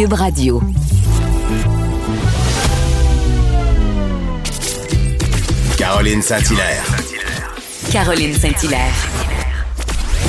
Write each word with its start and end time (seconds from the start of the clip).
Cube 0.00 0.14
Radio. 0.14 0.62
Caroline 5.76 6.22
Saint-Hilaire. 6.22 6.84
Caroline 7.92 8.32
Saint-Hilaire. 8.32 8.94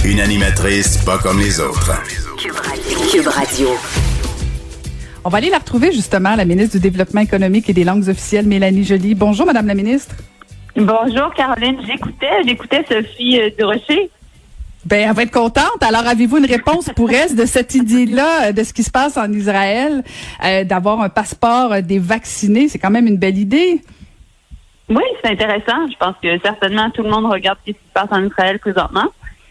Une 0.03 0.19
animatrice 0.19 0.97
pas 1.05 1.19
comme 1.19 1.39
les 1.39 1.61
autres. 1.61 1.89
Cube 3.13 3.27
Radio. 3.27 3.69
On 5.23 5.29
va 5.29 5.37
aller 5.37 5.49
la 5.49 5.59
retrouver 5.59 5.93
justement, 5.93 6.35
la 6.35 6.43
ministre 6.43 6.73
du 6.75 6.81
Développement 6.81 7.21
économique 7.21 7.69
et 7.69 7.73
des 7.73 7.85
langues 7.85 8.09
officielles, 8.09 8.47
Mélanie 8.47 8.83
Joly. 8.83 9.15
Bonjour, 9.15 9.45
Madame 9.45 9.67
la 9.67 9.75
ministre. 9.75 10.15
Bonjour, 10.75 11.33
Caroline. 11.33 11.77
J'écoutais, 11.87 12.43
j'écoutais 12.45 12.83
Sophie 12.89 13.39
euh, 13.39 13.49
Durocher. 13.57 14.11
Ben, 14.83 15.07
elle 15.07 15.15
va 15.15 15.23
être 15.23 15.31
contente. 15.31 15.81
Alors, 15.81 16.07
avez-vous 16.07 16.37
une 16.37 16.45
réponse 16.45 16.89
pour 16.95 17.11
elle 17.11 17.35
de 17.35 17.45
cette 17.45 17.75
idée-là, 17.75 18.47
euh, 18.47 18.51
de 18.51 18.63
ce 18.63 18.73
qui 18.73 18.81
se 18.81 18.89
passe 18.89 19.15
en 19.15 19.31
Israël, 19.31 20.03
euh, 20.43 20.63
d'avoir 20.63 21.01
un 21.01 21.09
passeport 21.09 21.71
euh, 21.71 21.81
des 21.81 21.99
vaccinés? 21.99 22.67
C'est 22.67 22.79
quand 22.79 22.89
même 22.89 23.05
une 23.05 23.17
belle 23.17 23.37
idée. 23.37 23.81
Oui, 24.89 25.03
c'est 25.23 25.31
intéressant. 25.31 25.87
Je 25.87 25.97
pense 25.97 26.15
que 26.21 26.39
certainement 26.43 26.89
tout 26.89 27.03
le 27.03 27.09
monde 27.09 27.25
regarde 27.31 27.59
ce 27.65 27.71
qui 27.71 27.77
se 27.77 27.93
passe 27.93 28.09
en 28.11 28.25
Israël 28.25 28.57
présentement. 28.57 29.05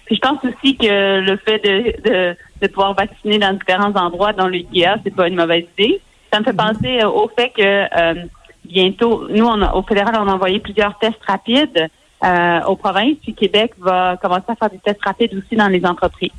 Puis 0.07 0.17
je 0.17 0.21
pense 0.21 0.39
aussi 0.45 0.77
que 0.77 1.21
le 1.21 1.37
fait 1.37 1.61
de, 1.61 2.11
de, 2.11 2.37
de 2.61 2.67
pouvoir 2.67 2.95
vacciner 2.95 3.39
dans 3.39 3.53
différents 3.53 3.95
endroits, 3.95 4.33
dans 4.33 4.49
le 4.49 4.57
IKEA, 4.57 4.97
c'est 5.05 5.15
pas 5.15 5.29
une 5.29 5.37
mauvaise 5.37 5.65
idée. 5.79 6.01
Ça 6.33 6.41
me 6.41 6.45
fait 6.45 6.53
penser 6.53 7.01
euh, 7.01 7.09
au 7.09 7.29
fait 7.29 7.51
que 7.51 7.63
euh, 7.63 8.25
bientôt, 8.65 9.29
nous, 9.31 9.45
on 9.47 9.63
a, 9.63 9.73
au 9.75 9.83
fédéral, 9.83 10.17
on 10.19 10.29
a 10.29 10.33
envoyé 10.33 10.59
plusieurs 10.59 10.99
tests 10.99 11.23
rapides 11.25 11.89
euh, 12.25 12.61
aux 12.67 12.77
provinces, 12.77 13.17
puis 13.23 13.35
Québec 13.35 13.73
va 13.79 14.17
commencer 14.21 14.45
à 14.49 14.55
faire 14.55 14.71
des 14.71 14.79
tests 14.79 15.03
rapides 15.03 15.35
aussi 15.35 15.57
dans 15.57 15.69
les 15.69 15.85
entreprises. 15.85 16.31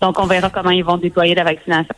Donc, 0.00 0.18
on 0.18 0.26
verra 0.26 0.50
comment 0.50 0.70
ils 0.70 0.84
vont 0.84 0.98
déployer 0.98 1.34
la 1.34 1.44
vaccination. 1.44 1.94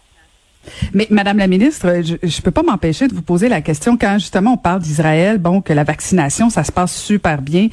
Mais 0.94 1.06
Madame 1.10 1.38
la 1.38 1.48
ministre, 1.48 1.88
je 2.02 2.14
ne 2.14 2.42
peux 2.42 2.50
pas 2.50 2.62
m'empêcher 2.62 3.08
de 3.08 3.14
vous 3.14 3.22
poser 3.22 3.48
la 3.48 3.60
question 3.60 3.96
quand 3.96 4.14
justement 4.14 4.52
on 4.52 4.56
parle 4.56 4.80
d'Israël, 4.80 5.38
bon 5.38 5.60
que 5.60 5.72
la 5.72 5.82
vaccination 5.82 6.50
ça 6.50 6.62
se 6.62 6.70
passe 6.70 6.96
super 6.96 7.42
bien. 7.42 7.66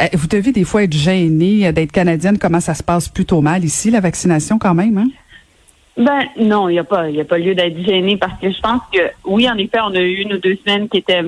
Euh, 0.00 0.06
vous 0.14 0.26
devez 0.26 0.50
des 0.50 0.64
fois 0.64 0.82
être 0.82 0.92
gênée 0.92 1.68
euh, 1.68 1.72
d'être 1.72 1.92
canadienne. 1.92 2.38
Comment 2.38 2.60
ça 2.60 2.74
se 2.74 2.82
passe 2.82 3.08
plutôt 3.08 3.40
mal 3.42 3.64
ici 3.64 3.90
la 3.90 4.00
vaccination 4.00 4.58
quand 4.58 4.74
même 4.74 4.98
hein? 4.98 5.06
Ben 5.96 6.22
non, 6.38 6.70
il 6.70 6.72
n'y 6.72 6.78
a 6.78 6.84
pas, 6.84 7.10
il 7.10 7.16
y 7.16 7.20
a 7.20 7.24
pas 7.24 7.36
lieu 7.36 7.54
d'être 7.54 7.78
gêné 7.84 8.16
parce 8.16 8.40
que 8.40 8.50
je 8.50 8.60
pense 8.60 8.80
que 8.92 8.98
oui, 9.26 9.48
en 9.48 9.56
effet, 9.58 9.78
on 9.84 9.94
a 9.94 10.00
eu 10.00 10.22
une 10.22 10.32
ou 10.32 10.38
deux 10.38 10.56
semaines 10.56 10.88
qui 10.88 10.98
étaient 10.98 11.22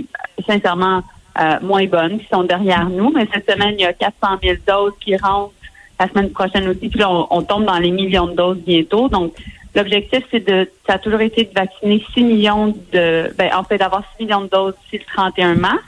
sincèrement 0.46 1.02
euh, 1.40 1.58
moins 1.62 1.86
bonnes, 1.86 2.18
qui 2.18 2.26
sont 2.32 2.44
derrière 2.44 2.88
nous, 2.88 3.10
mais 3.10 3.26
cette 3.32 3.50
semaine 3.50 3.74
il 3.78 3.82
y 3.82 3.86
a 3.86 3.92
400 3.92 4.38
000 4.42 4.56
doses 4.66 4.92
qui 5.00 5.16
rentrent. 5.16 5.52
La 6.00 6.08
semaine 6.08 6.30
prochaine 6.30 6.68
aussi, 6.68 6.88
puis 6.88 6.98
là 6.98 7.08
on, 7.08 7.28
on 7.30 7.42
tombe 7.42 7.64
dans 7.64 7.78
les 7.78 7.92
millions 7.92 8.26
de 8.26 8.34
doses 8.34 8.58
bientôt, 8.58 9.08
donc 9.08 9.32
L'objectif, 9.74 10.22
c'est 10.30 10.46
de, 10.46 10.70
ça 10.86 10.94
a 10.94 10.98
toujours 10.98 11.20
été 11.20 11.44
de 11.44 11.52
vacciner 11.52 12.04
6 12.14 12.22
millions 12.22 12.68
de, 12.92 13.34
ben, 13.36 13.50
en 13.54 13.64
fait, 13.64 13.76
d'avoir 13.76 14.04
6 14.16 14.24
millions 14.24 14.42
de 14.42 14.48
doses 14.48 14.74
d'ici 14.84 15.04
le 15.04 15.12
31 15.12 15.54
mars, 15.56 15.82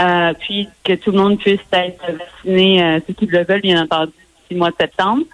euh, 0.00 0.32
puis 0.38 0.68
que 0.84 0.92
tout 0.92 1.10
le 1.10 1.18
monde 1.18 1.38
puisse 1.38 1.60
être 1.72 2.00
vacciné, 2.12 2.82
euh, 2.82 3.00
ceux 3.06 3.14
qui 3.14 3.26
le 3.26 3.44
veulent, 3.44 3.60
bien 3.60 3.82
entendu, 3.82 4.12
d'ici 4.12 4.52
le 4.52 4.58
mois 4.58 4.70
de 4.70 4.76
septembre. 4.80 5.24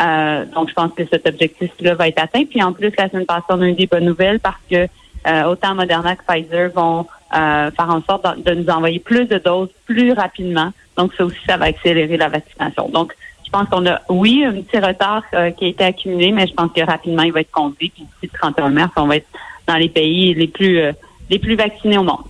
Euh, 0.00 0.44
donc, 0.54 0.68
je 0.68 0.74
pense 0.74 0.92
que 0.92 1.04
cet 1.04 1.26
objectif-là 1.26 1.96
va 1.96 2.06
être 2.06 2.22
atteint. 2.22 2.44
Puis, 2.44 2.62
en 2.62 2.72
plus, 2.72 2.92
la 2.96 3.08
semaine 3.08 3.26
passée, 3.26 3.46
on 3.48 3.60
a 3.60 3.68
eu 3.68 3.74
des 3.74 3.88
bonnes 3.88 4.04
nouvelles 4.04 4.38
parce 4.38 4.60
que 4.70 4.86
euh, 5.26 5.44
autant 5.44 5.74
Moderna 5.74 6.14
que 6.14 6.22
Pfizer 6.24 6.70
vont 6.72 7.06
euh, 7.34 7.70
faire 7.70 7.90
en 7.90 8.02
sorte 8.02 8.26
de, 8.38 8.42
de 8.42 8.54
nous 8.60 8.68
envoyer 8.68 8.98
plus 8.98 9.26
de 9.26 9.38
doses 9.38 9.70
plus 9.86 10.12
rapidement. 10.12 10.70
Donc, 10.96 11.12
ça 11.14 11.24
aussi, 11.24 11.38
ça 11.46 11.56
va 11.56 11.66
accélérer 11.66 12.16
la 12.16 12.28
vaccination. 12.28 12.88
Donc, 12.88 13.14
je 13.44 13.50
pense 13.50 13.68
qu'on 13.68 13.86
a, 13.86 14.00
oui, 14.08 14.44
un 14.44 14.52
petit 14.52 14.78
retard 14.78 15.22
euh, 15.34 15.50
qui 15.50 15.66
a 15.66 15.68
été 15.68 15.84
accumulé, 15.84 16.32
mais 16.32 16.46
je 16.46 16.54
pense 16.54 16.72
que 16.72 16.80
rapidement, 16.80 17.22
il 17.22 17.32
va 17.32 17.40
être 17.40 17.50
conduit. 17.50 17.90
Puis 17.90 18.04
d'ici 18.04 18.32
le 18.32 18.38
31 18.38 18.70
mars, 18.70 18.92
on 18.96 19.06
va 19.06 19.16
être 19.16 19.28
dans 19.66 19.76
les 19.76 19.88
pays 19.88 20.32
les 20.34 20.48
plus 20.48 20.78
euh, 20.78 20.92
les 21.28 21.38
plus 21.38 21.54
vaccinés 21.54 21.98
au 21.98 22.02
monde. 22.02 22.24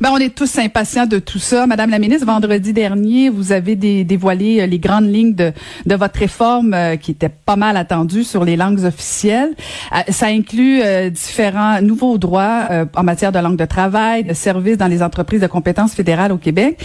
Ben, 0.00 0.10
on 0.12 0.18
est 0.18 0.34
tous 0.34 0.58
impatients 0.58 1.06
de 1.06 1.18
tout 1.18 1.38
ça. 1.38 1.66
Madame 1.66 1.90
la 1.90 1.98
ministre, 1.98 2.26
vendredi 2.26 2.72
dernier, 2.72 3.28
vous 3.28 3.52
avez 3.52 3.76
dé- 3.76 4.04
dévoilé 4.04 4.60
euh, 4.60 4.66
les 4.66 4.78
grandes 4.78 5.12
lignes 5.12 5.34
de, 5.34 5.52
votre 5.86 6.18
réforme 6.18 6.74
euh, 6.74 6.96
qui 6.96 7.12
était 7.12 7.28
pas 7.28 7.56
mal 7.56 7.76
attendue 7.76 8.24
sur 8.24 8.44
les 8.44 8.56
langues 8.56 8.84
officielles. 8.84 9.54
Euh, 9.92 9.98
ça 10.10 10.26
inclut 10.26 10.82
différents 11.10 11.80
nouveaux 11.80 12.18
droits 12.18 12.68
en 12.94 13.02
matière 13.02 13.32
de 13.32 13.38
langue 13.38 13.56
de 13.56 13.64
travail, 13.64 14.24
de 14.24 14.32
services 14.34 14.76
dans 14.76 14.86
les 14.88 15.02
entreprises 15.02 15.40
de 15.40 15.46
compétences 15.46 15.94
fédérales 15.94 16.32
au 16.32 16.38
Québec. 16.38 16.78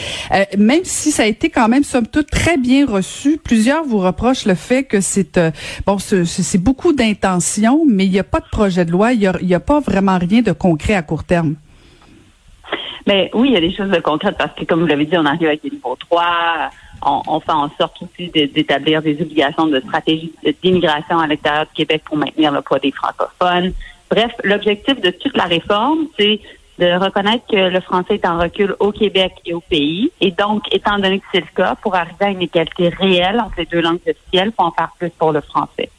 Même 0.57 0.81
si 0.83 1.11
ça 1.11 1.23
a 1.23 1.25
été 1.25 1.49
quand 1.49 1.67
même, 1.67 1.83
somme 1.83 2.07
toute, 2.07 2.29
très 2.29 2.57
bien 2.57 2.85
reçu, 2.85 3.39
plusieurs 3.43 3.83
vous 3.83 3.99
reprochent 3.99 4.45
le 4.45 4.55
fait 4.55 4.83
que 4.83 5.01
c'est 5.01 5.39
bon, 5.85 5.97
c'est 5.99 6.57
beaucoup 6.61 6.93
d'intentions, 6.93 7.83
mais 7.87 8.05
il 8.05 8.11
n'y 8.11 8.19
a 8.19 8.23
pas 8.23 8.39
de 8.39 8.49
projet 8.51 8.85
de 8.85 8.91
loi, 8.91 9.13
il 9.13 9.31
n'y 9.41 9.53
a 9.55 9.59
pas 9.59 9.79
vraiment 9.79 10.17
rien 10.17 10.41
de 10.41 10.51
concret 10.51 10.93
à 10.93 11.01
court 11.01 11.23
terme. 11.23 11.55
Mais 13.07 13.31
oui, 13.33 13.49
il 13.49 13.53
y 13.53 13.57
a 13.57 13.61
des 13.61 13.73
choses 13.73 13.89
de 13.89 13.99
concrètes 13.99 14.37
parce 14.37 14.53
que, 14.53 14.65
comme 14.65 14.81
vous 14.81 14.85
l'avez 14.85 15.05
dit, 15.05 15.17
on 15.17 15.25
arrive 15.25 15.47
avec 15.47 15.63
des 15.63 15.71
niveaux 15.71 15.95
3. 15.95 16.69
On, 17.03 17.21
on 17.27 17.39
fait 17.39 17.51
en 17.51 17.69
sorte 17.77 17.95
aussi 18.01 18.29
d'établir 18.29 19.01
des 19.01 19.19
obligations 19.21 19.67
de 19.67 19.79
stratégie 19.79 20.33
d'immigration 20.61 21.19
à 21.19 21.27
l'extérieur 21.27 21.65
du 21.67 21.73
Québec 21.73 22.03
pour 22.05 22.17
maintenir 22.17 22.51
le 22.51 22.61
poids 22.61 22.79
des 22.79 22.91
francophones. 22.91 23.71
Bref, 24.11 24.31
l'objectif 24.43 24.99
de 24.99 25.11
toute 25.11 25.37
la 25.37 25.45
réforme, 25.45 26.07
c'est 26.19 26.41
de 26.79 27.03
reconnaître 27.03 27.45
que 27.49 27.69
le 27.69 27.79
français 27.79 28.15
est 28.15 28.25
en 28.25 28.39
recul 28.39 28.75
au 28.79 28.91
Québec 28.91 29.33
et 29.45 29.53
au 29.53 29.61
pays. 29.61 30.11
Et 30.21 30.31
donc, 30.31 30.63
étant 30.71 30.97
donné 30.97 31.19
que 31.19 31.25
c'est 31.31 31.39
le 31.39 31.47
cas, 31.55 31.75
pour 31.75 31.95
arriver 31.95 32.25
à 32.25 32.29
une 32.29 32.41
égalité 32.41 32.89
réelle 32.89 33.39
entre 33.39 33.55
les 33.57 33.65
deux 33.65 33.81
langues 33.81 33.99
officielles, 34.07 34.49
il 34.49 34.53
faut 34.55 34.63
en 34.63 34.71
faire 34.71 34.91
plus 34.99 35.09
pour 35.11 35.31
le 35.31 35.41
français. 35.41 35.89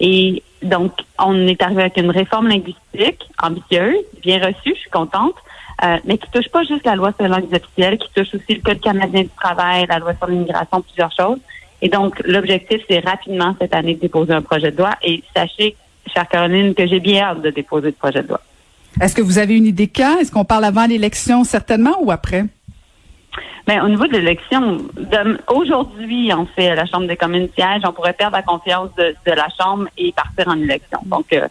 Et 0.00 0.42
donc, 0.62 0.92
on 1.18 1.46
est 1.46 1.62
arrivé 1.62 1.82
avec 1.82 1.96
une 1.96 2.10
réforme 2.10 2.48
linguistique 2.48 3.28
ambitieuse, 3.42 4.04
bien 4.22 4.44
reçue, 4.44 4.74
je 4.74 4.80
suis 4.80 4.90
contente, 4.90 5.36
euh, 5.84 5.96
mais 6.04 6.18
qui 6.18 6.30
touche 6.30 6.48
pas 6.48 6.62
juste 6.62 6.84
la 6.84 6.96
loi 6.96 7.12
sur 7.12 7.24
les 7.24 7.28
langues 7.28 7.52
officielles, 7.52 7.98
qui 7.98 8.08
touche 8.14 8.34
aussi 8.34 8.54
le 8.54 8.60
Code 8.62 8.80
canadien 8.80 9.22
du 9.22 9.28
travail, 9.28 9.86
la 9.88 9.98
loi 9.98 10.14
sur 10.14 10.26
l'immigration, 10.26 10.80
plusieurs 10.80 11.12
choses. 11.12 11.38
Et 11.82 11.88
donc, 11.88 12.20
l'objectif, 12.24 12.80
c'est 12.88 13.00
rapidement 13.00 13.54
cette 13.60 13.74
année 13.74 13.94
de 13.94 14.00
déposer 14.00 14.32
un 14.32 14.42
projet 14.42 14.70
de 14.70 14.78
loi. 14.78 14.94
Et 15.02 15.22
sachez, 15.34 15.76
chère 16.12 16.26
Caroline, 16.28 16.74
que 16.74 16.86
j'ai 16.86 17.00
bien 17.00 17.24
hâte 17.24 17.42
de 17.42 17.50
déposer 17.50 17.88
le 17.88 17.92
projet 17.92 18.22
de 18.22 18.28
loi. 18.28 18.40
Est-ce 19.00 19.14
que 19.14 19.20
vous 19.20 19.38
avez 19.38 19.56
une 19.56 19.66
idée 19.66 19.88
quand? 19.88 20.18
Est-ce 20.18 20.32
qu'on 20.32 20.46
parle 20.46 20.64
avant 20.64 20.86
l'élection 20.86 21.44
certainement 21.44 21.96
ou 22.00 22.10
après? 22.10 22.44
Mais 23.68 23.80
au 23.80 23.88
niveau 23.88 24.06
de 24.06 24.12
l'élection, 24.12 24.78
aujourd'hui, 25.48 26.32
en 26.32 26.46
fait, 26.46 26.74
la 26.74 26.86
Chambre 26.86 27.06
des 27.06 27.16
communes 27.16 27.48
siège, 27.54 27.82
on 27.84 27.92
pourrait 27.92 28.14
perdre 28.14 28.36
la 28.36 28.42
confiance 28.42 28.88
de, 28.96 29.14
de 29.26 29.32
la 29.32 29.48
Chambre 29.60 29.88
et 29.98 30.12
partir 30.12 30.48
en 30.48 30.58
élection. 30.58 31.00
Donc, 31.04 31.26
euh, 31.32 31.48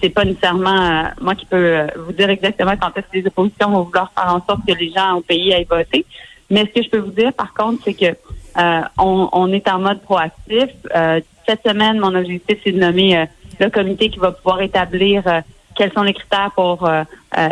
c'est 0.00 0.10
pas 0.10 0.24
nécessairement 0.24 0.70
euh, 0.70 1.02
moi 1.20 1.34
qui 1.34 1.46
peux 1.46 1.56
euh, 1.56 1.86
vous 1.96 2.12
dire 2.12 2.30
exactement 2.30 2.76
quand 2.76 2.96
est-ce 2.96 3.06
que 3.06 3.18
les 3.18 3.26
oppositions 3.26 3.70
vont 3.70 3.82
vouloir 3.82 4.12
faire 4.12 4.34
en 4.34 4.44
sorte 4.44 4.66
que 4.66 4.74
les 4.74 4.90
gens 4.90 5.14
au 5.14 5.20
pays 5.20 5.52
aillent 5.52 5.66
voter. 5.68 6.04
Mais 6.50 6.66
ce 6.66 6.80
que 6.80 6.82
je 6.82 6.90
peux 6.90 6.98
vous 6.98 7.10
dire, 7.10 7.32
par 7.32 7.54
contre, 7.54 7.82
c'est 7.84 7.94
que 7.94 8.06
euh, 8.06 8.80
on, 8.98 9.28
on 9.32 9.52
est 9.52 9.68
en 9.68 9.78
mode 9.78 10.00
proactif. 10.02 10.68
Euh, 10.94 11.20
cette 11.46 11.62
semaine, 11.66 11.98
mon 11.98 12.14
objectif, 12.14 12.58
c'est 12.62 12.72
de 12.72 12.78
nommer 12.78 13.16
euh, 13.16 13.26
le 13.60 13.70
comité 13.70 14.10
qui 14.10 14.18
va 14.18 14.32
pouvoir 14.32 14.60
établir 14.62 15.26
euh, 15.26 15.40
quels 15.74 15.92
sont 15.92 16.02
les 16.02 16.14
critères 16.14 16.52
pour 16.54 16.88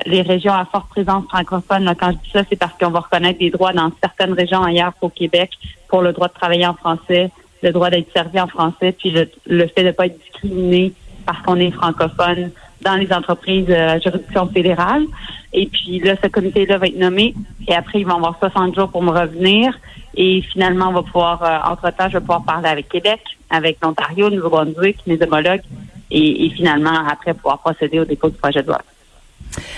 les 0.06 0.22
régions 0.22 0.52
à 0.52 0.64
forte 0.64 0.88
présence 0.90 1.24
francophone. 1.24 1.82
Là, 1.82 1.96
quand 1.96 2.12
je 2.12 2.18
dis 2.18 2.30
ça, 2.32 2.42
c'est 2.48 2.54
parce 2.54 2.72
qu'on 2.78 2.90
va 2.90 3.00
reconnaître 3.00 3.40
des 3.40 3.50
droits 3.50 3.72
dans 3.72 3.90
certaines 4.00 4.32
régions 4.32 4.62
ailleurs 4.62 4.92
qu'au 5.00 5.08
Québec 5.08 5.50
pour 5.88 6.02
le 6.02 6.12
droit 6.12 6.28
de 6.28 6.32
travailler 6.32 6.64
en 6.64 6.74
français 6.74 7.32
le 7.62 7.70
droit 7.70 7.90
d'être 7.90 8.12
servi 8.12 8.40
en 8.40 8.48
français, 8.48 8.92
puis 8.92 9.10
le, 9.10 9.30
le 9.46 9.66
fait 9.68 9.82
de 9.82 9.88
ne 9.88 9.92
pas 9.92 10.06
être 10.06 10.18
discriminé 10.18 10.92
parce 11.24 11.40
qu'on 11.42 11.56
est 11.56 11.70
francophone 11.70 12.50
dans 12.82 12.96
les 12.96 13.12
entreprises 13.12 13.70
à 13.70 13.98
juridiction 13.98 14.48
fédérale. 14.48 15.04
Et 15.52 15.66
puis 15.66 16.00
là, 16.00 16.14
ce 16.22 16.28
comité-là 16.28 16.78
va 16.78 16.86
être 16.86 16.98
nommé 16.98 17.34
et 17.68 17.74
après, 17.74 18.00
ils 18.00 18.06
vont 18.06 18.16
avoir 18.16 18.38
60 18.38 18.74
jours 18.74 18.88
pour 18.88 19.02
me 19.02 19.10
revenir. 19.10 19.78
Et 20.14 20.42
finalement, 20.42 20.88
on 20.88 20.92
va 20.92 21.02
pouvoir, 21.02 21.42
euh, 21.42 21.72
entre-temps, 21.72 22.08
je 22.08 22.14
vais 22.14 22.20
pouvoir 22.20 22.44
parler 22.44 22.68
avec 22.68 22.88
Québec, 22.88 23.20
avec 23.50 23.78
l'Ontario, 23.82 24.28
Nouveau-Brunswick, 24.30 24.98
mes 25.06 25.22
homologues, 25.22 25.62
et, 26.10 26.46
et 26.46 26.50
finalement, 26.50 27.06
après, 27.08 27.32
pouvoir 27.32 27.58
procéder 27.58 28.00
au 28.00 28.04
dépôt 28.04 28.28
du 28.28 28.36
projet 28.36 28.62
de 28.62 28.66
loi. 28.68 28.82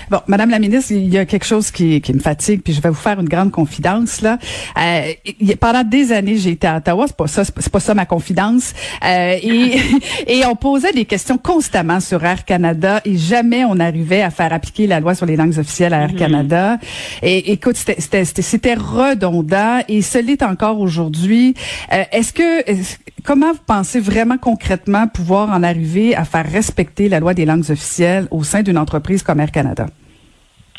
Bon, 0.09 0.19
Madame 0.27 0.49
la 0.49 0.59
ministre, 0.59 0.91
il 0.91 1.13
y 1.13 1.17
a 1.17 1.25
quelque 1.25 1.45
chose 1.45 1.71
qui, 1.71 2.01
qui 2.01 2.13
me 2.13 2.19
fatigue, 2.19 2.61
puis 2.63 2.73
je 2.73 2.81
vais 2.81 2.89
vous 2.89 2.95
faire 2.95 3.19
une 3.19 3.29
grande 3.29 3.51
confidence 3.51 4.21
là. 4.21 4.37
Euh, 4.79 5.11
pendant 5.59 5.83
des 5.83 6.11
années, 6.11 6.37
j'ai 6.37 6.51
été 6.51 6.67
à 6.67 6.77
Ottawa, 6.77 7.05
c'est 7.07 7.15
pas 7.15 7.27
ça, 7.27 7.43
c'est 7.45 7.69
pas 7.69 7.79
ça 7.79 7.93
ma 7.93 8.05
confidence. 8.05 8.73
Euh, 9.05 9.37
et, 9.41 9.79
et 10.27 10.45
on 10.45 10.55
posait 10.55 10.91
des 10.93 11.05
questions 11.05 11.37
constamment 11.37 11.99
sur 11.99 12.23
Air 12.23 12.45
Canada 12.45 13.01
et 13.05 13.17
jamais 13.17 13.65
on 13.65 13.79
arrivait 13.79 14.21
à 14.21 14.29
faire 14.29 14.53
appliquer 14.53 14.87
la 14.87 14.99
loi 14.99 15.15
sur 15.15 15.25
les 15.25 15.35
langues 15.35 15.57
officielles 15.57 15.93
à 15.93 16.01
Air 16.01 16.11
Mhm. 16.13 16.15
Canada. 16.19 16.77
Et 17.21 17.51
écoute, 17.51 17.75
c'était- 17.77 17.99
c'était 17.99 18.25
c'était- 18.25 18.41
c'était 18.41 18.73
redondant 18.75 19.79
et 19.87 20.01
ce 20.01 20.17
l'est 20.19 20.41
encore 20.43 20.79
aujourd'hui. 20.79 21.53
Euh, 21.91 22.03
Est-ce 22.11 22.31
que 22.33 22.63
comment 23.23 23.51
vous 23.51 23.59
pensez 23.65 23.99
vraiment 23.99 24.37
concrètement 24.37 25.07
pouvoir 25.07 25.49
en 25.49 25.63
arriver 25.63 26.15
à 26.15 26.23
faire 26.25 26.49
respecter 26.49 27.09
la 27.09 27.19
loi 27.19 27.33
des 27.33 27.45
langues 27.45 27.69
officielles 27.71 28.27
au 28.31 28.43
sein 28.43 28.61
d'une 28.61 28.77
entreprise 28.77 29.23
comme 29.23 29.39
Air 29.39 29.51
Canada? 29.51 29.64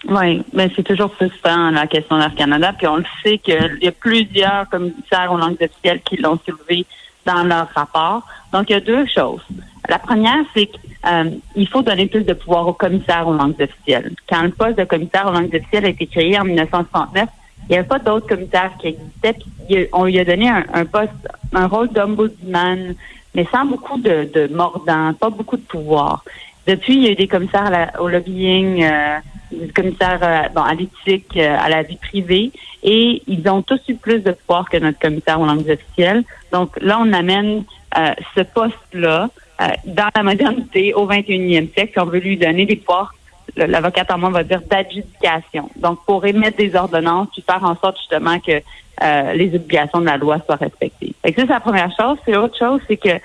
Oui, 0.09 0.43
mais 0.53 0.71
c'est 0.77 0.83
toujours 0.83 1.13
frustrant 1.15 1.71
la 1.71 1.87
question 1.87 2.19
d'Air 2.19 2.35
Canada. 2.35 2.73
Puis 2.77 2.87
on 2.87 2.97
le 2.97 3.05
sait 3.23 3.39
qu'il 3.39 3.79
y 3.83 3.89
a 3.89 3.93
plusieurs 3.93 4.69
commissaires 4.69 5.33
aux 5.33 5.39
langues 5.39 5.57
officielles 5.61 6.01
qui 6.03 6.17
l'ont 6.17 6.39
soulevé 6.47 6.87
dans 7.25 7.43
leur 7.43 7.69
rapport. 7.75 8.23
Donc 8.53 8.71
il 8.71 8.75
y 8.75 8.77
a 8.77 8.81
deux 8.81 9.07
choses. 9.07 9.43
La 9.89 9.99
première, 9.99 10.45
c'est 10.55 10.69
qu'il 10.69 11.69
faut 11.69 11.83
donner 11.83 12.07
plus 12.07 12.25
de 12.25 12.35
pouvoir 12.35 12.69
aux 12.69 12.73
commissaires 12.73 13.27
aux 13.27 13.35
langues 13.35 13.61
officielles. 13.61 14.13
Quand 14.29 14.43
le 14.43 14.51
poste 14.51 14.79
de 14.79 14.85
commissaire 14.85 15.27
aux 15.27 15.33
langues 15.33 15.55
officielles 15.55 15.87
a 15.87 15.89
été 15.89 16.07
créé 16.07 16.39
en 16.39 16.45
1969, 16.45 17.29
il 17.69 17.73
n'y 17.73 17.79
avait 17.79 17.89
pas 17.89 17.99
d'autres 17.99 18.29
commissaires 18.29 18.73
qui 18.81 18.89
existaient. 18.89 19.37
Puis 19.69 19.89
on 19.93 20.05
lui 20.05 20.19
a 20.21 20.25
donné 20.25 20.49
un, 20.49 20.65
un 20.73 20.85
poste, 20.85 21.11
un 21.53 21.67
rôle 21.67 21.89
d'ombudsman, 21.89 22.95
mais 23.35 23.47
sans 23.51 23.65
beaucoup 23.65 23.99
de, 23.99 24.31
de 24.33 24.55
mordant, 24.55 25.13
pas 25.15 25.31
beaucoup 25.31 25.57
de 25.57 25.63
pouvoir. 25.63 26.25
Depuis, 26.67 26.95
il 26.97 27.03
y 27.05 27.09
a 27.09 27.11
eu 27.13 27.15
des 27.17 27.29
commissaires 27.29 27.71
la- 27.71 28.01
au 28.01 28.09
lobbying, 28.09 28.83
euh, 28.85 29.19
des 29.53 29.69
commissaires 29.69 30.19
euh, 30.23 30.49
bon, 30.55 30.63
à 30.63 30.75
l'éthique, 30.75 31.37
euh, 31.37 31.57
à 31.59 31.69
la 31.69 31.83
vie 31.83 31.97
privée, 31.97 32.51
et 32.83 33.23
ils 33.27 33.49
ont 33.49 33.63
tous 33.63 33.81
eu 33.89 33.95
plus 33.95 34.21
de 34.21 34.33
pouvoir 34.33 34.69
que 34.69 34.77
notre 34.77 34.99
commissaire 34.99 35.41
aux 35.41 35.47
langues 35.47 35.69
officielles. 35.71 36.25
Donc 36.53 36.77
là, 36.81 36.99
on 37.01 37.13
amène 37.13 37.65
euh, 37.97 38.13
ce 38.37 38.41
poste-là 38.43 39.29
euh, 39.61 39.69
dans 39.87 40.09
la 40.15 40.23
modernité 40.23 40.93
au 40.95 41.07
21e 41.09 41.73
siècle, 41.73 41.99
on 42.01 42.05
veut 42.07 42.19
lui 42.19 42.37
donner 42.37 42.67
des 42.67 42.77
pouvoirs, 42.77 43.15
l'avocate 43.57 44.11
en 44.11 44.19
moi 44.19 44.31
va 44.31 44.43
dire, 44.43 44.61
d'adjudication. 44.69 45.71
Donc, 45.77 46.05
pour 46.05 46.27
émettre 46.27 46.59
des 46.59 46.75
ordonnances, 46.75 47.29
puis 47.33 47.43
faire 47.49 47.65
en 47.65 47.77
sorte 47.77 47.97
justement 47.99 48.39
que 48.41 48.61
euh, 49.03 49.33
les 49.35 49.55
obligations 49.55 50.01
de 50.01 50.07
la 50.07 50.17
loi 50.17 50.39
soient 50.45 50.57
respectées. 50.57 51.15
Que 51.23 51.31
ça, 51.33 51.43
c'est 51.43 51.47
la 51.49 51.61
première 51.61 51.91
chose. 51.97 52.19
C'est 52.25 52.33
l'autre 52.33 52.59
chose, 52.59 52.81
c'est 52.89 52.97
que 52.97 53.19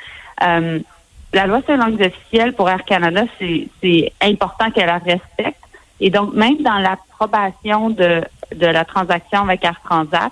la 1.34 1.48
loi 1.48 1.62
sur 1.62 1.72
les 1.72 1.78
langues 1.78 2.02
officielles 2.02 2.54
pour 2.54 2.70
Air 2.70 2.84
Canada, 2.84 3.24
c'est 3.40 4.12
important 4.22 4.70
qu'elle 4.72 4.88
la 4.88 4.98
respecte. 4.98 5.62
Et 6.00 6.10
donc, 6.10 6.34
même 6.34 6.58
dans 6.62 6.80
l'approbation 6.80 7.90
de, 7.90 8.22
de 8.56 8.66
la 8.66 8.86
transaction 8.86 9.42
avec 9.44 9.64
Air 9.64 9.80
Transat, 9.84 10.32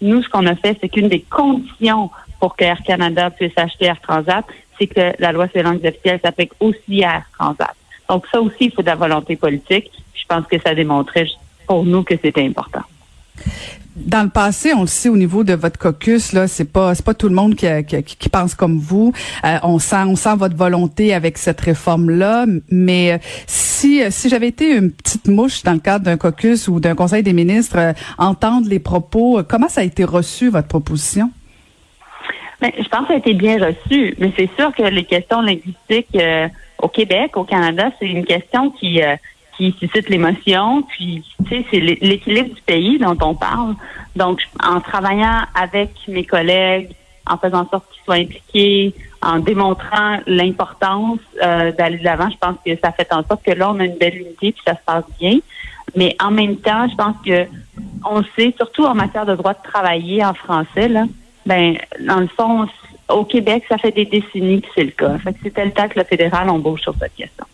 nous, 0.00 0.22
ce 0.22 0.28
qu'on 0.28 0.46
a 0.46 0.54
fait, 0.54 0.78
c'est 0.80 0.88
qu'une 0.88 1.08
des 1.08 1.20
conditions 1.20 2.10
pour 2.38 2.56
que 2.56 2.64
Air 2.64 2.82
Canada 2.84 3.30
puisse 3.30 3.56
acheter 3.56 3.86
Air 3.86 4.00
Transat, 4.00 4.44
c'est 4.78 4.86
que 4.86 5.12
la 5.18 5.32
loi 5.32 5.48
sur 5.48 5.56
les 5.56 5.64
langues 5.64 5.84
officielles 5.84 6.20
s'applique 6.22 6.52
aussi 6.60 7.04
à 7.04 7.16
Air 7.16 7.24
Transat. 7.36 7.74
Donc, 8.08 8.26
ça 8.30 8.40
aussi, 8.40 8.66
il 8.66 8.72
faut 8.72 8.82
de 8.82 8.86
la 8.86 8.94
volonté 8.94 9.36
politique. 9.36 9.90
Je 10.14 10.24
pense 10.26 10.46
que 10.46 10.58
ça 10.60 10.74
démontrait 10.74 11.26
pour 11.66 11.84
nous 11.84 12.04
que 12.04 12.14
c'était 12.16 12.46
important. 12.46 12.82
Dans 14.06 14.22
le 14.22 14.30
passé, 14.30 14.72
on 14.74 14.82
le 14.82 14.86
sait 14.86 15.08
au 15.08 15.16
niveau 15.16 15.44
de 15.44 15.54
votre 15.54 15.78
caucus 15.78 16.32
là, 16.32 16.46
c'est 16.46 16.70
pas 16.70 16.94
c'est 16.94 17.04
pas 17.04 17.14
tout 17.14 17.28
le 17.28 17.34
monde 17.34 17.54
qui, 17.54 17.66
qui, 17.84 18.02
qui 18.02 18.28
pense 18.28 18.54
comme 18.54 18.78
vous. 18.78 19.12
Euh, 19.44 19.58
on 19.62 19.78
sent 19.78 20.04
on 20.06 20.16
sent 20.16 20.36
votre 20.36 20.56
volonté 20.56 21.14
avec 21.14 21.36
cette 21.36 21.60
réforme 21.60 22.10
là, 22.10 22.46
mais 22.70 23.12
euh, 23.12 23.18
si 23.46 24.02
euh, 24.02 24.08
si 24.10 24.28
j'avais 24.28 24.48
été 24.48 24.76
une 24.76 24.92
petite 24.92 25.28
mouche 25.28 25.62
dans 25.62 25.72
le 25.72 25.80
cadre 25.80 26.04
d'un 26.04 26.16
caucus 26.16 26.68
ou 26.68 26.80
d'un 26.80 26.94
conseil 26.94 27.22
des 27.22 27.32
ministres, 27.32 27.78
euh, 27.78 27.92
entendre 28.18 28.68
les 28.68 28.78
propos, 28.78 29.38
euh, 29.38 29.42
comment 29.42 29.68
ça 29.68 29.80
a 29.80 29.84
été 29.84 30.04
reçu 30.04 30.48
votre 30.48 30.68
proposition? 30.68 31.30
Ben, 32.60 32.72
je 32.76 32.88
pense 32.88 33.02
que 33.02 33.08
ça 33.08 33.14
a 33.14 33.18
été 33.18 33.34
bien 33.34 33.58
reçu, 33.58 34.14
mais 34.18 34.32
c'est 34.36 34.50
sûr 34.56 34.74
que 34.74 34.82
les 34.82 35.04
questions 35.04 35.40
linguistiques 35.40 36.16
euh, 36.16 36.48
au 36.82 36.88
Québec, 36.88 37.36
au 37.36 37.44
Canada, 37.44 37.90
c'est 37.98 38.06
une 38.06 38.24
question 38.24 38.70
qui 38.70 39.00
qui 39.58 39.74
suscite 39.78 40.08
l'émotion, 40.08 40.82
puis 40.82 41.22
tu 41.46 41.48
sais, 41.50 41.66
c'est 41.70 41.80
l'é- 41.80 41.98
l'équilibre 42.00 42.54
du 42.54 42.62
pays 42.62 42.98
dont 42.98 43.16
on 43.20 43.34
parle. 43.34 43.74
Donc, 44.16 44.40
en 44.64 44.80
travaillant 44.80 45.42
avec 45.54 45.90
mes 46.06 46.24
collègues, 46.24 46.90
en 47.28 47.36
faisant 47.36 47.62
en 47.62 47.68
sorte 47.68 47.84
qu'ils 47.92 48.04
soient 48.04 48.14
impliqués, 48.14 48.94
en 49.20 49.40
démontrant 49.40 50.18
l'importance 50.26 51.18
euh, 51.42 51.72
d'aller 51.72 51.98
de 51.98 52.04
l'avant, 52.04 52.30
je 52.30 52.36
pense 52.38 52.56
que 52.64 52.70
ça 52.82 52.92
fait 52.92 53.12
en 53.12 53.24
sorte 53.24 53.44
que 53.44 53.50
là, 53.50 53.70
on 53.70 53.80
a 53.80 53.84
une 53.84 53.98
belle 53.98 54.16
unité, 54.16 54.52
puis 54.52 54.62
ça 54.64 54.74
se 54.74 54.84
passe 54.86 55.04
bien. 55.20 55.38
Mais 55.96 56.16
en 56.22 56.30
même 56.30 56.56
temps, 56.56 56.86
je 56.88 56.94
pense 56.94 57.16
que 57.26 57.46
on 58.08 58.22
sait, 58.36 58.54
surtout 58.56 58.84
en 58.84 58.94
matière 58.94 59.26
de 59.26 59.34
droit 59.34 59.54
de 59.54 59.62
travailler 59.62 60.24
en 60.24 60.34
français, 60.34 60.88
là, 60.88 61.04
ben, 61.44 61.76
dans 62.00 62.20
le 62.20 62.28
fond, 62.28 62.66
au 63.08 63.24
Québec, 63.24 63.64
ça 63.68 63.76
fait 63.78 63.90
des 63.90 64.04
décennies 64.04 64.62
que 64.62 64.68
c'est 64.74 64.84
le 64.84 64.90
cas. 64.92 65.18
Fait 65.18 65.32
que 65.32 65.38
c'était 65.42 65.64
le 65.64 65.72
temps 65.72 65.88
que 65.88 65.98
le 65.98 66.04
fédéral 66.04 66.48
bouge 66.60 66.82
sur 66.82 66.94
cette 67.00 67.14
question. 67.16 67.44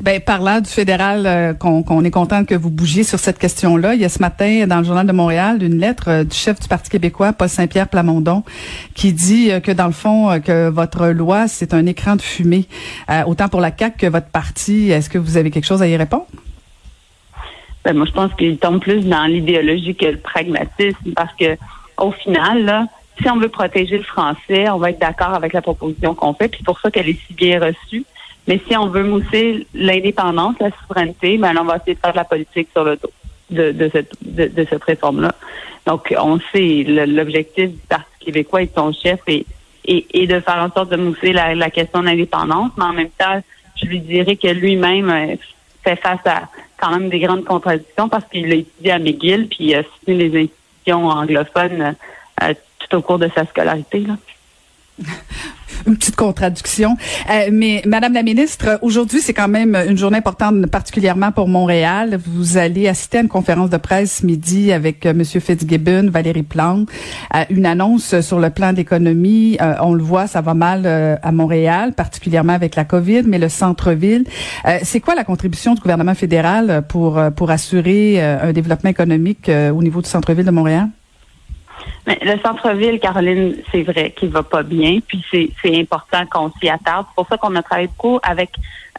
Ben, 0.00 0.20
parlant 0.20 0.60
du 0.60 0.70
fédéral, 0.70 1.24
euh, 1.26 1.54
qu'on 1.54 2.04
est 2.04 2.10
content 2.10 2.44
que 2.44 2.54
vous 2.54 2.70
bougiez 2.70 3.04
sur 3.04 3.18
cette 3.18 3.38
question-là, 3.38 3.94
il 3.94 4.00
y 4.00 4.04
a 4.04 4.08
ce 4.08 4.20
matin 4.20 4.66
dans 4.66 4.78
le 4.78 4.84
journal 4.84 5.06
de 5.06 5.12
Montréal 5.12 5.62
une 5.62 5.78
lettre 5.78 6.08
euh, 6.08 6.24
du 6.24 6.36
chef 6.36 6.60
du 6.60 6.68
Parti 6.68 6.90
québécois, 6.90 7.32
Paul 7.32 7.48
Saint-Pierre 7.48 7.88
Plamondon, 7.88 8.44
qui 8.94 9.12
dit 9.12 9.50
euh, 9.50 9.60
que 9.60 9.72
dans 9.72 9.86
le 9.86 9.92
fond, 9.92 10.40
que 10.40 10.68
votre 10.68 11.08
loi, 11.08 11.48
c'est 11.48 11.74
un 11.74 11.86
écran 11.86 12.16
de 12.16 12.22
fumée, 12.22 12.66
autant 13.26 13.48
pour 13.48 13.60
la 13.60 13.70
CAQ 13.76 13.96
que 13.98 14.06
votre 14.06 14.28
parti. 14.28 14.90
Est-ce 14.90 15.08
que 15.08 15.18
vous 15.18 15.36
avez 15.36 15.50
quelque 15.50 15.66
chose 15.66 15.82
à 15.82 15.88
y 15.88 15.96
répondre? 15.96 16.26
Ben, 17.84 17.96
moi, 17.96 18.06
je 18.06 18.12
pense 18.12 18.32
qu'il 18.34 18.56
tombe 18.58 18.80
plus 18.80 19.04
dans 19.06 19.24
l'idéologie 19.24 19.94
que 19.94 20.06
le 20.06 20.18
pragmatisme 20.18 21.12
parce 21.14 21.32
que, 21.34 21.56
au 21.98 22.12
final, 22.12 22.64
là, 22.64 22.86
si 23.20 23.28
on 23.30 23.36
veut 23.36 23.48
protéger 23.48 23.98
le 23.98 24.04
français, 24.04 24.68
on 24.70 24.78
va 24.78 24.90
être 24.90 25.00
d'accord 25.00 25.34
avec 25.34 25.52
la 25.52 25.62
proposition 25.62 26.14
qu'on 26.14 26.34
fait, 26.34 26.48
puis 26.48 26.58
c'est 26.60 26.66
pour 26.66 26.80
ça 26.80 26.90
qu'elle 26.90 27.08
est 27.08 27.18
si 27.26 27.34
bien 27.34 27.60
reçue. 27.60 28.04
Mais 28.46 28.60
si 28.68 28.76
on 28.76 28.88
veut 28.88 29.04
mousser 29.04 29.66
l'indépendance, 29.74 30.56
la 30.60 30.70
souveraineté, 30.70 31.38
ben, 31.38 31.56
on 31.58 31.64
va 31.64 31.76
essayer 31.76 31.94
de 31.94 32.00
faire 32.00 32.12
de 32.12 32.16
la 32.16 32.24
politique 32.24 32.68
sur 32.72 32.84
le 32.84 32.96
dos 32.96 33.10
de, 33.50 33.72
de 33.72 33.90
cette, 33.92 34.12
de, 34.22 34.46
de 34.46 34.66
cette 34.68 34.84
réforme-là. 34.84 35.34
Donc, 35.86 36.14
on 36.18 36.38
sait 36.52 36.84
l'objectif 36.86 37.70
du 37.70 37.78
Parti 37.88 38.06
québécois 38.20 38.62
et 38.62 38.66
de 38.66 38.72
son 38.74 38.92
chef 38.92 39.20
est, 39.26 39.46
est 39.86 40.26
de 40.26 40.40
faire 40.40 40.56
en 40.56 40.70
sorte 40.70 40.90
de 40.90 40.96
mousser 40.96 41.32
la, 41.32 41.54
la 41.54 41.70
question 41.70 42.00
de 42.00 42.06
l'indépendance, 42.06 42.70
mais 42.76 42.84
en 42.84 42.92
même 42.92 43.10
temps, 43.18 43.42
je 43.76 43.86
lui 43.86 44.00
dirais 44.00 44.36
que 44.36 44.48
lui-même 44.48 45.10
euh, 45.10 45.36
fait 45.82 45.96
face 45.96 46.26
à 46.26 46.48
quand 46.78 46.90
même 46.90 47.08
des 47.08 47.20
grandes 47.20 47.44
contradictions 47.44 48.08
parce 48.08 48.24
qu'il 48.26 48.50
a 48.50 48.56
étudié 48.56 48.92
à 48.92 48.98
McGill 48.98 49.48
puis 49.48 49.58
il 49.60 49.74
a 49.74 49.82
soutenu 49.82 50.14
les 50.14 50.44
institutions 50.44 51.06
anglophones 51.08 51.94
euh, 52.42 52.54
tout 52.78 52.96
au 52.96 53.02
cours 53.02 53.18
de 53.18 53.28
sa 53.34 53.44
scolarité. 53.46 54.00
Là. 54.00 54.16
Une 55.86 55.96
petite 55.96 56.16
contradiction. 56.16 56.96
Euh, 57.30 57.50
mais 57.52 57.82
Madame 57.84 58.14
la 58.14 58.22
ministre, 58.22 58.78
aujourd'hui, 58.80 59.20
c'est 59.20 59.34
quand 59.34 59.48
même 59.48 59.76
une 59.76 59.98
journée 59.98 60.16
importante, 60.16 60.66
particulièrement 60.68 61.30
pour 61.30 61.46
Montréal. 61.46 62.18
Vous 62.26 62.56
allez 62.56 62.88
assister 62.88 63.18
à 63.18 63.20
une 63.20 63.28
conférence 63.28 63.68
de 63.68 63.76
presse 63.76 64.22
midi 64.22 64.72
avec 64.72 65.04
euh, 65.04 65.12
Monsieur 65.12 65.40
Fitzgibbon, 65.40 66.08
Valérie 66.10 66.42
Plante, 66.42 66.88
euh, 67.34 67.44
une 67.50 67.66
annonce 67.66 68.18
sur 68.22 68.40
le 68.40 68.48
plan 68.48 68.72
d'économie. 68.72 69.58
Euh, 69.60 69.74
on 69.82 69.92
le 69.92 70.02
voit, 70.02 70.26
ça 70.26 70.40
va 70.40 70.54
mal 70.54 70.84
euh, 70.86 71.16
à 71.22 71.32
Montréal, 71.32 71.92
particulièrement 71.92 72.54
avec 72.54 72.76
la 72.76 72.84
COVID, 72.84 73.24
mais 73.26 73.38
le 73.38 73.50
centre-ville. 73.50 74.24
C'est 74.82 75.00
quoi 75.00 75.14
la 75.14 75.24
contribution 75.24 75.74
du 75.74 75.80
gouvernement 75.80 76.14
fédéral 76.14 76.84
pour 76.88 77.20
pour 77.36 77.50
assurer 77.50 78.22
un 78.22 78.52
développement 78.52 78.90
économique 78.90 79.50
au 79.50 79.82
niveau 79.82 80.00
du 80.00 80.08
centre-ville 80.08 80.44
de 80.46 80.50
Montréal? 80.50 80.88
Mais 82.06 82.18
le 82.22 82.38
centre-ville, 82.40 83.00
Caroline, 83.00 83.56
c'est 83.72 83.82
vrai 83.82 84.10
qu'il 84.10 84.28
va 84.28 84.42
pas 84.42 84.62
bien, 84.62 84.98
puis 85.06 85.24
c'est, 85.30 85.80
important 85.80 86.26
qu'on 86.30 86.52
s'y 86.60 86.68
attarde. 86.68 87.06
C'est 87.08 87.14
pour 87.14 87.28
ça 87.28 87.38
qu'on 87.38 87.54
a 87.56 87.62
travaillé 87.62 87.88
beaucoup 87.88 88.20
avec 88.22 88.50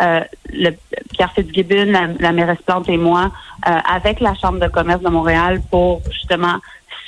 euh, 0.01 0.21
le, 0.51 0.71
Pierre 1.13 1.31
Fitzgibbon, 1.33 1.91
la, 1.91 2.07
la 2.19 2.31
mairesse 2.31 2.61
Plante 2.65 2.89
et 2.89 2.97
moi, 2.97 3.31
euh, 3.67 3.71
avec 3.87 4.19
la 4.19 4.33
Chambre 4.33 4.59
de 4.59 4.67
commerce 4.67 5.01
de 5.01 5.09
Montréal 5.09 5.61
pour 5.69 6.01
justement 6.11 6.57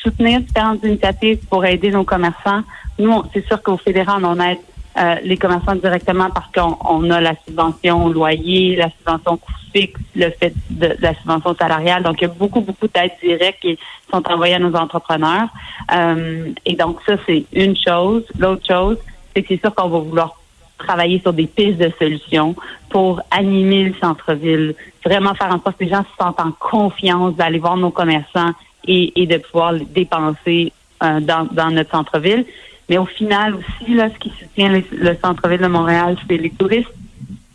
soutenir 0.03 0.41
différentes 0.41 0.83
initiatives 0.83 1.39
pour 1.49 1.65
aider 1.65 1.89
nos 1.89 2.03
commerçants. 2.03 2.61
Nous, 2.99 3.23
c'est 3.33 3.45
sûr 3.47 3.61
qu'au 3.63 3.77
fédéral, 3.77 4.23
on 4.23 4.39
aide 4.39 4.59
euh, 4.97 5.15
les 5.23 5.37
commerçants 5.37 5.75
directement 5.75 6.29
parce 6.31 6.51
qu'on 6.51 7.09
a 7.11 7.21
la 7.21 7.33
subvention 7.45 8.07
loyer, 8.09 8.75
la 8.75 8.89
subvention 8.97 9.37
coût 9.37 9.53
fixe, 9.73 9.99
le 10.15 10.31
fait 10.31 10.53
de, 10.69 10.95
la 10.99 11.13
subvention 11.13 11.55
salariale. 11.55 12.03
Donc, 12.03 12.15
il 12.19 12.23
y 12.23 12.25
a 12.25 12.33
beaucoup, 12.33 12.61
beaucoup 12.61 12.87
d'aides 12.87 13.11
directes 13.21 13.59
qui 13.61 13.77
sont 14.11 14.27
envoyées 14.27 14.55
à 14.55 14.59
nos 14.59 14.75
entrepreneurs. 14.75 15.49
Euh, 15.93 16.51
et 16.65 16.75
donc, 16.75 16.99
ça, 17.05 17.13
c'est 17.25 17.45
une 17.53 17.75
chose. 17.77 18.23
L'autre 18.39 18.65
chose, 18.67 18.97
c'est 19.35 19.43
que 19.43 19.49
c'est 19.49 19.61
sûr 19.61 19.75
qu'on 19.75 19.89
va 19.89 19.99
vouloir 19.99 20.35
travailler 20.79 21.19
sur 21.19 21.33
des 21.33 21.47
pistes 21.47 21.77
de 21.77 21.91
solutions 21.99 22.55
pour 22.89 23.21
animer 23.31 23.83
le 23.85 23.93
centre-ville, 24.01 24.75
vraiment 25.05 25.33
faire 25.33 25.53
en 25.53 25.61
sorte 25.61 25.77
que 25.77 25.83
les 25.83 25.89
gens 25.89 26.03
se 26.03 26.23
sentent 26.23 26.39
en 26.39 26.51
confiance 26.51 27.35
d'aller 27.35 27.59
voir 27.59 27.77
nos 27.77 27.91
commerçants 27.91 28.51
et, 28.87 29.27
de 29.27 29.37
pouvoir 29.37 29.73
dépenser 29.73 30.71
euh, 31.03 31.19
dans, 31.19 31.47
dans 31.51 31.71
notre 31.71 31.91
centre-ville. 31.91 32.45
Mais 32.89 32.97
au 32.97 33.05
final 33.05 33.55
aussi, 33.55 33.93
là, 33.93 34.09
ce 34.09 34.17
qui 34.19 34.31
soutient 34.39 34.69
le, 34.69 35.17
centre-ville 35.21 35.61
de 35.61 35.67
Montréal, 35.67 36.17
c'est 36.27 36.37
les 36.37 36.49
touristes. 36.51 36.87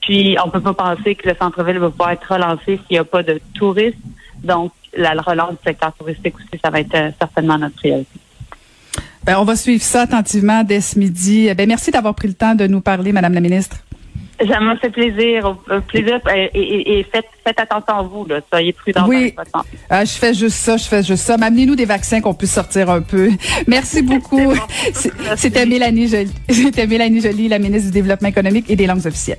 Puis, 0.03 0.37
on 0.45 0.51
peut 0.51 0.61
pas 0.61 0.75
penser 0.75 1.15
que 1.15 1.29
le 1.29 1.35
centre-ville 1.37 1.79
va 1.79 1.91
pouvoir 1.91 2.11
être 2.11 2.33
relancé 2.33 2.77
s'il 2.77 2.93
n'y 2.93 2.99
a 2.99 3.05
pas 3.05 3.23
de 3.23 3.41
touristes. 3.55 3.99
Donc, 4.43 4.73
la 4.95 5.13
relance 5.13 5.53
du 5.53 5.59
secteur 5.65 5.93
touristique 5.93 6.35
aussi, 6.37 6.61
ça 6.63 6.71
va 6.71 6.81
être 6.81 6.95
euh, 6.95 7.11
certainement 7.19 7.57
notre 7.57 7.77
priorité. 7.77 8.19
Ben, 9.25 9.39
on 9.39 9.45
va 9.45 9.55
suivre 9.55 9.83
ça 9.83 10.03
attentivement 10.03 10.65
dès 10.65 10.81
ce 10.81 10.99
midi. 10.99 11.49
Ben, 11.55 11.67
merci 11.69 11.91
d'avoir 11.93 12.15
pris 12.15 12.29
le 12.29 12.35
temps 12.35 12.55
de 12.55 12.67
nous 12.67 12.81
parler, 12.81 13.13
Madame 13.13 13.35
la 13.35 13.41
ministre. 13.41 13.77
Ça 14.49 14.61
m'a 14.61 14.77
fait 14.77 14.91
plaisir. 14.91 15.57
plaisir 15.89 16.21
et, 16.55 17.07
faites, 17.13 17.61
attention 17.61 17.95
à 17.95 18.03
vous. 18.03 18.27
Là. 18.27 18.41
Soyez 18.49 18.73
prudents. 18.73 19.07
Oui. 19.07 19.35
Ah, 19.89 20.05
je 20.05 20.13
fais 20.13 20.35
juste 20.35 20.57
ça. 20.57 20.77
Je 20.77 20.85
fais 20.85 21.03
juste 21.03 21.25
ça. 21.25 21.35
Amenez-nous 21.35 21.77
des 21.77 21.85
vaccins 21.85 22.21
qu'on 22.21 22.35
puisse 22.35 22.53
sortir 22.53 22.91
un 22.91 23.03
peu. 23.03 23.31
Merci 23.67 24.03
beaucoup. 24.03 24.53
C'était 25.37 25.67
Mélanie 25.67 26.09
Joly. 26.09 26.33
C'était 26.49 26.87
Mélanie 26.87 27.21
Joly, 27.21 27.49
la 27.49 27.59
ministre 27.59 27.89
du 27.89 27.93
Développement 27.93 28.29
économique 28.29 28.69
et 28.69 28.77
des 28.77 28.87
langues 28.87 29.07
officielles. 29.07 29.39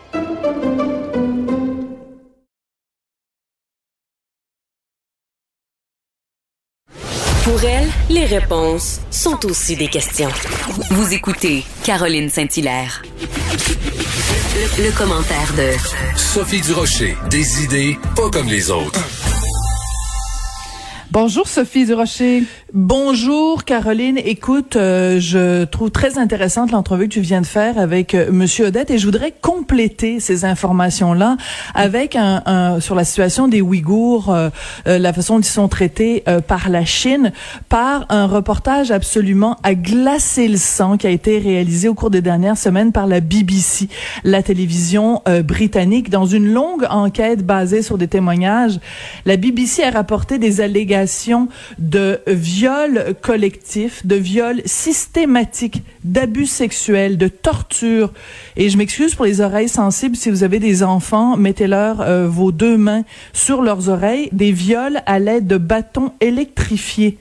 Pour 7.51 7.65
elle, 7.65 7.89
les 8.09 8.23
réponses 8.23 9.01
sont 9.11 9.45
aussi 9.45 9.75
des 9.75 9.89
questions. 9.89 10.29
Vous 10.89 11.13
écoutez 11.13 11.65
Caroline 11.83 12.29
Saint-Hilaire. 12.29 13.01
Le, 14.77 14.97
commentaire 14.97 15.53
de 15.57 16.17
Sophie 16.17 16.61
Durocher. 16.61 17.17
Des 17.29 17.65
idées 17.65 17.99
pas 18.15 18.29
comme 18.29 18.47
les 18.47 18.71
autres. 18.71 19.01
Bonjour 21.11 21.45
Sophie 21.45 21.85
Durocher. 21.85 22.43
Bonjour 22.73 23.65
Caroline. 23.65 24.17
Écoute, 24.23 24.77
euh, 24.77 25.19
je 25.19 25.65
trouve 25.65 25.91
très 25.91 26.17
intéressante 26.17 26.71
l'entrevue 26.71 27.09
que 27.09 27.13
tu 27.15 27.19
viens 27.19 27.41
de 27.41 27.45
faire 27.45 27.77
avec 27.77 28.15
euh, 28.15 28.31
Monsieur 28.31 28.67
Odette 28.67 28.89
et 28.91 28.97
je 28.97 29.03
voudrais 29.03 29.33
compléter 29.41 30.21
ces 30.21 30.45
informations-là 30.45 31.35
avec 31.75 32.15
un, 32.15 32.41
un, 32.45 32.79
sur 32.79 32.95
la 32.95 33.03
situation 33.03 33.49
des 33.49 33.61
Ouïghours, 33.61 34.33
euh, 34.33 34.49
la 34.85 35.11
façon 35.11 35.35
dont 35.35 35.41
ils 35.41 35.45
sont 35.45 35.67
traités 35.67 36.23
par 36.47 36.69
la 36.69 36.85
Chine, 36.85 37.33
par 37.67 38.05
un 38.07 38.25
reportage 38.25 38.89
absolument 38.89 39.57
à 39.63 39.75
glacer 39.75 40.47
le 40.47 40.55
sang 40.55 40.95
qui 40.95 41.07
a 41.07 41.09
été 41.09 41.39
réalisé 41.39 41.89
au 41.89 41.93
cours 41.93 42.09
des 42.09 42.21
dernières 42.21 42.57
semaines 42.57 42.93
par 42.93 43.05
la 43.05 43.19
BBC, 43.19 43.89
la 44.23 44.43
télévision 44.43 45.21
britannique, 45.43 46.09
dans 46.09 46.25
une 46.25 46.53
longue 46.53 46.85
enquête 46.89 47.45
basée 47.45 47.81
sur 47.81 47.97
des 47.97 48.07
témoignages. 48.07 48.79
La 49.25 49.35
BBC 49.35 49.83
a 49.83 49.91
rapporté 49.91 50.37
des 50.37 50.61
allégations 50.61 51.49
de 51.79 52.21
viol 52.61 53.15
collectif, 53.23 54.05
de 54.05 54.15
viol 54.15 54.61
systématique, 54.65 55.81
d'abus 56.03 56.45
sexuels, 56.45 57.17
de 57.17 57.27
torture. 57.27 58.13
Et 58.55 58.69
je 58.69 58.77
m'excuse 58.77 59.15
pour 59.15 59.25
les 59.25 59.41
oreilles 59.41 59.67
sensibles. 59.67 60.15
Si 60.15 60.29
vous 60.29 60.43
avez 60.43 60.59
des 60.59 60.83
enfants, 60.83 61.37
mettez-leur 61.37 62.01
euh, 62.01 62.27
vos 62.27 62.51
deux 62.51 62.77
mains 62.77 63.03
sur 63.33 63.63
leurs 63.63 63.89
oreilles. 63.89 64.29
Des 64.31 64.51
viols 64.51 65.01
à 65.07 65.17
l'aide 65.17 65.47
de 65.47 65.57
bâtons 65.57 66.13
électrifiés 66.21 67.17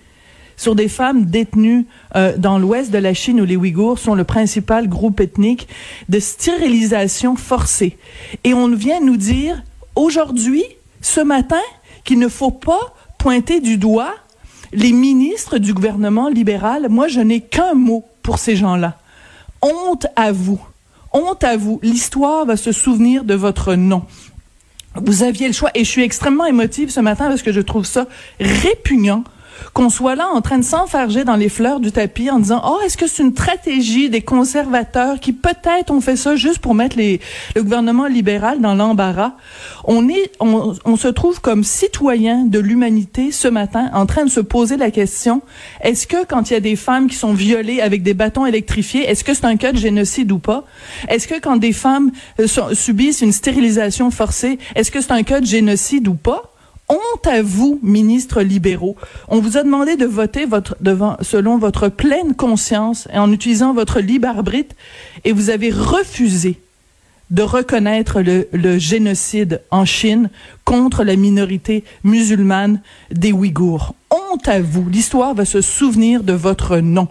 sur 0.59 0.75
des 0.75 0.88
femmes 0.88 1.25
détenues 1.25 1.87
euh, 2.16 2.37
dans 2.37 2.59
l'ouest 2.59 2.90
de 2.90 2.99
la 2.99 3.14
Chine 3.14 3.40
où 3.40 3.47
les 3.47 3.56
Ouïghours 3.56 3.99
sont 3.99 4.14
le 4.14 4.25
principal 4.25 4.90
groupe 4.90 5.20
ethnique 5.20 5.68
de 6.11 6.20
stérilisation 6.20 7.35
forcée. 7.35 7.97
Et 8.44 8.52
on 8.52 8.68
vient 8.68 9.00
nous 9.00 9.16
dire 9.16 9.62
aujourd'hui, 9.97 10.64
ce 11.00 11.23
matin, 11.23 11.64
qu'il 12.04 12.18
ne 12.18 12.28
faut 12.28 12.50
pas 12.50 12.94
pointer 13.16 13.61
du 13.61 13.78
doigt 13.78 14.14
les 14.73 14.93
ministres 14.93 15.59
du 15.59 15.75
gouvernement 15.75 16.29
libéral, 16.29 16.89
moi, 16.89 17.09
je 17.09 17.21
n'ai 17.21 17.41
qu'un 17.41 17.75
mot 17.75 18.05
pour 18.23 18.39
ces 18.39 18.57
gens-là. 18.57 18.99
Honte 19.62 20.07
à 20.17 20.33
vous. 20.33 20.61
Honte 21.12 21.45
à 21.45 21.57
vous. 21.57 21.81
L'histoire 21.83 22.47
va 22.47 22.57
se 22.57 22.73
souvenir 22.73 23.25
de 23.25 23.35
votre 23.35 23.75
nom. 23.75 24.05
Vous 24.95 25.23
aviez 25.23 25.47
le 25.47 25.53
choix. 25.53 25.71
Et 25.75 25.85
je 25.85 25.91
suis 25.91 26.03
extrêmement 26.03 26.47
émotive 26.47 26.91
ce 26.91 27.00
matin 27.00 27.29
parce 27.29 27.43
que 27.43 27.53
je 27.53 27.61
trouve 27.61 27.85
ça 27.85 28.07
répugnant 28.39 29.25
qu'on 29.73 29.90
soit 29.90 30.14
là 30.14 30.29
en 30.33 30.40
train 30.40 30.59
de 30.59 30.64
s'enfarger 30.64 31.25
dans 31.25 31.37
les 31.37 31.49
fleurs 31.49 31.81
du 31.81 31.93
tapis 31.93 32.31
en 32.31 32.38
disant 32.38 32.62
oh 32.64 32.79
est-ce 32.85 32.97
que 32.97 33.07
c'est 33.07 33.23
une 33.23 33.33
stratégie 33.33 34.11
des 34.11 34.23
conservateurs 34.23 35.21
qui 35.21 35.33
peut-être 35.33 35.90
ont 35.90 36.00
fait 36.00 36.17
ça 36.17 36.37
juste 36.37 36.59
pour 36.59 36.75
mettre 36.75 36.97
les, 36.97 37.21
le 37.55 37.62
gouvernement 37.62 38.07
libéral 38.07 38.61
dans 38.61 38.75
l'embarras? 38.75 39.33
On 39.85 40.09
est 40.09 40.33
on, 40.40 40.75
on 40.85 40.97
se 40.97 41.09
trouve 41.09 41.40
comme 41.40 41.64
citoyen 41.64 42.45
de 42.45 42.59
l'humanité 42.59 43.33
ce 43.33 43.49
matin 43.49 43.90
en 43.95 44.07
train 44.07 44.25
de 44.25 44.31
se 44.31 44.40
poser 44.40 44.76
la 44.76 44.90
question 44.90 45.43
est-ce 45.83 46.07
que 46.07 46.25
quand 46.25 46.50
il 46.50 46.55
y 46.55 46.57
a 46.57 46.61
des 46.61 46.76
femmes 46.76 47.09
qui 47.09 47.17
sont 47.17 47.33
violées 47.33 47.81
avec 47.81 48.02
des 48.02 48.14
bâtons 48.14 48.47
électrifiés 48.47 49.09
est-ce 49.09 49.25
que 49.25 49.35
c'est 49.35 49.47
un 49.47 49.57
cas 49.57 49.73
de 49.73 49.79
génocide 49.79 50.33
ou 50.33 50.38
pas? 50.38 50.64
Est-ce 51.09 51.29
que 51.29 51.38
quand 51.40 51.57
des 51.57 51.73
femmes 51.73 52.11
euh, 52.40 52.47
subissent 52.75 53.21
une 53.21 53.33
stérilisation 53.33 54.11
forcée 54.11 54.59
est-ce 54.75 54.90
que 54.90 55.00
c'est 55.00 55.12
un 55.12 55.23
cas 55.23 55.40
de 55.40 55.47
génocide 55.47 56.09
ou 56.09 56.14
pas? 56.14 56.50
Honte 56.90 57.26
à 57.26 57.42
vous, 57.42 57.78
ministres 57.82 58.42
libéraux. 58.42 58.97
On 59.28 59.40
vous 59.40 59.56
a 59.56 59.62
demandé 59.62 59.97
de 59.97 60.06
voter 60.06 60.44
votre, 60.44 60.76
devant, 60.80 61.16
selon 61.23 61.56
votre 61.56 61.88
pleine 61.88 62.35
conscience 62.35 63.09
et 63.12 63.18
en 63.18 63.32
utilisant 63.32 63.73
votre 63.73 64.00
libre 64.00 64.28
arbitre 64.28 64.75
et 65.25 65.32
vous 65.32 65.50
avez 65.50 65.70
refusé 65.70 66.61
de 67.30 67.42
reconnaître 67.42 68.23
le, 68.23 68.49
le, 68.52 68.78
génocide 68.78 69.62
en 69.70 69.85
Chine 69.85 70.30
contre 70.64 71.04
la 71.04 71.14
minorité 71.14 71.85
musulmane 72.02 72.82
des 73.12 73.32
Ouïghours. 73.32 73.94
Honte 74.11 74.49
à 74.49 74.61
vous. 74.61 74.88
L'histoire 74.88 75.35
va 75.35 75.44
se 75.44 75.61
souvenir 75.61 76.25
de 76.25 76.32
votre 76.32 76.78
nom. 76.78 77.06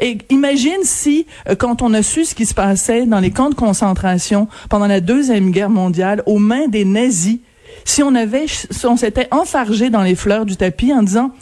Et 0.00 0.18
imagine 0.30 0.84
si, 0.84 1.26
euh, 1.48 1.56
quand 1.56 1.82
on 1.82 1.92
a 1.92 2.04
su 2.04 2.24
ce 2.24 2.36
qui 2.36 2.46
se 2.46 2.54
passait 2.54 3.04
dans 3.06 3.18
les 3.18 3.32
camps 3.32 3.50
de 3.50 3.56
concentration 3.56 4.46
pendant 4.70 4.86
la 4.86 5.00
Deuxième 5.00 5.50
Guerre 5.50 5.70
mondiale, 5.70 6.22
aux 6.26 6.38
mains 6.38 6.68
des 6.68 6.84
nazis, 6.84 7.40
si 7.84 8.02
on 8.02 8.14
avait, 8.14 8.46
si 8.46 8.86
on 8.86 8.96
s'était 8.96 9.28
enfargé 9.30 9.90
dans 9.90 10.02
les 10.02 10.14
fleurs 10.14 10.46
du 10.46 10.56
tapis 10.56 10.92
en 10.92 11.02
disant, 11.02 11.32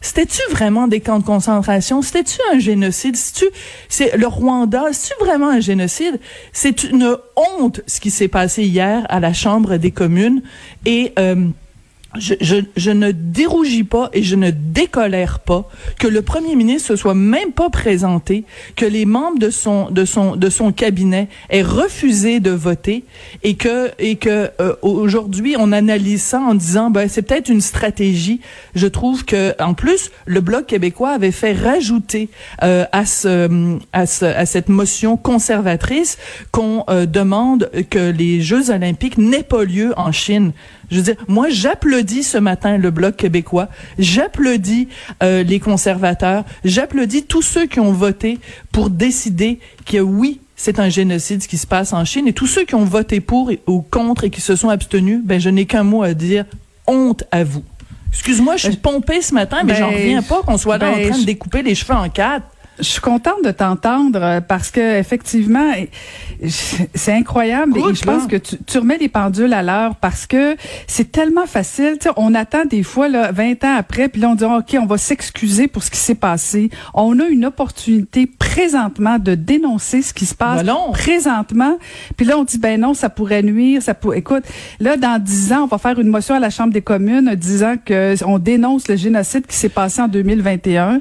c'était-tu 0.00 0.40
vraiment 0.50 0.88
des 0.88 1.00
camps 1.00 1.20
de 1.20 1.24
concentration? 1.24 2.02
C'était-tu 2.02 2.38
un 2.52 2.58
génocide? 2.58 3.16
C'est-tu, 3.16 3.46
c'est 3.88 4.16
le 4.16 4.26
Rwanda? 4.26 4.86
C'est-tu 4.92 5.24
vraiment 5.24 5.48
un 5.48 5.60
génocide? 5.60 6.18
C'est 6.52 6.82
une 6.82 7.16
honte 7.36 7.80
ce 7.86 8.00
qui 8.00 8.10
s'est 8.10 8.28
passé 8.28 8.64
hier 8.64 9.06
à 9.08 9.20
la 9.20 9.32
Chambre 9.32 9.76
des 9.76 9.92
communes 9.92 10.42
et, 10.86 11.12
euh, 11.18 11.46
je, 12.18 12.34
je, 12.40 12.56
je, 12.76 12.90
ne 12.90 13.10
dérougis 13.10 13.84
pas 13.84 14.10
et 14.12 14.22
je 14.22 14.36
ne 14.36 14.50
décolère 14.50 15.40
pas 15.40 15.68
que 15.98 16.06
le 16.06 16.22
premier 16.22 16.56
ministre 16.56 16.88
se 16.88 16.96
soit 16.96 17.14
même 17.14 17.52
pas 17.52 17.70
présenté, 17.70 18.44
que 18.76 18.84
les 18.84 19.06
membres 19.06 19.38
de 19.38 19.50
son 19.50 19.90
de 19.90 20.04
son 20.04 20.36
de 20.36 20.50
son 20.50 20.72
cabinet 20.72 21.28
aient 21.48 21.62
refusé 21.62 22.40
de 22.40 22.50
voter 22.50 23.04
et 23.42 23.54
que 23.54 23.90
et 23.98 24.16
que 24.16 24.50
euh, 24.60 24.74
aujourd'hui 24.82 25.56
on 25.58 25.72
analyse 25.72 26.22
ça 26.22 26.40
en 26.40 26.54
disant 26.54 26.90
ben 26.90 27.08
c'est 27.08 27.22
peut-être 27.22 27.48
une 27.48 27.62
stratégie. 27.62 28.40
Je 28.74 28.86
trouve 28.86 29.24
que 29.24 29.54
en 29.62 29.72
plus 29.72 30.10
le 30.26 30.40
bloc 30.40 30.66
québécois 30.66 31.10
avait 31.10 31.32
fait 31.32 31.52
rajouter 31.52 32.28
euh, 32.62 32.84
à 32.92 33.06
ce 33.06 33.78
à 33.92 34.06
ce 34.06 34.26
à 34.26 34.44
cette 34.44 34.68
motion 34.68 35.16
conservatrice 35.16 36.18
qu'on 36.50 36.84
euh, 36.90 37.06
demande 37.06 37.70
que 37.88 38.10
les 38.10 38.42
Jeux 38.42 38.70
olympiques 38.70 39.16
n'aient 39.16 39.42
pas 39.42 39.64
lieu 39.64 39.94
en 39.96 40.12
Chine. 40.12 40.52
Je 40.92 40.98
veux 40.98 41.02
dire, 41.02 41.16
moi, 41.26 41.48
j'applaudis 41.48 42.22
ce 42.22 42.38
matin 42.38 42.76
le 42.76 42.90
Bloc 42.90 43.16
québécois, 43.16 43.68
j'applaudis 43.98 44.88
euh, 45.22 45.42
les 45.42 45.58
conservateurs, 45.58 46.44
j'applaudis 46.64 47.24
tous 47.24 47.42
ceux 47.42 47.66
qui 47.66 47.80
ont 47.80 47.92
voté 47.92 48.38
pour 48.70 48.90
décider 48.90 49.58
que 49.86 49.98
oui, 49.98 50.40
c'est 50.54 50.78
un 50.78 50.90
génocide 50.90 51.42
ce 51.42 51.48
qui 51.48 51.58
se 51.58 51.66
passe 51.66 51.92
en 51.94 52.04
Chine, 52.04 52.28
et 52.28 52.32
tous 52.32 52.46
ceux 52.46 52.64
qui 52.64 52.74
ont 52.74 52.84
voté 52.84 53.20
pour 53.20 53.50
ou 53.66 53.80
contre 53.80 54.24
et 54.24 54.30
qui 54.30 54.42
se 54.42 54.54
sont 54.54 54.68
abstenus, 54.68 55.20
ben 55.24 55.40
je 55.40 55.48
n'ai 55.48 55.64
qu'un 55.64 55.82
mot 55.82 56.02
à 56.02 56.12
dire, 56.12 56.44
honte 56.86 57.24
à 57.30 57.42
vous. 57.42 57.64
Excuse-moi, 58.12 58.56
je 58.56 58.68
suis 58.68 58.76
pompée 58.76 59.22
ce 59.22 59.32
matin, 59.32 59.62
mais 59.64 59.74
j'en 59.74 59.88
ben, 59.88 59.96
reviens 59.96 60.22
pas 60.22 60.42
qu'on 60.42 60.58
soit 60.58 60.76
là 60.76 60.90
en 60.90 60.96
ben, 60.96 61.10
train 61.10 61.18
de 61.18 61.24
découper 61.24 61.62
les 61.62 61.74
cheveux 61.74 61.94
en 61.94 62.10
quatre. 62.10 62.46
Je 62.78 62.84
suis 62.84 63.00
contente 63.00 63.44
de 63.44 63.50
t'entendre 63.50 64.20
euh, 64.22 64.40
parce 64.40 64.70
que 64.70 64.98
effectivement, 64.98 65.72
c'est 66.94 67.12
incroyable 67.12 67.78
et 67.78 67.94
je 67.94 68.02
pense 68.02 68.26
que 68.26 68.36
tu, 68.36 68.56
tu, 68.66 68.78
remets 68.78 68.98
les 68.98 69.08
pendules 69.08 69.52
à 69.52 69.62
l'heure 69.62 69.96
parce 69.96 70.26
que 70.26 70.56
c'est 70.86 71.12
tellement 71.12 71.46
facile. 71.46 71.98
On 72.16 72.34
attend 72.34 72.64
des 72.64 72.82
fois 72.82 73.08
là, 73.08 73.30
20 73.30 73.64
ans 73.64 73.76
après, 73.76 74.08
puis 74.08 74.20
là 74.20 74.30
on 74.30 74.34
dit 74.34 74.44
ok, 74.44 74.76
on 74.80 74.86
va 74.86 74.96
s'excuser 74.98 75.68
pour 75.68 75.82
ce 75.82 75.90
qui 75.90 75.98
s'est 75.98 76.14
passé. 76.14 76.70
On 76.94 77.18
a 77.20 77.26
une 77.26 77.44
opportunité 77.44 78.26
présentement 78.26 79.18
de 79.18 79.34
dénoncer 79.34 80.02
ce 80.02 80.14
qui 80.14 80.26
se 80.26 80.34
passe 80.34 80.62
présentement. 80.92 81.78
Puis 82.16 82.26
là 82.26 82.38
on 82.38 82.44
dit 82.44 82.58
ben 82.58 82.80
non, 82.80 82.94
ça 82.94 83.10
pourrait 83.10 83.42
nuire, 83.42 83.82
ça 83.82 83.94
pourrait. 83.94 84.18
Écoute, 84.18 84.44
là 84.80 84.96
dans 84.96 85.22
10 85.22 85.52
ans, 85.52 85.62
on 85.64 85.66
va 85.66 85.78
faire 85.78 85.98
une 85.98 86.08
motion 86.08 86.34
à 86.34 86.40
la 86.40 86.50
Chambre 86.50 86.72
des 86.72 86.82
communes 86.82 87.34
disant 87.34 87.74
que 87.84 88.14
on 88.24 88.38
dénonce 88.38 88.88
le 88.88 88.96
génocide 88.96 89.46
qui 89.46 89.56
s'est 89.56 89.68
passé 89.68 90.00
en 90.00 90.08
2021. 90.08 91.00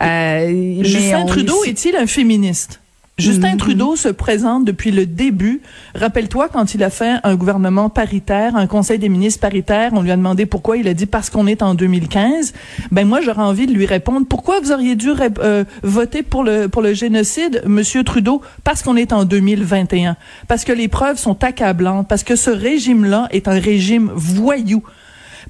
Euh, 0.00 0.82
Justin 1.10 1.26
Trudeau 1.26 1.64
est-il 1.64 1.96
un 1.96 2.06
féministe? 2.06 2.80
Justin 3.18 3.54
mm-hmm. 3.54 3.56
Trudeau 3.58 3.96
se 3.96 4.08
présente 4.08 4.64
depuis 4.64 4.90
le 4.90 5.04
début. 5.04 5.60
Rappelle-toi 5.94 6.48
quand 6.48 6.74
il 6.74 6.82
a 6.82 6.88
fait 6.88 7.16
un 7.22 7.34
gouvernement 7.34 7.90
paritaire, 7.90 8.56
un 8.56 8.66
conseil 8.66 8.98
des 8.98 9.10
ministres 9.10 9.40
paritaire, 9.40 9.90
on 9.92 10.00
lui 10.00 10.10
a 10.10 10.16
demandé 10.16 10.46
pourquoi, 10.46 10.78
il 10.78 10.88
a 10.88 10.94
dit 10.94 11.04
parce 11.04 11.28
qu'on 11.28 11.46
est 11.46 11.62
en 11.62 11.74
2015. 11.74 12.54
Ben 12.90 13.06
moi 13.06 13.20
j'aurais 13.20 13.42
envie 13.42 13.66
de 13.66 13.72
lui 13.72 13.84
répondre 13.84 14.26
pourquoi 14.26 14.60
vous 14.60 14.72
auriez 14.72 14.96
dû 14.96 15.10
euh, 15.10 15.64
voter 15.82 16.22
pour 16.22 16.44
le 16.44 16.68
pour 16.68 16.80
le 16.80 16.94
génocide 16.94 17.62
monsieur 17.66 18.04
Trudeau? 18.04 18.40
Parce 18.64 18.82
qu'on 18.82 18.96
est 18.96 19.12
en 19.12 19.24
2021. 19.24 20.16
Parce 20.48 20.64
que 20.64 20.72
les 20.72 20.88
preuves 20.88 21.18
sont 21.18 21.44
accablantes, 21.44 22.08
parce 22.08 22.24
que 22.24 22.36
ce 22.36 22.50
régime-là 22.50 23.28
est 23.32 23.48
un 23.48 23.58
régime 23.58 24.10
voyou 24.14 24.82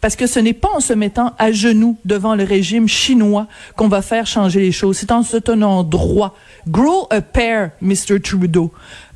parce 0.01 0.17
que 0.17 0.27
ce 0.27 0.39
n'est 0.39 0.55
pas 0.55 0.71
en 0.75 0.81
se 0.81 0.93
mettant 0.93 1.35
à 1.39 1.53
genoux 1.53 1.99
devant 2.05 2.35
le 2.35 2.45
régime 2.45 2.89
chinois 2.89 3.47
qu'on 3.77 3.89
va 3.89 4.03
faire 4.03 4.27
changer 4.27 4.61
les 4.61 4.73
choses. 4.73 4.97
C'est 4.99 5.13
en 5.13 5.23
se 5.23 5.37
tenant 5.37 5.85
droit. 5.85 6.37
Grow 6.69 7.07
a 7.11 7.21
pair, 7.21 7.71
Mr. 7.81 8.21
Trudeau. 8.23 8.73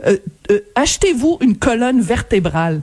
Euh, 0.06 0.18
euh, 0.50 0.60
achetez-vous 0.74 1.38
une 1.40 1.56
colonne 1.56 2.00
vertébrale. 2.00 2.82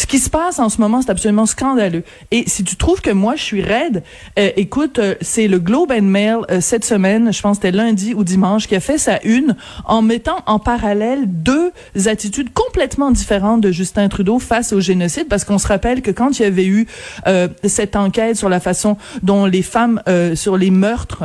Ce 0.00 0.06
qui 0.06 0.18
se 0.18 0.30
passe 0.30 0.58
en 0.58 0.70
ce 0.70 0.80
moment, 0.80 1.02
c'est 1.02 1.10
absolument 1.10 1.44
scandaleux. 1.44 2.04
Et 2.30 2.44
si 2.46 2.64
tu 2.64 2.76
trouves 2.76 3.02
que 3.02 3.10
moi, 3.10 3.36
je 3.36 3.42
suis 3.42 3.60
raide, 3.60 4.02
euh, 4.38 4.50
écoute, 4.56 4.98
euh, 4.98 5.14
c'est 5.20 5.46
le 5.46 5.58
Globe 5.58 5.92
and 5.92 6.00
Mail 6.00 6.38
euh, 6.50 6.62
cette 6.62 6.86
semaine, 6.86 7.34
je 7.34 7.42
pense 7.42 7.58
que 7.58 7.66
c'était 7.66 7.76
lundi 7.76 8.14
ou 8.14 8.24
dimanche, 8.24 8.66
qui 8.66 8.74
a 8.74 8.80
fait 8.80 8.96
sa 8.96 9.20
une 9.24 9.56
en 9.84 10.00
mettant 10.00 10.38
en 10.46 10.58
parallèle 10.58 11.24
deux 11.26 11.72
attitudes 12.06 12.50
complètement 12.54 13.10
différentes 13.10 13.60
de 13.60 13.72
Justin 13.72 14.08
Trudeau 14.08 14.38
face 14.38 14.72
au 14.72 14.80
génocide, 14.80 15.28
parce 15.28 15.44
qu'on 15.44 15.58
se 15.58 15.68
rappelle 15.68 16.00
que 16.00 16.12
quand 16.12 16.38
il 16.38 16.44
y 16.44 16.46
avait 16.46 16.66
eu 16.66 16.86
cette 17.64 17.94
enquête 17.94 18.38
sur 18.38 18.48
la 18.48 18.58
façon 18.58 18.96
dont 19.22 19.44
les 19.44 19.60
femmes, 19.60 20.00
sur 20.34 20.56
les 20.56 20.70
meurtres, 20.70 21.24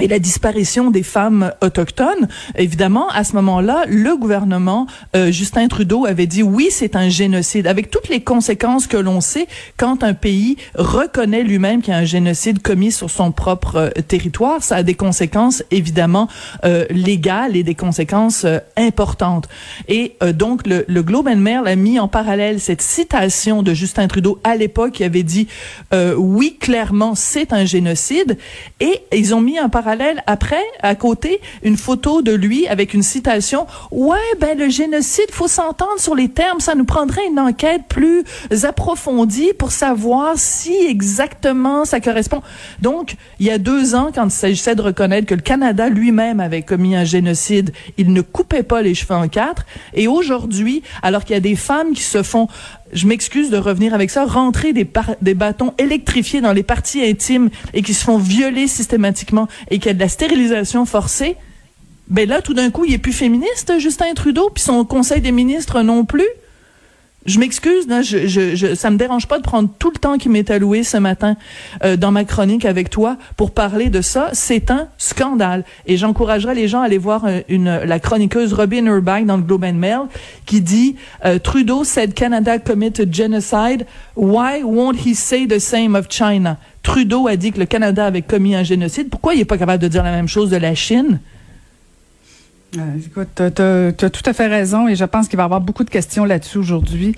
et 0.00 0.08
la 0.08 0.18
disparition 0.18 0.90
des 0.90 1.02
femmes 1.02 1.52
autochtones, 1.60 2.28
évidemment, 2.56 3.08
à 3.08 3.24
ce 3.24 3.34
moment-là, 3.36 3.84
le 3.88 4.16
gouvernement 4.16 4.86
euh, 5.14 5.30
Justin 5.30 5.68
Trudeau 5.68 6.06
avait 6.06 6.26
dit 6.26 6.42
oui, 6.42 6.68
c'est 6.70 6.96
un 6.96 7.08
génocide, 7.08 7.66
avec 7.66 7.90
toutes 7.90 8.08
les 8.08 8.20
conséquences 8.20 8.86
que 8.86 8.96
l'on 8.96 9.20
sait 9.20 9.46
quand 9.76 10.02
un 10.02 10.14
pays 10.14 10.56
reconnaît 10.74 11.42
lui-même 11.42 11.82
qu'il 11.82 11.92
y 11.92 11.96
a 11.96 11.98
un 11.98 12.04
génocide 12.04 12.62
commis 12.62 12.92
sur 12.92 13.10
son 13.10 13.32
propre 13.32 13.76
euh, 13.76 13.90
territoire. 14.06 14.62
Ça 14.62 14.76
a 14.76 14.82
des 14.82 14.94
conséquences 14.94 15.62
évidemment 15.70 16.28
euh, 16.64 16.86
légales 16.90 17.56
et 17.56 17.62
des 17.62 17.74
conséquences 17.74 18.46
importantes. 18.76 19.48
Et 19.88 20.16
donc 20.34 20.66
le, 20.66 20.84
le, 20.88 21.02
Globe 21.02 21.28
and 21.28 21.36
Mail 21.36 21.62
a 21.66 21.76
mis 21.76 21.98
en 21.98 22.08
parallèle 22.08 22.60
cette 22.60 22.82
citation 22.82 23.62
de 23.62 23.74
Justin 23.74 24.08
Trudeau 24.08 24.38
à 24.44 24.56
l'époque 24.56 24.92
qui 24.92 25.04
avait 25.04 25.22
dit 25.22 25.48
oui, 26.16 26.56
clairement, 26.60 27.14
c'est 27.14 27.52
un 27.52 27.64
génocide, 27.64 28.38
et 28.80 29.00
ils 29.12 29.34
ont 29.34 29.40
mis 29.40 29.58
en 29.60 29.68
parallèle 29.68 29.89
après, 30.26 30.62
à 30.82 30.94
côté, 30.94 31.40
une 31.62 31.76
photo 31.76 32.22
de 32.22 32.32
lui 32.32 32.66
avec 32.68 32.94
une 32.94 33.02
citation. 33.02 33.66
Ouais, 33.90 34.18
ben 34.40 34.58
le 34.58 34.68
génocide, 34.68 35.30
faut 35.30 35.48
s'entendre 35.48 35.98
sur 35.98 36.14
les 36.14 36.28
termes. 36.28 36.60
Ça 36.60 36.74
nous 36.74 36.84
prendrait 36.84 37.26
une 37.26 37.38
enquête 37.38 37.82
plus 37.88 38.24
approfondie 38.64 39.52
pour 39.58 39.72
savoir 39.72 40.34
si 40.36 40.74
exactement 40.86 41.84
ça 41.84 42.00
correspond. 42.00 42.42
Donc, 42.80 43.14
il 43.38 43.46
y 43.46 43.50
a 43.50 43.58
deux 43.58 43.94
ans, 43.94 44.10
quand 44.14 44.24
il 44.24 44.30
s'agissait 44.30 44.74
de 44.74 44.82
reconnaître 44.82 45.26
que 45.26 45.34
le 45.34 45.42
Canada 45.42 45.88
lui-même 45.88 46.40
avait 46.40 46.62
commis 46.62 46.96
un 46.96 47.04
génocide, 47.04 47.72
il 47.98 48.12
ne 48.12 48.20
coupait 48.20 48.62
pas 48.62 48.82
les 48.82 48.94
cheveux 48.94 49.14
en 49.14 49.28
quatre. 49.28 49.64
Et 49.94 50.08
aujourd'hui, 50.08 50.82
alors 51.02 51.24
qu'il 51.24 51.34
y 51.34 51.36
a 51.36 51.40
des 51.40 51.56
femmes 51.56 51.92
qui 51.92 52.02
se 52.02 52.22
font 52.22 52.48
je 52.92 53.06
m'excuse 53.06 53.50
de 53.50 53.56
revenir 53.56 53.94
avec 53.94 54.10
ça, 54.10 54.24
rentrer 54.24 54.72
des, 54.72 55.34
bâtons 55.34 55.74
électrifiés 55.78 56.40
dans 56.40 56.52
les 56.52 56.62
parties 56.62 57.02
intimes 57.04 57.50
et 57.74 57.82
qui 57.82 57.94
se 57.94 58.04
font 58.04 58.18
violer 58.18 58.66
systématiquement 58.66 59.48
et 59.70 59.78
qu'il 59.78 59.86
y 59.86 59.90
a 59.90 59.94
de 59.94 60.00
la 60.00 60.08
stérilisation 60.08 60.84
forcée, 60.86 61.36
ben 62.08 62.28
là, 62.28 62.42
tout 62.42 62.54
d'un 62.54 62.70
coup, 62.70 62.84
il 62.84 62.92
est 62.92 62.98
plus 62.98 63.12
féministe, 63.12 63.78
Justin 63.78 64.12
Trudeau, 64.14 64.50
puis 64.52 64.62
son 64.62 64.84
conseil 64.84 65.20
des 65.20 65.32
ministres 65.32 65.82
non 65.82 66.04
plus. 66.04 66.26
Je 67.26 67.38
m'excuse, 67.38 67.86
là, 67.86 68.00
je, 68.00 68.26
je, 68.26 68.74
ça 68.74 68.90
me 68.90 68.96
dérange 68.96 69.26
pas 69.26 69.36
de 69.36 69.42
prendre 69.42 69.68
tout 69.78 69.90
le 69.90 69.98
temps 69.98 70.16
qui 70.16 70.30
m'est 70.30 70.50
alloué 70.50 70.82
ce 70.82 70.96
matin 70.96 71.36
euh, 71.84 71.98
dans 71.98 72.10
ma 72.12 72.24
chronique 72.24 72.64
avec 72.64 72.88
toi 72.88 73.18
pour 73.36 73.50
parler 73.50 73.90
de 73.90 74.00
ça. 74.00 74.30
C'est 74.32 74.70
un 74.70 74.88
scandale. 74.96 75.64
Et 75.86 75.98
j'encouragerais 75.98 76.54
les 76.54 76.66
gens 76.66 76.80
à 76.80 76.86
aller 76.86 76.96
voir 76.96 77.26
euh, 77.26 77.40
la 77.84 77.98
chroniqueuse 78.00 78.54
Robin 78.54 78.86
Urbach 78.86 79.26
dans 79.26 79.36
le 79.36 79.42
Globe 79.42 79.64
and 79.64 79.74
Mail 79.74 80.00
qui 80.46 80.62
dit 80.62 80.96
euh, 81.26 81.38
Trudeau 81.38 81.84
said 81.84 82.14
Canada 82.14 82.58
committed 82.58 83.14
genocide. 83.14 83.84
Why 84.16 84.62
won't 84.64 85.06
he 85.06 85.14
say 85.14 85.46
the 85.46 85.58
same 85.58 85.94
of 85.94 86.08
China? 86.08 86.56
Trudeau 86.82 87.28
a 87.28 87.36
dit 87.36 87.52
que 87.52 87.58
le 87.58 87.66
Canada 87.66 88.06
avait 88.06 88.22
commis 88.22 88.54
un 88.54 88.62
génocide. 88.62 89.10
Pourquoi 89.10 89.34
il 89.34 89.40
est 89.42 89.44
pas 89.44 89.58
capable 89.58 89.82
de 89.82 89.88
dire 89.88 90.02
la 90.02 90.12
même 90.12 90.28
chose 90.28 90.48
de 90.48 90.56
la 90.56 90.74
Chine? 90.74 91.20
Euh, 92.78 92.96
écoute, 93.04 93.28
tu 93.34 94.04
as, 94.04 94.10
tout 94.10 94.22
à 94.26 94.32
fait 94.32 94.46
raison 94.46 94.86
et 94.86 94.94
je 94.94 95.04
pense 95.04 95.26
qu'il 95.26 95.36
va 95.36 95.42
y 95.42 95.44
avoir 95.44 95.60
beaucoup 95.60 95.82
de 95.82 95.90
questions 95.90 96.24
là-dessus 96.24 96.58
aujourd'hui, 96.58 97.14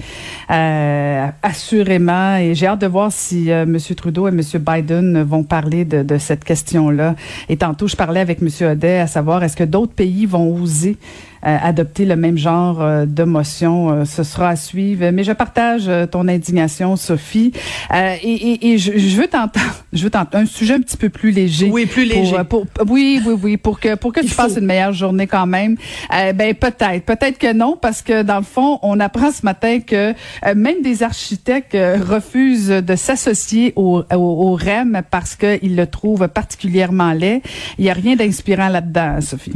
euh, 0.51 1.27
assurément. 1.43 2.37
Et 2.37 2.55
j'ai 2.55 2.67
hâte 2.67 2.81
de 2.81 2.87
voir 2.87 3.13
si 3.13 3.51
euh, 3.51 3.65
M. 3.65 3.79
Trudeau 3.95 4.29
et 4.29 4.31
M. 4.31 4.41
Biden 4.59 5.23
vont 5.23 5.45
parler 5.45 5.85
de, 5.85 6.03
de 6.03 6.17
cette 6.17 6.45
question-là. 6.45 7.17
Et 7.51 7.59
tantôt, 7.59 7.87
je 7.87 7.97
parlais 7.97 8.21
avec 8.21 8.41
M. 8.41 8.49
Odet 8.71 9.01
à 9.01 9.07
savoir 9.07 9.45
est-ce 9.45 9.57
que 9.57 9.65
d'autres 9.65 9.93
pays 9.93 10.25
vont 10.25 10.55
oser 10.55 10.97
adopter 11.43 12.05
le 12.05 12.17
même 12.17 12.39
genre 12.39 12.81
euh, 12.81 13.07
de 13.07 13.25
motion. 13.25 13.91
Euh, 13.91 14.05
ce 14.05 14.23
sera 14.23 14.51
à 14.51 14.57
suivre. 14.57 15.11
Mais 15.11 15.25
je 15.25 15.33
partage 15.33 15.91
ton 16.11 16.29
indignation, 16.29 16.97
Sophie. 16.97 17.53
et, 17.93 18.27
et, 18.27 18.73
et 18.73 18.79
je, 18.79 18.97
je, 18.97 19.17
veux 19.17 19.27
t'entendre, 19.27 19.75
je 19.93 20.05
veux 20.05 20.11
t'entendre 20.11 20.45
un 20.45 20.47
sujet 20.47 20.75
un 20.75 20.81
petit 20.81 20.97
peu 20.97 21.09
plus 21.09 21.31
léger. 21.31 21.71
Oui, 21.71 21.87
plus 21.87 22.05
léger. 22.05 22.37
Pour, 22.49 22.67
oui, 22.89 23.21
oui, 23.27 23.35
oui, 23.43 23.57
pour 23.57 23.81
que 23.81 23.95
pour 23.95 24.13
que 24.13 24.21
tu 24.21 24.29
fasses 24.29 24.57
une 24.57 24.67
meilleure 24.67 24.93
journée 24.93 25.27
quand 25.27 25.47
même. 25.47 25.77
ben 26.11 26.55
peut-être, 26.55 27.05
peut-être 27.05 27.39
que 27.39 27.53
non, 27.53 27.77
parce 27.81 28.03
que 28.03 28.23
dans 28.23 28.39
le 28.39 28.45
fond, 28.45 28.79
on 28.83 29.01
apprend 29.01 29.31
ce 29.31 29.45
matin 29.45 29.81
que 29.81 30.15
même 30.55 30.83
des 30.83 31.03
architectes 31.03 31.77
refusent 31.77 32.69
de 32.69 32.97
s'associer 32.97 33.73
au, 33.77 34.03
au, 34.13 34.17
au, 34.17 34.55
REM 34.55 35.03
parce 35.11 35.37
qu'ils 35.37 35.77
le 35.77 35.87
trouvent 35.87 36.29
particulièrement 36.29 37.13
laid. 37.13 37.43
Il 37.79 37.85
y 37.85 37.91
a 37.91 37.95
rien 37.95 38.17
d'inspirant 38.17 38.69
là-dedans, 38.69 39.21
Sophie. 39.21 39.53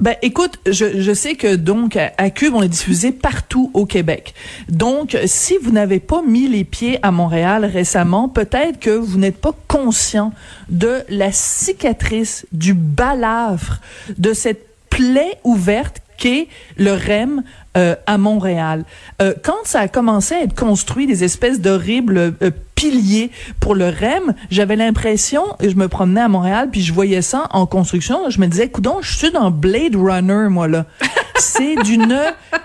Ben, 0.00 0.14
écoute, 0.22 0.60
je, 0.64 1.00
je 1.00 1.12
sais 1.12 1.34
que 1.34 1.56
donc 1.56 1.96
à 1.96 2.30
Cube, 2.30 2.54
on 2.54 2.62
est 2.62 2.68
diffusé 2.68 3.10
partout 3.10 3.72
au 3.74 3.84
Québec. 3.84 4.32
Donc, 4.68 5.18
si 5.26 5.56
vous 5.60 5.72
n'avez 5.72 5.98
pas 5.98 6.22
mis 6.22 6.46
les 6.46 6.62
pieds 6.62 7.00
à 7.02 7.10
Montréal 7.10 7.64
récemment, 7.64 8.28
peut-être 8.28 8.78
que 8.78 8.90
vous 8.90 9.18
n'êtes 9.18 9.40
pas 9.40 9.54
conscient 9.66 10.32
de 10.68 11.02
la 11.08 11.32
cicatrice, 11.32 12.46
du 12.52 12.74
balafre, 12.74 13.80
de 14.16 14.32
cette 14.34 14.66
plaie 14.88 15.38
ouverte 15.42 16.00
qu'est 16.16 16.46
le 16.76 16.92
REM 16.92 17.42
euh, 17.76 17.94
à 18.06 18.18
Montréal. 18.18 18.84
Euh, 19.20 19.34
quand 19.42 19.64
ça 19.64 19.80
a 19.80 19.88
commencé 19.88 20.34
à 20.34 20.42
être 20.42 20.54
construit, 20.54 21.06
des 21.06 21.22
espèces 21.22 21.60
d'horribles 21.60 22.34
euh, 22.42 22.50
piliers 22.78 23.32
pour 23.58 23.74
le 23.74 23.88
REM. 23.88 24.34
J'avais 24.50 24.76
l'impression, 24.76 25.42
je 25.60 25.74
me 25.74 25.88
promenais 25.88 26.20
à 26.20 26.28
Montréal, 26.28 26.68
puis 26.70 26.80
je 26.80 26.92
voyais 26.92 27.22
ça 27.22 27.48
en 27.50 27.66
construction. 27.66 28.30
Je 28.30 28.40
me 28.40 28.46
disais, 28.46 28.68
coudon, 28.68 28.98
je 29.00 29.16
suis 29.16 29.32
dans 29.32 29.50
Blade 29.50 29.96
Runner, 29.96 30.48
moi, 30.48 30.68
là. 30.68 30.86
c'est 31.38 31.76
d'une, 31.82 32.16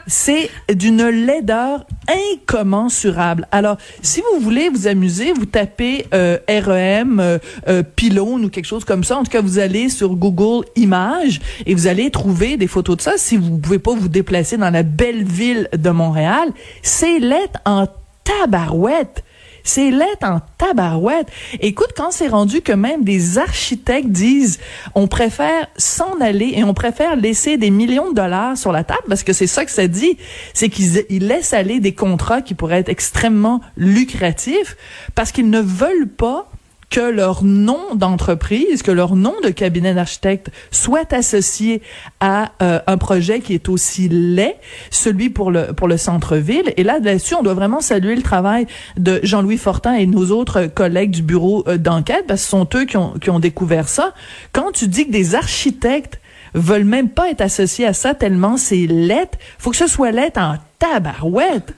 c'est 0.07 0.49
d'une 0.73 1.07
laideur 1.07 1.85
incommensurable. 2.07 3.47
Alors, 3.51 3.77
si 4.01 4.21
vous 4.21 4.39
voulez 4.39 4.69
vous 4.69 4.87
amuser, 4.87 5.31
vous 5.33 5.45
tapez 5.45 6.05
euh, 6.13 6.37
REM, 6.47 7.19
euh, 7.19 7.37
euh, 7.67 7.83
pylône 7.83 8.45
ou 8.45 8.49
quelque 8.49 8.65
chose 8.65 8.85
comme 8.85 9.03
ça. 9.03 9.17
En 9.17 9.23
tout 9.23 9.31
cas, 9.31 9.41
vous 9.41 9.59
allez 9.59 9.89
sur 9.89 10.15
Google 10.15 10.65
Images 10.75 11.39
et 11.65 11.73
vous 11.73 11.87
allez 11.87 12.11
trouver 12.11 12.57
des 12.57 12.67
photos 12.67 12.97
de 12.97 13.01
ça. 13.01 13.13
Si 13.17 13.37
vous 13.37 13.57
pouvez 13.57 13.79
pas 13.79 13.93
vous 13.93 14.09
déplacer 14.09 14.57
dans 14.57 14.69
la 14.69 14.83
belle 14.95 15.23
ville 15.23 15.69
de 15.75 15.89
Montréal, 15.89 16.49
c'est 16.81 17.19
lettre 17.19 17.59
en 17.65 17.87
tabarouette. 18.23 19.23
C'est 19.65 19.91
lettre 19.91 20.27
en 20.27 20.41
tabarouette. 20.57 21.27
Écoute, 21.61 21.91
quand 21.95 22.11
c'est 22.11 22.27
rendu 22.27 22.61
que 22.61 22.73
même 22.73 23.05
des 23.05 23.37
architectes 23.37 24.09
disent 24.09 24.59
on 24.93 25.07
préfère 25.07 25.67
s'en 25.77 26.19
aller 26.19 26.51
et 26.55 26.65
on 26.65 26.73
préfère 26.73 27.15
laisser 27.15 27.57
des 27.57 27.69
millions 27.69 28.09
de 28.09 28.15
dollars 28.15 28.57
sur 28.57 28.73
la 28.73 28.83
table, 28.83 29.03
parce 29.07 29.23
que 29.23 29.31
c'est 29.31 29.47
ça 29.47 29.63
que 29.63 29.71
ça 29.71 29.87
dit, 29.87 30.17
c'est 30.53 30.67
qu'ils 30.67 31.27
laissent 31.27 31.53
aller 31.53 31.79
des 31.79 31.93
contrats 31.93 32.41
qui 32.41 32.55
pourraient 32.55 32.79
être 32.79 32.89
extrêmement 32.89 33.61
lucratifs 33.77 34.75
parce 35.15 35.31
qu'ils 35.31 35.49
ne 35.49 35.61
veulent 35.61 36.09
pas 36.09 36.49
que 36.93 37.09
leur 37.09 37.43
nom 37.43 37.95
d'entreprise, 37.95 38.83
que 38.83 38.91
leur 38.91 39.15
nom 39.15 39.33
de 39.43 39.49
cabinet 39.49 39.95
d'architecte 39.95 40.51
soit 40.69 41.11
associé 41.11 41.81
à 42.19 42.51
euh, 42.61 42.79
un 42.85 42.99
projet 42.99 43.39
qui 43.39 43.55
est 43.55 43.67
aussi 43.67 44.09
laid, 44.09 44.55
celui 44.91 45.31
pour 45.31 45.49
le 45.49 45.73
pour 45.73 45.87
le 45.87 45.97
centre-ville. 45.97 46.71
Et 46.77 46.83
là, 46.83 46.99
là-dessus, 46.99 47.33
on 47.33 47.41
doit 47.41 47.55
vraiment 47.55 47.81
saluer 47.81 48.15
le 48.15 48.21
travail 48.21 48.67
de 48.95 49.19
Jean-Louis 49.23 49.57
Fortin 49.57 49.95
et 49.95 50.05
nos 50.05 50.29
autres 50.29 50.67
collègues 50.67 51.09
du 51.09 51.23
bureau 51.23 51.63
euh, 51.67 51.79
d'enquête, 51.79 52.25
parce 52.27 52.41
que 52.41 52.45
ce 52.45 52.51
sont 52.51 52.69
eux 52.75 52.85
qui 52.85 52.97
ont, 52.97 53.13
qui 53.13 53.31
ont 53.31 53.39
découvert 53.39 53.89
ça. 53.89 54.13
Quand 54.51 54.71
tu 54.71 54.87
dis 54.87 55.07
que 55.07 55.11
des 55.11 55.33
architectes 55.33 56.19
veulent 56.53 56.83
même 56.83 57.09
pas 57.09 57.31
être 57.31 57.41
associés 57.41 57.87
à 57.87 57.93
ça 57.93 58.13
tellement 58.13 58.55
c'est 58.55 58.85
lettre, 58.85 59.39
faut 59.57 59.71
que 59.71 59.77
ce 59.77 59.87
soit 59.87 60.11
lettre 60.11 60.39
en 60.39 60.57
tabarouette. 60.77 61.73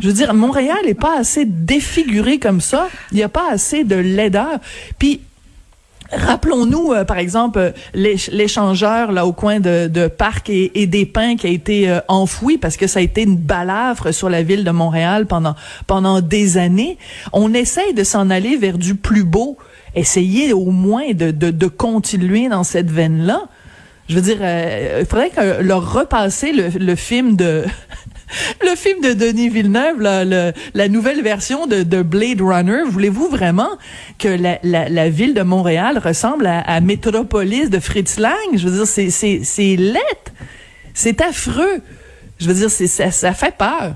Je 0.00 0.08
veux 0.08 0.12
dire, 0.14 0.32
Montréal 0.34 0.78
n'est 0.84 0.94
pas 0.94 1.18
assez 1.18 1.44
défiguré 1.44 2.38
comme 2.38 2.60
ça. 2.60 2.88
Il 3.12 3.16
n'y 3.16 3.22
a 3.22 3.28
pas 3.28 3.50
assez 3.50 3.84
de 3.84 3.96
laideur. 3.96 4.58
Puis, 4.98 5.20
Rappelons-nous, 6.12 6.92
euh, 6.92 7.04
par 7.04 7.18
exemple, 7.18 7.58
euh, 7.58 7.70
l'échangeur 7.94 9.12
là 9.12 9.26
au 9.26 9.32
coin 9.32 9.60
de, 9.60 9.86
de 9.86 10.08
Parc 10.08 10.50
et, 10.50 10.86
des 10.86 11.06
Pins 11.06 11.36
qui 11.36 11.46
a 11.46 11.50
été 11.50 11.88
euh, 11.88 12.00
enfoui 12.08 12.58
parce 12.58 12.76
que 12.76 12.88
ça 12.88 12.98
a 12.98 13.02
été 13.02 13.22
une 13.22 13.36
balafre 13.36 14.12
sur 14.12 14.28
la 14.28 14.42
ville 14.42 14.64
de 14.64 14.70
Montréal 14.72 15.26
pendant 15.26 15.54
pendant 15.86 16.20
des 16.20 16.58
années. 16.58 16.98
On 17.32 17.54
essaye 17.54 17.94
de 17.94 18.02
s'en 18.02 18.28
aller 18.28 18.56
vers 18.56 18.76
du 18.76 18.96
plus 18.96 19.22
beau. 19.22 19.56
Essayez 19.94 20.52
au 20.52 20.70
moins 20.70 21.12
de, 21.12 21.30
de, 21.30 21.66
continuer 21.66 22.48
dans 22.48 22.62
cette 22.64 22.90
veine-là. 22.90 23.42
Je 24.08 24.14
veux 24.16 24.20
dire, 24.20 24.38
il 24.40 25.06
faudrait 25.06 25.30
que 25.30 25.62
leur 25.62 25.92
repasser 25.92 26.52
le, 26.52 26.68
le 26.78 26.94
film 26.94 27.34
de 27.36 27.64
le 28.62 28.76
film 28.76 29.00
de 29.00 29.12
Denis 29.12 29.48
Villeneuve, 29.48 30.00
la 30.00 30.88
nouvelle 30.88 31.22
version 31.22 31.66
de, 31.66 32.02
Blade 32.02 32.40
Runner, 32.40 32.82
voulez-vous 32.86 33.28
vraiment 33.28 33.70
que 34.18 34.28
la, 34.62 35.08
ville 35.08 35.34
de 35.34 35.42
Montréal 35.42 35.98
ressemble 35.98 36.46
à, 36.46 36.60
à 36.60 36.80
Métropolis 36.80 37.70
de 37.70 37.78
Fritz 37.78 38.18
Lang? 38.18 38.34
Je 38.54 38.68
veux 38.68 38.76
dire, 38.76 38.86
c'est, 38.86 39.10
c'est, 39.10 39.42
c'est 40.94 41.20
affreux. 41.22 41.82
Je 42.38 42.46
veux 42.46 42.54
dire, 42.54 42.70
ça 42.70 43.32
fait 43.32 43.56
peur. 43.56 43.94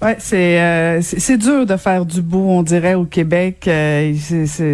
Ouais, 0.00 0.14
c'est 0.20 0.60
euh, 0.60 1.00
c'est 1.02 1.36
dur 1.36 1.66
de 1.66 1.76
faire 1.76 2.06
du 2.06 2.22
beau, 2.22 2.44
on 2.50 2.62
dirait 2.62 2.94
au 2.94 3.04
Québec, 3.04 3.64
euh, 3.66 4.14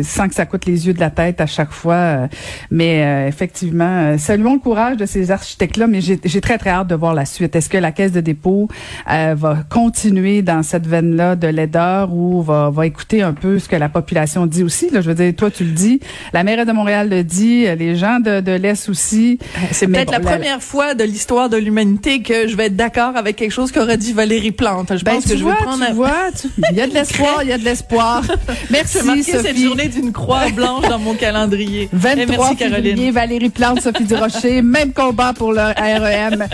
sans 0.02 0.28
que 0.28 0.34
ça 0.34 0.44
coûte 0.44 0.66
les 0.66 0.86
yeux 0.86 0.92
de 0.92 1.00
la 1.00 1.08
tête 1.08 1.40
à 1.40 1.46
chaque 1.46 1.72
fois. 1.72 1.94
Euh, 1.94 2.26
mais 2.70 3.02
euh, 3.02 3.26
effectivement, 3.26 4.18
saluons 4.18 4.52
le 4.52 4.60
courage 4.60 4.98
de 4.98 5.06
ces 5.06 5.30
architectes-là. 5.30 5.86
Mais 5.86 6.02
j'ai 6.02 6.40
très 6.42 6.58
très 6.58 6.68
hâte 6.68 6.88
de 6.88 6.94
voir 6.94 7.14
la 7.14 7.24
suite. 7.24 7.56
Est-ce 7.56 7.70
que 7.70 7.78
la 7.78 7.90
Caisse 7.90 8.12
de 8.12 8.20
dépôt 8.20 8.68
va 9.06 9.64
continuer 9.70 10.42
dans 10.42 10.62
cette 10.62 10.86
veine-là 10.86 11.36
de 11.36 11.46
laideur 11.46 12.12
ou 12.12 12.42
va 12.42 12.68
va 12.68 12.86
écouter 12.86 13.22
un 13.22 13.32
peu 13.32 13.58
ce 13.58 13.66
que 13.66 13.76
la 13.76 13.88
population 13.88 14.46
dit 14.46 14.62
aussi? 14.62 14.90
Là, 14.90 15.00
je 15.00 15.08
veux 15.08 15.14
dire, 15.14 15.34
toi 15.34 15.50
tu 15.50 15.64
le 15.64 15.72
dis, 15.72 16.00
la 16.34 16.44
maire 16.44 16.66
de 16.66 16.72
Montréal 16.72 17.08
le 17.08 17.24
dit, 17.24 17.64
les 17.78 17.96
gens 17.96 18.20
de, 18.20 18.40
de 18.40 18.52
l'Est 18.52 18.90
aussi. 18.90 19.38
C'est 19.70 19.86
peut-être 19.86 20.12
la, 20.12 20.20
première 20.20 20.62
fois 20.62 20.94
de 20.94 21.04
l'histoire 21.04 21.48
de 21.48 21.56
l'humanité 21.56 22.20
que 22.20 22.46
je 22.46 22.56
vais 22.56 22.66
être 22.66 22.76
d'accord 22.76 23.16
avec 23.16 23.36
quelque 23.36 23.52
chose 23.52 23.72
qu'aurait 23.72 23.96
dit 23.96 24.12
Valérie 24.12 24.52
Plante. 24.52 24.94
Je 24.98 25.04
ben, 25.04 25.13
que 25.22 25.36
je 25.36 25.42
vois, 25.42 25.56
prendre 25.56 25.86
tu 25.86 25.92
vois, 25.92 26.30
il 26.70 26.76
y 26.76 26.80
a 26.80 26.86
de 26.86 26.94
l'espoir, 26.94 27.42
il 27.42 27.48
y 27.48 27.52
a 27.52 27.58
de 27.58 27.64
l'espoir. 27.64 28.22
Merci 28.70 28.98
Sophie. 28.98 29.22
cette 29.24 29.56
journée 29.56 29.88
d'une 29.88 30.12
croix 30.12 30.48
blanche 30.50 30.88
dans 30.88 30.98
mon 30.98 31.14
calendrier. 31.14 31.88
23 31.92 32.26
merci, 32.26 32.56
Caroline. 32.56 33.10
Valérie 33.10 33.50
Plante, 33.50 33.80
Sophie 33.80 34.04
Durocher, 34.04 34.62
même 34.62 34.92
combat 34.92 35.32
pour 35.32 35.52
le 35.52 35.60
REM. 35.60 36.46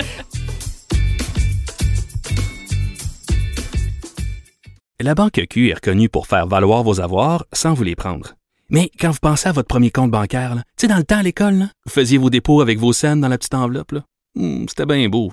La 5.03 5.15
Banque 5.15 5.41
Q 5.49 5.71
est 5.71 5.75
reconnue 5.75 6.11
pour 6.11 6.27
faire 6.27 6.47
valoir 6.47 6.83
vos 6.83 7.01
avoirs 7.01 7.47
sans 7.55 7.73
vous 7.73 7.85
les 7.85 7.97
prendre. 7.97 8.35
Mais 8.69 8.91
quand 9.01 9.11
vous 9.11 9.19
pensez 9.21 9.49
à 9.49 9.53
votre 9.53 9.67
premier 9.67 9.91
compte 9.91 10.11
bancaire, 10.11 10.55
tu 10.77 10.83
sais, 10.83 10.89
dans 10.89 10.99
le 10.99 11.05
temps 11.05 11.19
à 11.19 11.23
l'école, 11.23 11.69
vous 11.87 11.91
faisiez 11.91 12.19
vos 12.19 12.29
dépôts 12.29 12.61
avec 12.61 12.79
vos 12.79 12.93
scènes 12.93 13.21
dans 13.21 13.29
la 13.29 13.39
petite 13.39 13.55
enveloppe. 13.55 13.95
Hmm, 14.35 14.67
c'était 14.69 14.87
bien 14.87 15.09
beau. 15.09 15.33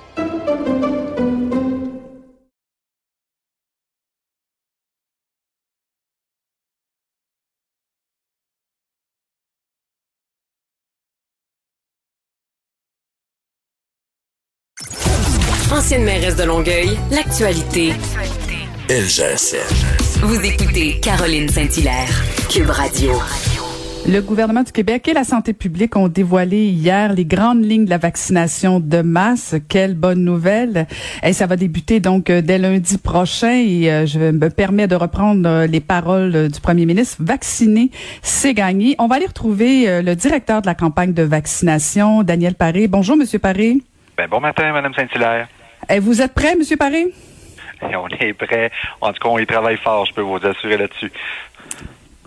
Ancienne 15.71 16.03
mairesse 16.03 16.35
de 16.35 16.43
Longueuil, 16.43 16.97
l'actualité. 17.11 17.93
LGSN. 18.89 20.19
Vous 20.21 20.41
écoutez 20.41 20.99
Caroline 20.99 21.47
Saint-Hilaire, 21.47 22.09
Cube 22.49 22.69
Radio. 22.69 23.13
Le 24.05 24.19
gouvernement 24.19 24.63
du 24.63 24.73
Québec 24.73 25.07
et 25.07 25.13
la 25.13 25.23
santé 25.23 25.53
publique 25.53 25.95
ont 25.95 26.09
dévoilé 26.09 26.65
hier 26.65 27.13
les 27.13 27.23
grandes 27.23 27.63
lignes 27.63 27.85
de 27.85 27.89
la 27.89 27.99
vaccination 27.99 28.81
de 28.81 29.01
masse. 29.01 29.55
Quelle 29.69 29.95
bonne 29.95 30.25
nouvelle. 30.25 30.87
Et 31.23 31.31
ça 31.31 31.45
va 31.47 31.55
débuter 31.55 32.01
donc 32.01 32.29
euh, 32.29 32.41
dès 32.41 32.57
lundi 32.57 32.97
prochain 32.97 33.53
et 33.53 33.89
euh, 33.89 34.05
je 34.05 34.19
me 34.19 34.49
permets 34.49 34.87
de 34.87 34.95
reprendre 34.95 35.47
euh, 35.47 35.67
les 35.67 35.79
paroles 35.79 36.49
du 36.49 36.59
premier 36.59 36.85
ministre. 36.85 37.23
Vacciner, 37.23 37.91
c'est 38.21 38.53
gagner. 38.53 38.95
On 38.99 39.07
va 39.07 39.15
aller 39.15 39.27
retrouver 39.27 40.01
le 40.01 40.15
directeur 40.15 40.61
de 40.61 40.67
la 40.67 40.75
campagne 40.75 41.13
de 41.13 41.23
vaccination, 41.23 42.23
Daniel 42.23 42.55
Paré. 42.55 42.89
Bonjour, 42.89 43.15
Monsieur 43.15 43.39
Paré. 43.39 43.77
Ben, 44.17 44.27
bon 44.27 44.41
matin, 44.41 44.73
Madame 44.73 44.93
Saint-Hilaire. 44.93 45.47
Vous 45.99 46.21
êtes 46.21 46.33
prêt, 46.33 46.55
Monsieur 46.55 46.77
Paré? 46.77 47.13
on 47.81 48.07
est 48.07 48.33
prêt. 48.33 48.71
En 49.01 49.11
tout 49.13 49.19
cas, 49.19 49.29
on 49.29 49.39
y 49.39 49.45
travaille 49.45 49.77
fort, 49.77 50.05
je 50.05 50.13
peux 50.13 50.21
vous 50.21 50.39
assurer 50.45 50.77
là-dessus. 50.77 51.11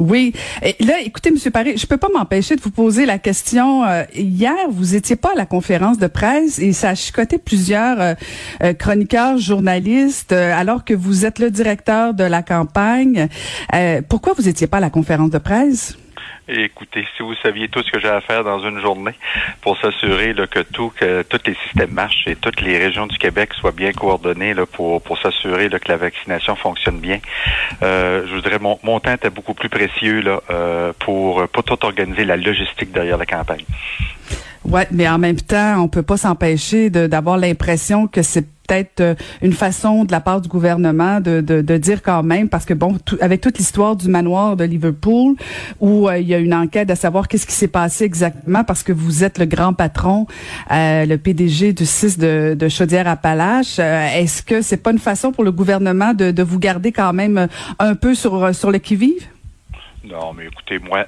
Oui. 0.01 0.33
Et 0.63 0.75
là, 0.85 0.95
écoutez, 1.01 1.31
Monsieur 1.31 1.53
Paré, 1.53 1.77
je 1.77 1.87
peux 1.87 1.97
pas 1.97 2.09
m'empêcher 2.13 2.57
de 2.57 2.61
vous 2.61 2.73
poser 2.73 3.07
la 3.07 3.19
question. 3.19 3.85
Euh, 3.85 4.03
hier, 4.13 4.55
vous 4.69 4.97
étiez 4.97 5.15
pas 5.15 5.33
à 5.33 5.37
la 5.37 5.47
conférence 5.47 5.99
de 5.99 6.09
presse 6.09 6.59
et 6.59 6.73
ça 6.73 6.91
a 6.91 6.95
chicoté 6.97 7.39
plusieurs 7.39 8.01
euh, 8.01 8.15
euh, 8.65 8.73
chroniqueurs, 8.75 9.39
journalistes, 9.39 10.33
alors 10.33 10.85
que 10.85 10.95
vous 10.95 11.25
êtes 11.25 11.39
le 11.39 11.51
directeur 11.51 12.13
de 12.13 12.25
la 12.25 12.43
campagne. 12.43 13.29
pourquoi 14.09 14.33
vous 14.33 14.49
étiez 14.49 14.67
pas 14.67 14.79
à 14.79 14.81
la 14.81 14.91
conférence 14.91 15.31
de 15.31 15.39
presse? 15.39 15.97
Écoutez, 16.47 17.07
si 17.17 17.23
vous 17.23 17.35
saviez 17.37 17.69
tout 17.69 17.83
ce 17.83 17.91
que 17.91 17.99
j'ai 17.99 18.09
à 18.09 18.21
faire 18.21 18.45
dans 18.45 18.61
une 18.61 18.79
journée 18.79 19.15
pour 19.63 19.79
s'assurer 19.79 20.35
que 20.51 20.61
tout, 20.61 20.93
que 20.95 21.23
tous 21.23 21.41
les 21.47 21.55
systèmes 21.55 21.93
marchent 21.93 22.27
et 22.27 22.37
toutes 22.37 22.61
les 22.61 22.77
régions 22.77 23.07
du 23.07 23.17
Québec 23.17 23.55
soient 23.55 23.73
bien 23.73 23.93
coordonnées 23.93 24.53
là, 24.53 24.67
pour, 24.67 25.01
pour 25.01 25.19
s'assurer 25.19 25.71
que 25.71 25.89
la 25.89 25.97
vaccination 25.97 26.55
fonctionne 26.55 27.01
bien. 27.01 27.19
Euh, 27.83 28.27
je 28.27 28.35
voudrais 28.35 28.59
mon, 28.59 28.79
mon 28.83 29.01
temps 29.01 29.15
était 29.15 29.31
beaucoup 29.31 29.55
plus 29.55 29.71
précieux 29.71 30.21
là, 30.21 30.43
euh, 30.51 30.93
pour, 30.99 31.49
pour 31.49 31.65
tout 31.65 31.83
organiser 31.83 32.27
la 32.27 32.37
logistique 32.37 32.93
derrière 32.93 33.17
la 33.17 33.27
campagne. 33.27 33.65
Ouais, 34.65 34.89
mais 34.91 35.07
en 35.09 35.19
même 35.19 35.37
temps, 35.37 35.83
on 35.83 35.89
peut 35.89 36.03
pas 36.03 36.17
s'empêcher 36.17 36.89
d'avoir 36.89 37.37
l'impression 37.37 38.07
que 38.07 38.23
c'est 38.23 38.47
peut-être 38.67 39.01
euh, 39.01 39.15
une 39.43 39.53
façon 39.53 40.05
de 40.05 40.13
la 40.13 40.21
part 40.21 40.41
du 40.41 40.49
gouvernement 40.49 41.21
de, 41.21 41.43
de, 41.43 41.61
de 41.61 41.77
dire 41.77 42.03
quand 42.03 42.23
même, 42.23 42.49
parce 42.49 42.65
que 42.65 42.73
bon, 42.73 42.97
avec 43.21 43.43
toute 43.43 43.59
l'histoire 43.59 43.95
du 43.95 44.09
manoir 44.09 44.57
de 44.57 44.65
Liverpool, 44.65 45.37
où 45.81 46.09
euh, 46.09 46.19
il 46.19 46.27
y 46.27 46.35
a 46.35 46.39
une 46.39 46.55
enquête 46.55 46.91
à 46.91 46.97
savoir 46.97 47.29
qu'est-ce 47.29 47.47
qui 47.47 47.53
s'est 47.53 47.69
passé 47.69 48.05
exactement, 48.05 48.65
parce 48.65 48.83
que 48.83 48.93
vous 48.93 49.23
êtes 49.23 49.39
le 49.39 49.45
grand 49.45 49.75
patron, 49.75 50.27
euh, 50.71 51.05
le 51.05 51.19
PDG 51.19 51.75
du 51.75 51.85
6 51.85 52.17
de, 52.17 52.57
de 52.59 52.69
Chaudière-Appalaches, 52.69 53.79
est-ce 53.79 54.43
que 54.43 54.63
c'est 54.63 54.79
pas 54.79 54.93
une 54.93 54.99
façon 54.99 55.31
pour 55.31 55.45
le 55.45 55.53
gouvernement 55.53 56.15
de, 56.15 56.31
de 56.31 56.43
vous 56.43 56.59
garder 56.59 56.91
quand 56.91 57.13
même 57.13 57.49
un 57.79 57.95
peu 57.95 58.15
sur, 58.15 58.55
sur 58.55 58.71
le 58.71 58.79
qui-vive? 58.79 59.27
Non, 60.05 60.35
mais 60.35 60.47
écoutez, 60.47 60.79
moi, 60.79 61.07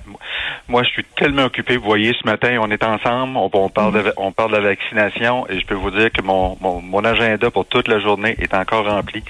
moi, 0.68 0.82
je 0.82 0.88
suis 0.88 1.04
tellement 1.04 1.44
occupé. 1.44 1.76
Vous 1.76 1.84
voyez, 1.84 2.14
ce 2.14 2.26
matin, 2.26 2.56
on 2.60 2.70
est 2.70 2.82
ensemble, 2.82 3.36
on, 3.36 3.68
parle, 3.68 3.92
de, 3.92 4.12
on 4.16 4.32
parle 4.32 4.52
de 4.52 4.56
la 4.56 4.68
vaccination, 4.68 5.46
et 5.48 5.60
je 5.60 5.66
peux 5.66 5.74
vous 5.74 5.90
dire 5.90 6.10
que 6.10 6.22
mon, 6.22 6.56
mon, 6.60 6.80
mon 6.80 7.04
agenda 7.04 7.50
pour 7.50 7.66
toute 7.66 7.88
la 7.88 7.98
journée 7.98 8.36
est 8.38 8.54
encore 8.54 8.86
rempli. 8.86 9.22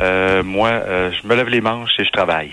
Euh, 0.00 0.42
moi, 0.42 0.68
euh, 0.68 1.10
je 1.10 1.26
me 1.26 1.34
lève 1.34 1.48
les 1.48 1.62
manches 1.62 1.98
et 1.98 2.04
je 2.04 2.10
travaille. 2.10 2.50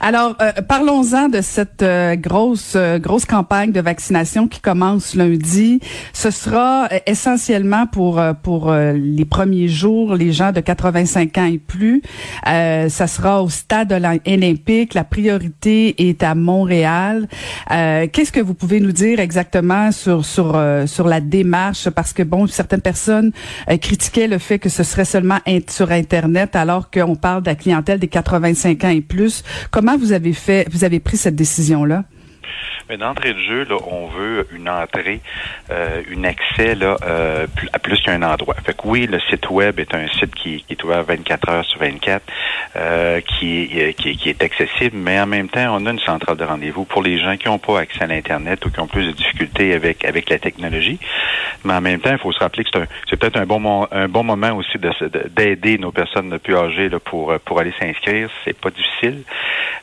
Alors, 0.00 0.36
euh, 0.40 0.52
parlons-en 0.66 1.28
de 1.28 1.40
cette 1.40 1.82
euh, 1.82 2.16
grosse 2.16 2.74
euh, 2.76 2.98
grosse 2.98 3.24
campagne 3.24 3.72
de 3.72 3.80
vaccination 3.80 4.48
qui 4.48 4.60
commence 4.60 5.14
lundi. 5.14 5.80
Ce 6.12 6.30
sera 6.30 6.88
essentiellement 7.06 7.86
pour 7.86 8.20
pour 8.42 8.72
les 8.72 9.24
premiers 9.24 9.68
jours, 9.68 10.14
les 10.14 10.32
gens 10.32 10.52
de 10.52 10.60
85 10.60 11.38
ans 11.38 11.46
et 11.46 11.58
plus. 11.58 12.02
ça 12.44 13.06
sera 13.06 13.42
au 13.42 13.48
stade 13.48 13.92
olympique. 13.92 14.94
La 14.94 15.04
priorité 15.04 16.08
est 16.08 16.22
à 16.22 16.34
Montréal. 16.34 17.28
Qu'est-ce 17.68 18.32
que 18.32 18.40
vous 18.40 18.54
pouvez 18.54 18.80
nous 18.80 18.92
dire 18.92 19.20
exactement 19.20 19.92
sur 19.92 20.24
sur 20.24 20.60
sur 20.86 21.08
la 21.08 21.20
démarche? 21.20 21.88
Parce 21.90 22.12
que 22.12 22.22
bon, 22.22 22.46
certaines 22.46 22.80
personnes 22.80 23.32
critiquaient 23.80 24.28
le 24.28 24.38
fait 24.38 24.58
que 24.58 24.68
ce 24.68 24.82
serait 24.82 25.04
seulement 25.04 25.38
sur 25.68 25.90
Internet, 25.90 26.56
alors 26.56 26.90
qu'on 26.90 27.16
parle 27.16 27.42
de 27.42 27.48
la 27.48 27.54
clientèle 27.54 27.98
des 27.98 28.08
85 28.08 28.84
ans 28.84 28.88
et 28.88 29.00
plus. 29.00 29.42
Comment 29.72 29.96
vous 29.96 30.12
avez 30.12 30.34
fait, 30.34 30.68
vous 30.70 30.84
avez 30.84 31.00
pris 31.00 31.16
cette 31.16 31.34
décision-là? 31.34 32.04
Mais 32.88 32.96
d'entrée 32.96 33.34
de 33.34 33.40
jeu, 33.40 33.64
là, 33.64 33.76
on 33.86 34.06
veut 34.06 34.46
une 34.52 34.68
entrée, 34.68 35.20
euh, 35.70 36.02
une 36.10 36.26
accès 36.26 36.74
là, 36.74 36.96
euh, 37.04 37.46
à 37.72 37.78
plus 37.78 38.00
qu'un 38.00 38.22
endroit. 38.22 38.54
Fait 38.64 38.76
que 38.76 38.82
oui, 38.84 39.06
le 39.06 39.20
site 39.20 39.50
web 39.50 39.78
est 39.78 39.94
un 39.94 40.08
site 40.08 40.34
qui, 40.34 40.64
est 40.68 40.84
ouvert 40.84 41.02
24 41.04 41.48
heures 41.48 41.64
sur 41.64 41.80
24, 41.80 42.22
euh, 42.76 43.20
qui, 43.20 43.68
est, 43.78 43.94
qui, 43.94 44.28
est 44.28 44.42
accessible, 44.42 44.96
mais 44.96 45.20
en 45.20 45.26
même 45.26 45.48
temps, 45.48 45.76
on 45.78 45.86
a 45.86 45.90
une 45.90 46.00
centrale 46.00 46.36
de 46.36 46.44
rendez-vous 46.44 46.84
pour 46.84 47.02
les 47.02 47.18
gens 47.18 47.36
qui 47.36 47.48
n'ont 47.48 47.58
pas 47.58 47.80
accès 47.80 48.02
à 48.02 48.06
l'Internet 48.06 48.64
ou 48.64 48.70
qui 48.70 48.80
ont 48.80 48.86
plus 48.86 49.06
de 49.06 49.12
difficultés 49.12 49.74
avec, 49.74 50.04
avec 50.04 50.28
la 50.30 50.38
technologie. 50.38 50.98
Mais 51.64 51.74
en 51.74 51.80
même 51.80 52.00
temps, 52.00 52.12
il 52.12 52.18
faut 52.18 52.32
se 52.32 52.40
rappeler 52.40 52.64
que 52.64 52.70
c'est, 53.08 53.16
peut-être 53.16 53.36
un 53.36 53.46
bon, 53.46 53.86
un 53.90 54.08
bon 54.08 54.24
moment 54.24 54.52
aussi 54.52 54.78
de, 54.78 54.90
d'aider 55.28 55.78
nos 55.78 55.92
personnes 55.92 56.38
plus 56.38 56.56
âgées 56.56 56.88
là, 56.88 56.98
pour, 56.98 57.32
pour 57.44 57.60
aller 57.60 57.72
s'inscrire. 57.78 58.28
C'est 58.44 58.58
pas 58.58 58.70
difficile. 58.70 59.22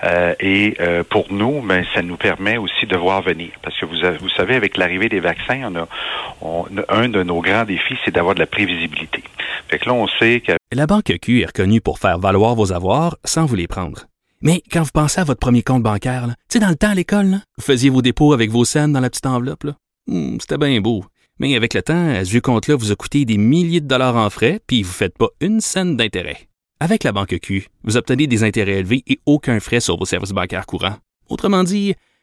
Euh, 0.04 0.34
et 0.40 0.76
euh, 0.80 1.04
pour 1.04 1.32
nous, 1.32 1.62
ben, 1.62 1.84
ça 1.94 2.02
nous 2.02 2.16
permet 2.16 2.49
aussi 2.58 2.86
de 2.86 2.96
voir 2.96 3.22
venir. 3.22 3.50
Parce 3.62 3.78
que 3.78 3.86
vous, 3.86 3.98
vous 4.20 4.30
savez, 4.30 4.56
avec 4.56 4.78
l'arrivée 4.78 5.10
des 5.10 5.20
vaccins, 5.20 5.72
on 6.42 6.66
a, 6.78 6.86
un 6.90 7.10
de 7.10 7.24
nos 7.24 7.42
grands 7.42 7.66
défis, 7.66 7.98
c'est 8.06 8.14
d'avoir 8.14 8.36
de 8.36 8.40
la 8.40 8.48
prévisibilité. 8.48 9.24
Fait 9.68 9.80
que 9.80 9.86
là, 9.86 9.94
on 9.94 10.08
sait 10.08 10.42
que... 10.46 10.54
La 10.72 10.88
Banque 10.88 11.14
Q 11.22 11.42
est 11.42 11.48
reconnue 11.48 11.82
pour 11.82 12.00
faire 12.00 12.20
valoir 12.20 12.56
vos 12.56 12.72
avoirs 12.72 13.18
sans 13.24 13.46
vous 13.46 13.56
les 13.56 13.68
prendre. 13.68 14.06
Mais 14.42 14.64
quand 14.72 14.84
vous 14.84 14.92
pensez 14.94 15.20
à 15.20 15.26
votre 15.26 15.40
premier 15.40 15.64
compte 15.64 15.84
bancaire, 15.84 16.28
tu 16.28 16.34
sais, 16.54 16.60
dans 16.60 16.70
le 16.70 16.76
temps 16.76 16.92
à 16.92 16.96
l'école, 16.96 17.40
vous 17.58 17.64
faisiez 17.64 17.90
vos 17.90 18.02
dépôts 18.02 18.34
avec 18.34 18.50
vos 18.50 18.64
scènes 18.66 18.94
dans 18.94 19.02
la 19.02 19.10
petite 19.10 19.26
enveloppe. 19.26 19.66
Hmm, 20.08 20.38
c'était 20.40 20.58
bien 20.58 20.80
beau. 20.80 21.04
Mais 21.40 21.56
avec 21.56 21.74
le 21.74 21.82
temps, 21.82 22.24
ce 22.24 22.30
vieux 22.30 22.42
compte-là 22.42 22.76
vous 22.76 22.92
a 22.92 22.96
coûté 22.96 23.26
des 23.26 23.38
milliers 23.38 23.82
de 23.82 23.88
dollars 23.88 24.16
en 24.16 24.30
frais, 24.30 24.60
puis 24.66 24.84
vous 24.84 24.90
ne 24.90 24.94
faites 24.94 25.18
pas 25.18 25.30
une 25.42 25.62
scène 25.62 25.98
d'intérêt. 25.98 26.50
Avec 26.82 27.04
la 27.04 27.12
banque 27.12 27.38
Q, 27.42 27.68
vous 27.84 27.98
obtenez 27.98 28.28
des 28.28 28.44
intérêts 28.44 28.80
élevés 28.80 29.04
et 29.08 29.20
aucun 29.26 29.60
frais 29.60 29.82
sur 29.82 29.98
vos 29.98 30.06
services 30.06 30.32
bancaires 30.32 30.66
courants. 30.66 30.96
Autrement 31.28 31.64
dit, 31.64 31.96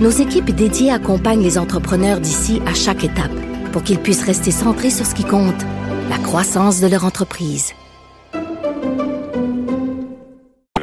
nos 0.00 0.10
équipes 0.10 0.50
dédiées 0.50 0.90
accompagnent 0.90 1.42
les 1.42 1.58
entrepreneurs 1.58 2.20
d'ici 2.20 2.60
à 2.66 2.74
chaque 2.74 3.04
étape 3.04 3.32
pour 3.72 3.82
qu'ils 3.82 3.98
puissent 3.98 4.24
rester 4.24 4.50
centrés 4.50 4.90
sur 4.90 5.06
ce 5.06 5.14
qui 5.14 5.24
compte, 5.24 5.62
la 6.10 6.18
croissance 6.18 6.80
de 6.80 6.86
leur 6.86 7.04
entreprise. 7.04 7.72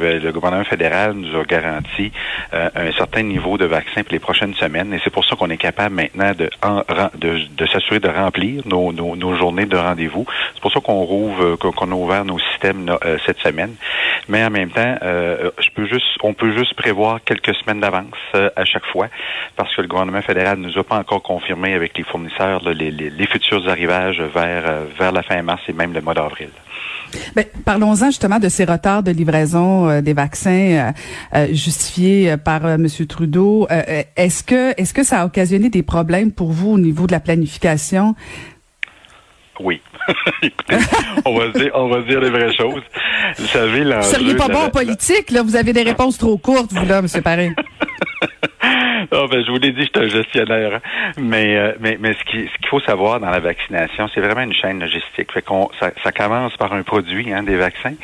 Le 0.02 0.32
gouvernement 0.32 0.64
fédéral 0.64 1.12
nous 1.14 1.38
a 1.38 1.44
garanti 1.44 2.12
euh, 2.52 2.68
un 2.74 2.92
certain 2.92 3.22
niveau 3.22 3.58
de 3.58 3.64
vaccins 3.64 4.02
pour 4.02 4.12
les 4.12 4.18
prochaines 4.18 4.54
semaines 4.54 4.92
et 4.92 5.00
c'est 5.02 5.10
pour 5.10 5.24
ça 5.24 5.36
qu'on 5.36 5.50
est 5.50 5.56
capable 5.56 5.94
maintenant 5.94 6.32
de, 6.34 7.66
s'assurer 7.66 8.00
de 8.00 8.08
remplir 8.08 8.62
nos, 8.66 9.36
journées 9.36 9.66
de 9.66 9.76
rendez-vous. 9.76 10.26
C'est 10.54 10.60
pour 10.60 10.72
ça 10.72 10.80
qu'on 10.80 11.02
rouvre, 11.02 11.44
euh, 11.44 11.56
qu'on 11.56 11.90
a 11.90 11.94
ouvert 11.94 12.24
nos 12.24 12.38
systèmes 12.38 12.90
euh, 13.04 13.18
cette 13.26 13.38
semaine. 13.38 13.74
Mais 14.28 14.44
en 14.44 14.50
même 14.50 14.70
temps, 14.70 14.96
on 16.22 16.32
peut 16.32 16.52
juste 16.56 16.74
prévoir 16.74 17.18
quelques 17.24 17.54
semaines 17.56 17.80
d'avance 17.80 18.14
à 18.34 18.64
chaque 18.64 18.86
fois 18.86 19.08
parce 19.56 19.74
que 19.74 19.82
le 19.82 19.88
gouvernement 19.88 20.22
fédéral 20.22 20.58
nous 20.58 20.78
a 20.78 20.84
pas 20.84 20.96
encore 20.96 21.22
confirmé 21.22 21.74
avec 21.74 21.98
les 21.98 22.04
fournisseurs 22.04 22.60
les, 22.62 23.26
futurs 23.26 23.68
arrivages 23.68 24.20
vers, 24.20 24.84
vers 24.96 25.10
la 25.12 25.22
fin 25.22 25.42
mars 25.42 25.62
et 25.68 25.72
même 25.72 25.92
le 25.92 26.00
mois 26.00 26.14
d'avril. 26.14 26.50
Ben, 27.34 27.44
parlons-en 27.64 28.06
justement 28.06 28.38
de 28.38 28.48
ces 28.48 28.64
retards 28.64 29.02
de 29.02 29.10
livraison 29.10 29.88
euh, 29.88 30.00
des 30.00 30.12
vaccins 30.12 30.50
euh, 30.50 30.90
euh, 31.34 31.46
justifiés 31.52 32.36
par 32.36 32.66
M. 32.66 32.86
Trudeau. 33.08 33.66
est-ce 34.16 34.42
que 34.42 34.80
est-ce 34.80 34.94
que 34.94 35.02
ça 35.02 35.22
a 35.22 35.26
occasionné 35.26 35.68
des 35.68 35.82
problèmes 35.82 36.32
pour 36.32 36.52
vous 36.52 36.70
au 36.70 36.78
niveau 36.78 37.06
de 37.06 37.12
la 37.12 37.20
planification? 37.20 38.14
Oui. 39.60 39.80
Écoutez, 40.42 40.76
on 41.24 41.38
va 41.38 41.48
dire, 41.48 41.70
on 41.74 41.88
va 41.88 42.02
dire 42.02 42.20
les 42.20 42.30
vraies 42.30 42.54
choses. 42.56 42.82
Vous 43.38 43.46
savez, 43.46 43.84
Vous 43.84 44.02
seriez 44.02 44.34
pas 44.34 44.48
bon 44.48 44.64
en 44.64 44.70
politique, 44.70 45.30
là. 45.30 45.42
Vous 45.42 45.56
avez 45.56 45.72
des 45.72 45.82
réponses 45.82 46.18
trop 46.18 46.36
courtes, 46.38 46.72
vous, 46.72 46.86
là, 46.86 46.98
M. 46.98 47.22
Paré. 47.22 47.52
oh, 49.10 49.26
ben, 49.30 49.44
je 49.44 49.50
vous 49.50 49.58
l'ai 49.58 49.72
dit, 49.72 49.82
je 49.82 50.00
suis 50.00 50.06
un 50.06 50.08
gestionnaire. 50.08 50.74
Hein. 50.76 51.12
Mais, 51.18 51.56
euh, 51.56 51.72
mais, 51.80 51.98
mais 52.00 52.14
ce 52.14 52.24
qu'il 52.24 52.48
ce 52.48 52.56
qu'il 52.58 52.68
faut 52.68 52.80
savoir 52.80 53.20
dans 53.20 53.30
la 53.30 53.40
vaccination, 53.40 54.08
c'est 54.14 54.20
vraiment 54.20 54.42
une 54.42 54.54
chaîne 54.54 54.80
logistique. 54.80 55.32
Fait 55.32 55.42
qu'on, 55.42 55.68
ça, 55.80 55.90
ça 56.02 56.12
commence 56.12 56.56
par 56.56 56.72
un 56.72 56.82
produit, 56.82 57.32
hein, 57.32 57.42
des 57.42 57.56
vaccins. 57.56 57.94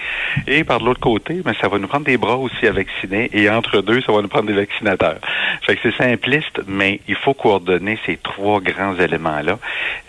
Et 0.46 0.64
par 0.64 0.80
l'autre 0.80 1.00
côté, 1.00 1.42
mais 1.44 1.52
ça 1.60 1.68
va 1.68 1.78
nous 1.78 1.88
prendre 1.88 2.06
des 2.06 2.16
bras 2.16 2.36
aussi 2.36 2.66
à 2.66 2.72
vacciner. 2.72 3.30
Et 3.32 3.48
entre 3.50 3.80
deux, 3.80 4.00
ça 4.02 4.12
va 4.12 4.22
nous 4.22 4.28
prendre 4.28 4.46
des 4.46 4.54
vaccinateurs. 4.54 5.18
Fait 5.62 5.76
que 5.76 5.80
c'est 5.90 5.96
simpliste, 5.96 6.60
mais 6.66 7.00
il 7.08 7.16
faut 7.16 7.34
coordonner 7.34 7.98
ces 8.06 8.16
trois 8.16 8.60
grands 8.60 8.94
éléments-là. 8.96 9.58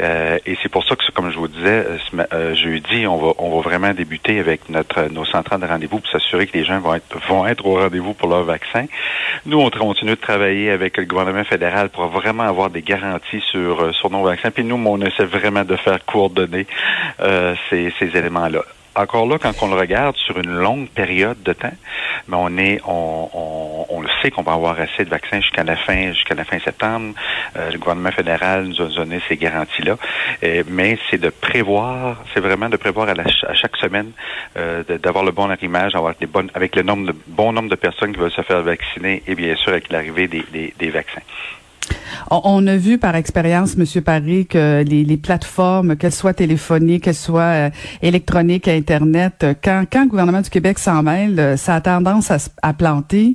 Euh, 0.02 0.38
et 0.46 0.58
c'est 0.62 0.70
pour 0.70 0.84
ça 0.86 0.96
que, 0.96 1.12
comme 1.12 1.32
je 1.32 1.38
vous 1.38 1.48
disais, 1.48 1.86
euh, 1.86 1.98
euh, 2.34 2.56
jeudi, 2.56 3.08
on 3.08 3.18
va, 3.18 3.34
on 3.38 3.56
va 3.56 3.62
vraiment 3.62 3.94
débuter 3.94 4.40
avec 4.40 4.70
notre, 4.70 5.10
nos 5.12 5.26
centrales 5.26 5.60
de 5.62 5.66
rendez-vous 5.66 6.00
pour 6.00 6.10
s'assurer 6.10 6.48
que 6.48 6.58
les 6.58 6.64
gens 6.64 6.80
vont 6.80 6.96
être, 6.96 7.18
vont 7.28 7.46
être 7.48 7.66
au 7.66 7.76
rendez-vous 7.76 8.14
pour 8.14 8.30
leur 8.30 8.44
vaccin. 8.44 8.86
Nous, 9.46 9.60
on 9.60 9.70
continue 9.70 10.12
de 10.12 10.16
travailler 10.16 10.72
le 10.80 11.06
gouvernement 11.06 11.44
fédéral 11.44 11.90
pour 11.90 12.08
vraiment 12.08 12.44
avoir 12.44 12.70
des 12.70 12.82
garanties 12.82 13.42
sur, 13.42 13.82
euh, 13.82 13.92
sur 13.94 14.10
nos 14.10 14.24
vaccins. 14.24 14.52
Puis 14.52 14.64
nous, 14.64 14.76
on 14.76 15.02
essaie 15.02 15.26
vraiment 15.26 15.64
de 15.64 15.76
faire 15.76 16.04
coordonner 16.06 16.66
euh, 17.20 17.56
ces 17.70 17.92
éléments-là 18.02 18.64
encore 19.02 19.26
là, 19.28 19.38
quand 19.40 19.54
on 19.62 19.68
le 19.68 19.76
regarde 19.76 20.16
sur 20.18 20.38
une 20.38 20.52
longue 20.52 20.88
période 20.90 21.42
de 21.44 21.54
temps, 21.54 21.74
mais 22.28 22.38
on 22.38 22.58
est, 22.58 22.82
on, 22.86 23.30
on, 23.34 23.86
on 23.90 24.02
le 24.02 24.10
sait 24.22 24.32
qu'on 24.32 24.44
va 24.44 24.54
avoir 24.54 24.80
assez 24.80 25.06
de 25.06 25.10
vaccins 25.10 25.42
jusqu'à 25.42 25.64
la 25.64 25.76
fin, 25.76 26.12
jusqu'à 26.14 26.36
la 26.36 26.44
fin 26.44 26.60
septembre. 26.60 27.14
Euh, 27.56 27.72
le 27.72 27.78
gouvernement 27.78 28.12
fédéral 28.12 28.66
nous 28.66 28.82
a 28.82 28.88
donné 28.88 29.20
ces 29.28 29.38
garanties-là, 29.38 29.98
euh, 30.44 30.64
mais 30.68 30.98
c'est 31.10 31.20
de 31.20 31.30
prévoir, 31.30 32.18
c'est 32.34 32.40
vraiment 32.40 32.70
de 32.70 32.78
prévoir 32.78 33.10
à, 33.10 33.14
à 33.14 33.54
chaque 33.54 33.78
semaine 33.78 34.12
euh, 34.58 34.84
d'avoir 34.84 35.24
le 35.24 35.32
bon 35.32 35.50
arrimage, 35.50 35.94
d'avoir 35.94 36.16
des 36.16 36.28
bonnes, 36.28 36.52
avec 36.54 36.76
le 36.76 36.84
nombre 36.84 37.08
de 37.08 37.16
bon 37.28 37.52
nombre 37.54 37.70
de 37.70 37.76
personnes 37.76 38.14
qui 38.14 38.20
veulent 38.20 38.32
se 38.32 38.42
faire 38.42 38.62
vacciner 38.62 39.24
et 39.28 39.36
bien 39.36 39.56
sûr 39.56 39.70
avec 39.70 39.92
l'arrivée 39.92 40.28
des, 40.28 40.44
des, 40.52 40.74
des 40.78 40.90
vaccins. 40.90 41.22
On, 42.32 42.66
a 42.68 42.78
vu 42.78 42.98
par 42.98 43.16
expérience, 43.16 43.76
Monsieur 43.76 44.02
Paris, 44.02 44.46
que 44.46 44.84
les, 44.84 45.18
plateformes, 45.18 45.96
qu'elles 45.96 46.14
soient 46.14 46.34
téléphoniques, 46.34 47.06
qu'elles 47.06 47.16
soient 47.16 47.42
euh, 47.42 47.70
électroniques, 48.02 48.68
Internet, 48.68 49.34
euh, 49.44 49.54
quand, 49.62 49.86
quand 49.92 50.04
le 50.04 50.10
gouvernement 50.10 50.42
du 50.42 50.50
Québec 50.50 50.78
s'en 50.78 51.02
mêle, 51.02 51.40
euh, 51.40 51.58
ça 51.58 51.76
a 51.76 51.82
tendance 51.82 52.32
à, 52.62 52.74
planter. 52.74 53.34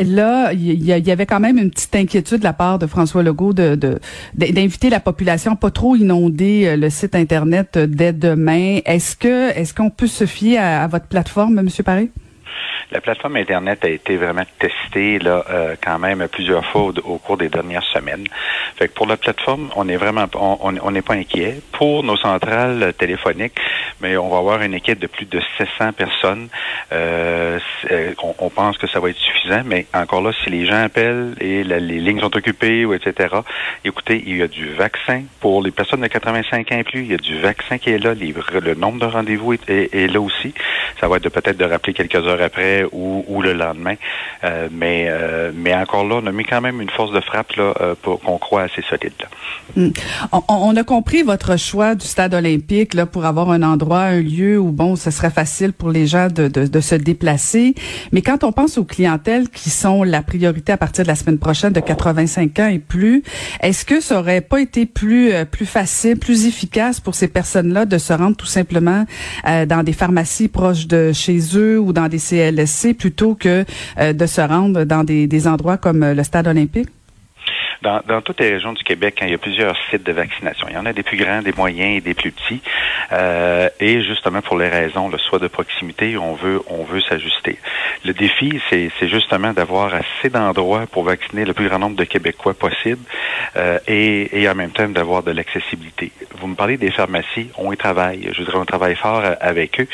là, 0.00 0.52
il 0.52 0.84
y, 0.84 1.10
avait 1.10 1.26
quand 1.26 1.40
même 1.40 1.58
une 1.58 1.70
petite 1.70 1.94
inquiétude 1.96 2.40
de 2.40 2.44
la 2.44 2.52
part 2.52 2.78
de 2.78 2.86
François 2.86 3.22
Legault 3.22 3.52
de 3.54 3.98
d'inviter 4.34 4.90
la 4.90 5.00
population 5.00 5.52
à 5.52 5.56
pas 5.56 5.70
trop 5.70 5.96
inonder 5.96 6.76
le 6.76 6.90
site 6.90 7.14
Internet 7.14 7.78
dès 7.78 8.12
demain. 8.12 8.80
Est-ce 8.84 9.16
que 9.16 9.50
est-ce 9.56 9.72
qu'on 9.72 9.90
peut 9.90 10.06
se 10.06 10.26
fier 10.26 10.58
à, 10.58 10.86
votre 10.86 11.06
plateforme, 11.06 11.62
Monsieur 11.62 11.82
Paris? 11.82 12.10
La 12.90 13.02
plateforme 13.02 13.36
Internet 13.36 13.84
a 13.84 13.88
été 13.88 14.16
vraiment 14.16 14.44
testée 14.58 15.18
là, 15.18 15.44
euh, 15.50 15.76
quand 15.82 15.98
même 15.98 16.26
plusieurs 16.28 16.64
fois 16.64 16.90
au, 17.04 17.18
cours 17.18 17.36
des 17.36 17.50
dernières 17.50 17.84
semaines. 17.84 18.24
Fait 18.76 18.88
que 18.88 18.94
pour 18.94 19.06
la 19.06 19.18
plateforme, 19.18 19.68
on 19.76 19.88
est 19.88 19.96
vraiment 19.96 20.24
on 20.34 20.90
n'est 20.90 21.02
pas 21.02 21.14
inquiet. 21.14 21.60
Pour 21.72 22.02
nos 22.02 22.16
centrales 22.16 22.94
téléphoniques, 22.98 23.60
mais 24.00 24.16
on 24.16 24.30
va 24.30 24.38
avoir 24.38 24.62
une 24.62 24.72
équipe 24.72 24.98
de 24.98 25.06
plus 25.06 25.26
de 25.26 25.40
700 25.58 25.92
personnes. 25.92 26.48
Euh, 26.92 27.58
euh, 27.90 28.14
on, 28.38 28.48
pense 28.48 28.78
que 28.78 28.86
ça 28.86 29.00
va 29.00 29.10
être 29.10 29.18
suffisant, 29.18 29.62
mais 29.66 29.86
encore 29.92 30.22
là, 30.22 30.32
si 30.42 30.48
les 30.48 30.64
gens 30.64 30.82
appellent 30.82 31.34
et 31.40 31.64
les 31.64 31.80
lignes 31.80 32.20
sont 32.20 32.34
occupées 32.34 32.86
ou 32.86 32.94
etc. 32.94 33.36
Écoutez, 33.84 34.22
il 34.26 34.38
y 34.38 34.42
a 34.42 34.48
du 34.48 34.70
vaccin 34.70 35.24
pour 35.40 35.62
les 35.62 35.70
personnes 35.70 36.00
de 36.00 36.06
85 36.06 36.72
ans 36.72 36.78
et 36.78 36.84
plus. 36.84 37.00
Il 37.00 37.10
y 37.10 37.14
a 37.14 37.18
du 37.18 37.38
vaccin 37.38 37.76
qui 37.76 37.90
est 37.90 37.98
là. 37.98 38.14
le 38.14 38.74
nombre 38.74 38.98
de 38.98 39.06
rendez-vous 39.06 39.52
est, 39.52 39.68
est 39.68 40.10
là 40.10 40.20
aussi. 40.20 40.54
Ça 41.00 41.06
va 41.08 41.18
être 41.18 41.28
peut-être 41.28 41.58
de 41.58 41.64
rappeler 41.64 41.92
quelques 41.92 42.16
heures 42.16 42.42
après 42.42 42.77
ou, 42.92 43.42
le 43.42 43.52
lendemain. 43.52 43.94
Euh, 44.44 44.68
mais, 44.70 45.06
euh, 45.08 45.50
mais 45.54 45.74
encore 45.74 46.06
là, 46.06 46.20
on 46.22 46.26
a 46.26 46.32
mis 46.32 46.44
quand 46.44 46.60
même 46.60 46.80
une 46.80 46.90
force 46.90 47.12
de 47.12 47.20
frappe 47.20 47.52
là, 47.56 47.74
euh, 47.80 47.94
pour 48.00 48.20
qu'on 48.20 48.38
croit 48.38 48.62
assez 48.62 48.82
solide. 48.82 49.12
Hmm. 49.76 49.90
On, 50.48 50.76
a 50.76 50.84
compris 50.84 51.22
votre 51.22 51.58
choix 51.58 51.94
du 51.94 52.06
stade 52.06 52.34
olympique 52.34 52.94
là, 52.94 53.06
pour 53.06 53.24
avoir 53.24 53.50
un 53.50 53.62
endroit, 53.62 54.02
un 54.02 54.20
lieu 54.20 54.58
où 54.58 54.70
bon, 54.70 54.96
ce 54.96 55.10
serait 55.10 55.30
facile 55.30 55.72
pour 55.72 55.90
les 55.90 56.06
gens 56.06 56.28
de, 56.28 56.48
de, 56.48 56.80
se 56.80 56.94
déplacer. 56.94 57.74
Mais 58.12 58.22
quand 58.22 58.44
on 58.44 58.52
pense 58.52 58.78
aux 58.78 58.84
clientèles 58.84 59.48
qui 59.48 59.70
sont 59.70 60.04
la 60.04 60.22
priorité 60.22 60.72
à 60.72 60.76
partir 60.76 61.04
de 61.04 61.08
la 61.08 61.14
semaine 61.14 61.38
prochaine 61.38 61.72
de 61.72 61.80
85 61.80 62.58
ans 62.60 62.68
et 62.68 62.78
plus, 62.78 63.22
est-ce 63.60 63.84
que 63.84 64.00
ça 64.00 64.18
aurait 64.18 64.40
pas 64.40 64.60
été 64.60 64.86
plus 64.86 65.32
plus 65.50 65.66
facile, 65.66 66.18
plus 66.18 66.46
efficace 66.46 67.00
pour 67.00 67.14
ces 67.14 67.28
personnes-là 67.28 67.84
de 67.84 67.98
se 67.98 68.12
rendre 68.12 68.36
tout 68.36 68.46
simplement 68.46 69.04
dans 69.44 69.82
des 69.82 69.92
pharmacies 69.92 70.48
proches 70.48 70.86
de 70.86 71.12
chez 71.12 71.38
eux 71.56 71.78
ou 71.78 71.92
dans 71.92 72.08
des 72.08 72.18
CLS 72.18 72.67
plutôt 72.94 73.34
que 73.34 73.64
euh, 73.98 74.12
de 74.12 74.26
se 74.26 74.40
rendre 74.40 74.84
dans 74.84 75.04
des, 75.04 75.48
endroits 75.48 75.76
comme 75.76 76.02
euh, 76.02 76.14
le 76.14 76.22
stade 76.22 76.46
olympique? 76.46 76.88
Dans, 77.82 78.20
toutes 78.22 78.40
les 78.40 78.50
régions 78.50 78.72
du 78.72 78.82
Québec, 78.82 79.18
hein, 79.20 79.26
il 79.26 79.32
y 79.32 79.34
a 79.34 79.38
plusieurs 79.38 79.76
sites 79.90 80.02
de 80.02 80.12
vaccination. 80.12 80.66
Il 80.68 80.74
y 80.74 80.78
en 80.78 80.86
a 80.86 80.92
des 80.92 81.02
plus 81.02 81.16
grands, 81.16 81.42
des 81.42 81.52
moyens 81.52 81.98
et 81.98 82.00
des 82.00 82.14
plus 82.14 82.32
petits. 82.32 82.60
Euh, 83.12 83.68
et 83.78 84.02
justement 84.02 84.42
pour 84.42 84.58
les 84.58 84.68
raisons, 84.68 85.08
le 85.08 85.18
soit 85.18 85.38
de 85.38 85.48
proximité, 85.48 86.16
on 86.16 86.34
veut 86.34 86.60
on 86.68 86.82
veut 86.84 87.00
s'ajuster. 87.00 87.58
Le 88.04 88.12
défi, 88.12 88.60
c'est 88.70 88.90
justement 89.08 89.52
d'avoir 89.52 89.94
assez 89.94 90.28
d'endroits 90.30 90.86
pour 90.86 91.04
vacciner 91.04 91.44
le 91.44 91.54
plus 91.54 91.68
grand 91.68 91.78
nombre 91.78 91.96
de 91.96 92.04
Québécois 92.04 92.54
possible 92.54 93.02
et, 93.86 94.40
et 94.40 94.48
en 94.48 94.54
même 94.54 94.70
temps 94.70 94.88
d'avoir 94.88 95.22
de 95.22 95.32
l'accessibilité. 95.32 96.12
Vous 96.38 96.46
me 96.46 96.54
parlez 96.54 96.76
des 96.76 96.90
pharmacies, 96.90 97.50
on 97.56 97.72
y 97.72 97.76
travaille. 97.76 98.28
Je 98.32 98.42
dirais 98.42 98.58
on 98.58 98.64
travaille 98.64 98.96
fort 98.96 99.22
avec 99.40 99.80
eux 99.80 99.88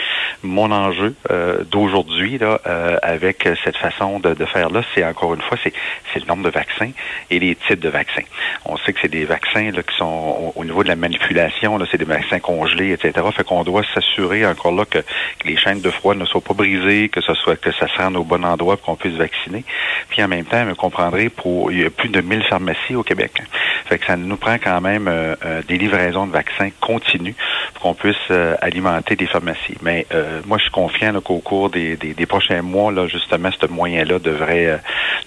mon 0.45 0.71
enjeu 0.71 1.15
euh, 1.31 1.65
d'aujourd'hui 1.65 2.39
là, 2.39 2.61
euh, 2.67 2.99
avec 3.03 3.49
cette 3.65 3.77
façon 3.77 4.21
de, 4.21 4.35
de 4.35 4.45
faire 4.45 4.71
là, 4.71 4.83
c'est 4.95 5.05
encore 5.05 5.35
une 5.35 5.41
fois, 5.41 5.57
c'est 5.63 6.21
le 6.21 6.27
nombre 6.27 6.45
de 6.45 6.51
vaccins 6.51 6.91
et 7.31 7.39
les 7.39 7.57
types 7.57 7.74
de 7.81 7.89
vaccins. 7.89 8.23
On 8.65 8.77
sait 8.79 8.93
que 8.93 9.01
c'est 9.03 9.11
des 9.11 9.25
vaccins 9.25 9.71
là, 9.71 9.83
qui 9.83 9.97
sont 9.97 10.53
au, 10.55 10.65
niveau 10.65 10.83
de 10.83 10.89
la 10.89 10.97
manipulation, 10.97 11.79
c'est 11.91 11.99
des 11.99 12.05
vaccins 12.05 12.39
congelés, 12.39 12.93
etc. 12.93 13.13
Fait 13.37 13.45
qu'on 13.45 13.65
doit 13.65 13.83
s'assurer 13.95 14.47
encore 14.47 14.73
là 14.73 14.85
que, 14.85 14.99
les 15.45 15.57
chaînes 15.57 15.81
de 15.81 15.91
froid 15.91 16.15
ne 16.15 16.25
soient 16.25 16.41
pas 16.41 16.55
brisées, 16.55 17.09
que 17.09 17.21
ce 17.21 17.35
soit 17.35 17.57
que 17.57 17.71
ça 17.73 17.87
se 17.87 17.99
rende 17.99 18.17
au 18.17 18.25
bon 18.25 18.45
endroit 18.45 18.77
pour 18.77 18.87
qu'on 18.87 18.97
puisse 18.97 19.17
vacciner. 19.17 19.65
Puis 20.09 20.23
en 20.23 20.29
même 20.29 20.45
temps, 20.45 20.65
vous 20.65 20.75
comprendrez, 20.75 21.29
pour 21.29 21.71
il 21.71 21.81
y 21.83 21.85
a 21.85 21.91
plus 21.91 22.09
de 22.09 22.21
1000 22.21 22.45
pharmacies 22.45 22.95
au 22.95 23.03
Québec. 23.03 23.43
Fait 23.87 23.99
que 23.99 24.07
ça 24.07 24.17
nous 24.17 24.37
prend 24.37 24.55
quand 24.55 24.81
même 24.81 25.09
euh, 25.09 25.63
des 25.69 25.77
livraisons 25.77 26.27
de 26.27 26.33
vaccins 26.33 26.71
continues 26.81 27.35
pour 27.75 27.83
qu'on 27.83 27.95
puisse 27.95 28.31
alimenter 28.63 29.17
des 29.17 29.27
pharmacies. 29.27 29.77
Mais 29.83 30.07
euh, 30.15 30.41
moi, 30.47 30.59
je 30.59 30.65
suis 30.65 30.73
confiant 30.73 31.13
qu'au 31.21 31.39
cours 31.39 31.71
des, 31.71 32.27
prochains 32.29 32.63
mois, 32.63 32.93
là, 32.93 33.07
justement, 33.07 33.51
ce 33.61 33.67
moyen-là 33.67 34.19
devrait, 34.19 34.67
euh, 34.67 34.77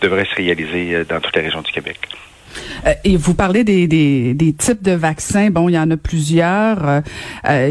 devrait 0.02 0.26
se 0.26 0.36
réaliser 0.36 0.96
euh, 0.96 1.06
dans 1.06 1.20
toutes 1.20 1.36
les 1.36 1.44
régions 1.44 1.62
du 1.62 1.72
Québec. 1.72 1.98
Et 3.04 3.18
vous 3.18 3.34
parlez 3.34 3.64
des, 3.64 3.88
des, 3.88 4.54
types 4.54 4.82
de 4.82 4.92
vaccins. 4.92 5.50
Bon, 5.50 5.70
il 5.70 5.74
y 5.74 5.80
en 5.80 5.90
a 5.92 5.98
plusieurs. 5.98 7.02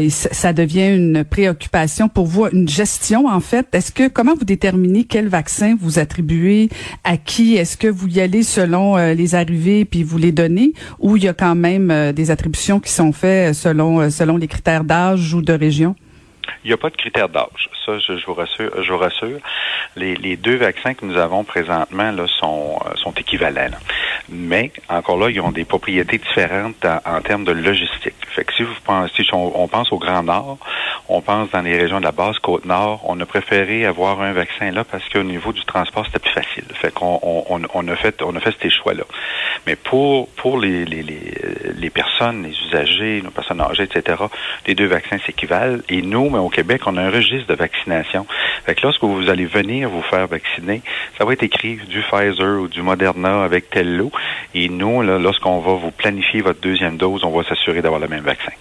ça 0.09 0.53
devient 0.53 0.95
une 0.95 1.23
préoccupation 1.23 2.07
pour 2.09 2.25
vous, 2.25 2.47
une 2.51 2.67
gestion 2.67 3.27
en 3.27 3.39
fait. 3.39 3.67
Est-ce 3.73 3.91
que 3.91 4.07
comment 4.07 4.35
vous 4.35 4.45
déterminez 4.45 5.03
quel 5.03 5.27
vaccin 5.27 5.75
vous 5.79 5.99
attribuez 5.99 6.69
à 7.03 7.17
qui? 7.17 7.55
Est-ce 7.55 7.77
que 7.77 7.87
vous 7.87 8.07
y 8.07 8.21
allez 8.21 8.43
selon 8.43 8.97
les 8.97 9.35
arrivées 9.35 9.85
puis 9.85 10.03
vous 10.03 10.17
les 10.17 10.31
donnez, 10.31 10.73
ou 10.99 11.17
il 11.17 11.23
y 11.23 11.27
a 11.27 11.33
quand 11.33 11.55
même 11.55 12.11
des 12.13 12.31
attributions 12.31 12.79
qui 12.79 12.91
sont 12.91 13.11
faites 13.11 13.53
selon 13.53 14.09
selon 14.09 14.37
les 14.37 14.47
critères 14.47 14.83
d'âge 14.83 15.33
ou 15.33 15.41
de 15.41 15.53
région? 15.53 15.95
Il 16.63 16.67
n'y 16.67 16.73
a 16.73 16.77
pas 16.77 16.89
de 16.89 16.97
critère 16.97 17.29
d'âge. 17.29 17.69
Ça, 17.85 17.97
je, 17.99 18.25
vous 18.25 18.33
rassure. 18.33 18.71
Je 18.81 18.91
vous 18.91 18.97
rassure. 18.97 19.39
Les, 19.95 20.37
deux 20.37 20.55
vaccins 20.55 20.93
que 20.93 21.05
nous 21.05 21.17
avons 21.17 21.43
présentement 21.43 22.11
là, 22.11 22.25
sont, 22.39 22.79
euh, 22.85 22.95
sont 22.95 23.13
équivalents. 23.13 23.77
Mais 24.29 24.71
encore 24.89 25.17
là, 25.17 25.29
ils 25.29 25.39
ont 25.39 25.51
des 25.51 25.65
propriétés 25.65 26.17
différentes 26.17 26.85
en, 27.05 27.21
termes 27.21 27.45
de 27.45 27.53
logistique. 27.53 28.15
Fait 28.29 28.43
que 28.43 28.53
si 28.53 28.63
vous 28.63 28.73
pensez, 28.83 29.23
si 29.23 29.33
on, 29.33 29.67
pense 29.67 29.91
au 29.91 29.97
Grand 29.97 30.23
Nord, 30.23 30.57
on 31.07 31.21
pense 31.21 31.49
dans 31.51 31.61
les 31.61 31.77
régions 31.77 31.99
de 31.99 32.03
la 32.03 32.11
basse 32.11 32.37
côte 32.39 32.65
nord, 32.65 33.01
on 33.05 33.19
a 33.19 33.25
préféré 33.25 33.85
avoir 33.85 34.21
un 34.21 34.33
vaccin 34.33 34.71
là 34.71 34.83
parce 34.83 35.07
qu'au 35.09 35.23
niveau 35.23 35.53
du 35.53 35.63
transport, 35.63 36.05
c'était 36.05 36.19
plus 36.19 36.31
facile. 36.31 36.65
Fait 36.73 36.93
qu'on 36.93 37.19
on, 37.23 37.61
on, 37.73 37.87
a 37.87 37.95
fait 37.95 38.21
on 38.21 38.35
a 38.35 38.39
fait 38.39 38.55
ces 38.61 38.69
choix-là. 38.69 39.03
Mais 39.65 39.75
pour 39.75 40.27
pour 40.29 40.59
les, 40.59 40.85
les, 40.85 41.03
les, 41.03 41.33
les 41.75 41.89
personnes, 41.89 42.43
les 42.43 42.55
usagers, 42.67 43.21
nos 43.23 43.31
personnes 43.31 43.61
âgées, 43.61 43.83
etc., 43.83 44.23
les 44.65 44.75
deux 44.75 44.87
vaccins 44.87 45.17
s'équivalent. 45.25 45.79
Et 45.89 46.01
nous, 46.01 46.29
au 46.39 46.49
Québec, 46.49 46.81
on 46.85 46.97
a 46.97 47.01
un 47.01 47.09
registre 47.09 47.47
de 47.47 47.55
vaccination. 47.55 48.25
Fait 48.65 48.75
que 48.75 48.81
lorsque 48.83 49.03
vous 49.03 49.29
allez 49.29 49.45
venir 49.45 49.89
vous 49.89 50.01
faire 50.03 50.27
vacciner, 50.27 50.81
ça 51.17 51.25
va 51.25 51.33
être 51.33 51.43
écrit 51.43 51.79
du 51.89 52.01
Pfizer 52.01 52.61
ou 52.61 52.67
du 52.67 52.81
Moderna 52.81 53.43
avec 53.43 53.69
tel 53.69 53.97
lot. 53.97 54.11
Et 54.53 54.69
nous, 54.69 55.01
lorsqu'on 55.01 55.59
va 55.59 55.73
vous 55.73 55.91
planifier 55.91 56.41
votre 56.41 56.61
deuxième 56.61 56.97
dose, 56.97 57.23
on 57.23 57.31
va 57.31 57.43
s'assurer 57.43 57.81
d'avoir 57.81 57.99
le 57.99 58.07
même 58.07 58.23
vaccin. 58.23 58.51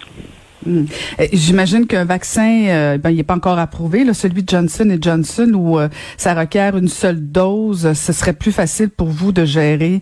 Hmm. 0.66 0.84
J'imagine 1.32 1.86
qu'un 1.86 2.04
vaccin, 2.04 2.66
euh, 2.68 2.98
ben, 2.98 3.10
il 3.10 3.16
n'est 3.16 3.22
pas 3.22 3.34
encore 3.34 3.58
approuvé, 3.58 4.04
là, 4.04 4.14
celui 4.14 4.42
de 4.42 4.48
Johnson 4.48 4.90
et 4.90 4.98
Johnson, 5.00 5.52
où 5.54 5.78
euh, 5.78 5.88
ça 6.16 6.34
requiert 6.34 6.76
une 6.76 6.88
seule 6.88 7.20
dose. 7.20 7.92
Ce 7.92 8.12
serait 8.12 8.32
plus 8.32 8.52
facile 8.52 8.90
pour 8.90 9.08
vous 9.08 9.32
de 9.32 9.44
gérer 9.44 10.00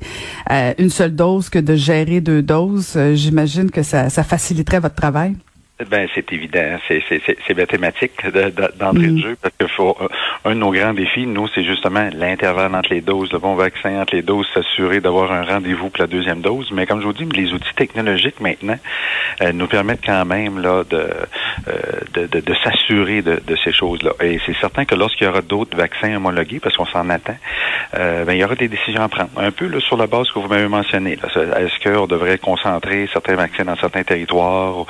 euh, 0.51 0.73
une 0.79 0.91
seule 0.91 1.15
dose 1.15 1.51
que 1.51 1.59
de 1.59 1.77
gérer 1.77 2.21
deux 2.21 2.43
doses. 2.43 2.99
J'imagine 3.15 3.71
que 3.71 3.83
ça 3.83 4.09
faciliterait 4.09 4.81
votre 4.81 4.95
travail. 4.95 5.35
Ben, 5.88 6.09
c'est 6.14 6.33
évident, 6.33 6.79
c'est 6.88 7.57
mathématique 7.57 8.27
d'entrée 8.27 9.07
de 9.07 9.12
mm. 9.12 9.18
jeu 9.18 9.37
parce 9.40 9.55
que 9.59 9.66
faut, 9.66 9.97
euh, 10.01 10.09
un 10.44 10.51
de 10.51 10.61
nos 10.61 10.70
grands 10.70 10.94
défis, 10.94 11.27
nous, 11.27 11.49
c'est 11.49 11.64
justement 11.64 12.09
l'intervalle 12.12 12.75
entre 12.75 12.92
les 12.92 13.01
doses, 13.01 13.33
le 13.33 13.38
bon 13.38 13.55
vaccin 13.55 14.01
entre 14.01 14.14
les 14.14 14.23
doses, 14.23 14.47
s'assurer 14.55 15.01
d'avoir 15.01 15.33
un 15.33 15.44
rendez-vous 15.44 15.90
pour 15.90 16.01
la 16.01 16.07
deuxième 16.07 16.40
dose. 16.40 16.70
Mais 16.73 16.87
comme 16.87 17.01
je 17.01 17.07
vous 17.07 17.12
dis, 17.12 17.25
les 17.25 17.53
outils 17.53 17.75
technologiques 17.77 18.40
maintenant 18.40 18.79
euh, 19.42 19.53
nous 19.53 19.66
permettent 19.66 20.05
quand 20.05 20.25
même 20.25 20.61
là 20.61 20.85
de 20.85 21.07
de, 22.14 22.27
de, 22.27 22.40
de 22.40 22.55
s'assurer 22.62 23.23
de, 23.23 23.40
de, 23.47 23.57
ces 23.57 23.73
choses-là. 23.73 24.12
Et 24.21 24.40
c'est 24.47 24.57
certain 24.57 24.85
que 24.85 24.95
lorsqu'il 24.95 25.27
y 25.27 25.31
aura 25.31 25.43
d'autres 25.43 25.77
vaccins 25.77 26.14
homologués, 26.17 26.61
parce 26.61 26.77
qu'on 26.77 26.87
s'en 26.87 27.09
attend, 27.11 27.37
ben, 27.93 28.31
il 28.31 28.38
y 28.38 28.45
aura 28.45 28.55
des 28.55 28.69
décisions 28.69 29.03
à 29.03 29.09
prendre. 29.09 29.31
Un 29.37 29.51
peu 29.51 29.67
là, 29.67 29.81
sur 29.81 29.97
la 29.97 30.07
base 30.07 30.31
que 30.31 30.38
vous 30.38 30.49
m'avez 30.49 30.69
mentionné. 30.69 31.12
Est-ce 31.12 31.88
qu'on 31.88 32.07
devrait 32.07 32.38
concentrer 32.38 33.09
certains 33.12 33.37
vaccins 33.37 33.64
dans 33.64 33.77
certains 33.77 34.03
territoires 34.03 34.87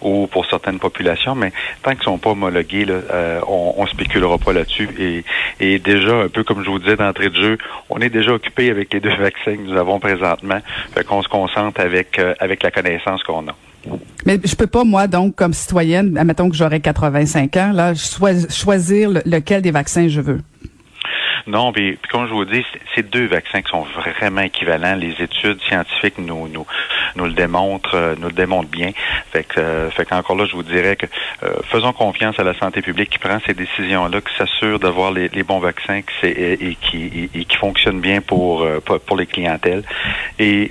ou 0.00 0.26
pour 0.26 0.46
certaines 0.46 0.78
populations, 0.78 1.34
mais 1.34 1.52
tant 1.82 1.92
qu'ils 1.92 2.02
sont 2.02 2.18
pas 2.18 2.30
homologués, 2.30 2.86
euh, 2.88 3.40
on, 3.46 3.74
on 3.76 3.86
spéculera 3.86 4.38
pas 4.38 4.52
là-dessus. 4.52 4.88
Et, 4.98 5.24
et, 5.60 5.78
déjà, 5.78 6.14
un 6.16 6.28
peu 6.28 6.44
comme 6.44 6.64
je 6.64 6.70
vous 6.70 6.78
disais 6.78 6.96
d'entrée 6.96 7.30
de 7.30 7.36
jeu, 7.36 7.58
on 7.90 8.00
est 8.00 8.10
déjà 8.10 8.32
occupé 8.32 8.70
avec 8.70 8.92
les 8.92 9.00
deux 9.00 9.14
vaccins 9.18 9.56
que 9.56 9.62
nous 9.62 9.76
avons 9.76 9.98
présentement. 9.98 10.60
Fait 10.94 11.04
qu'on 11.04 11.22
se 11.22 11.28
concentre 11.28 11.80
avec, 11.80 12.18
euh, 12.18 12.34
avec 12.40 12.62
la 12.62 12.70
connaissance 12.70 13.22
qu'on 13.22 13.48
a. 13.48 13.67
Mais 14.26 14.40
je 14.44 14.54
peux 14.54 14.66
pas, 14.66 14.84
moi, 14.84 15.06
donc, 15.06 15.36
comme 15.36 15.52
citoyenne, 15.52 16.16
admettons 16.18 16.50
que 16.50 16.56
j'aurais 16.56 16.80
85 16.80 17.56
ans, 17.56 17.72
là, 17.72 17.94
choisir 17.94 19.10
lequel 19.24 19.62
des 19.62 19.70
vaccins 19.70 20.08
je 20.08 20.20
veux. 20.20 20.40
Non, 21.48 21.72
puis, 21.72 21.98
comme 22.10 22.28
je 22.28 22.34
vous 22.34 22.44
dis, 22.44 22.62
c'est 22.94 23.08
deux 23.08 23.26
vaccins 23.26 23.62
qui 23.62 23.70
sont 23.70 23.80
vraiment 23.82 24.42
équivalents. 24.42 24.94
Les 24.96 25.14
études 25.22 25.58
scientifiques 25.62 26.18
nous 26.18 26.46
nous 26.46 26.66
nous 27.16 27.24
le 27.24 27.32
démontrent, 27.32 28.16
nous 28.18 28.28
le 28.28 28.34
démontrent 28.34 28.68
bien. 28.68 28.90
Fait 29.32 29.44
que, 29.44 29.88
fait 29.90 30.04
qu'encore 30.04 30.36
là, 30.36 30.44
je 30.44 30.52
vous 30.52 30.62
dirais 30.62 30.96
que 30.96 31.06
faisons 31.70 31.94
confiance 31.94 32.38
à 32.38 32.44
la 32.44 32.52
santé 32.52 32.82
publique 32.82 33.08
qui 33.08 33.18
prend 33.18 33.38
ces 33.46 33.54
décisions-là, 33.54 34.20
qui 34.20 34.34
s'assure 34.36 34.78
d'avoir 34.78 35.10
les, 35.10 35.28
bons 35.42 35.58
vaccins 35.58 36.02
qui, 36.02 36.26
et, 36.26 36.76
qui, 36.82 37.30
et, 37.34 37.44
qui 37.46 37.56
fonctionnent 37.56 38.00
bien 38.00 38.20
pour, 38.20 38.66
pour 39.06 39.16
les 39.16 39.26
clientèles. 39.26 39.84
Et 40.38 40.70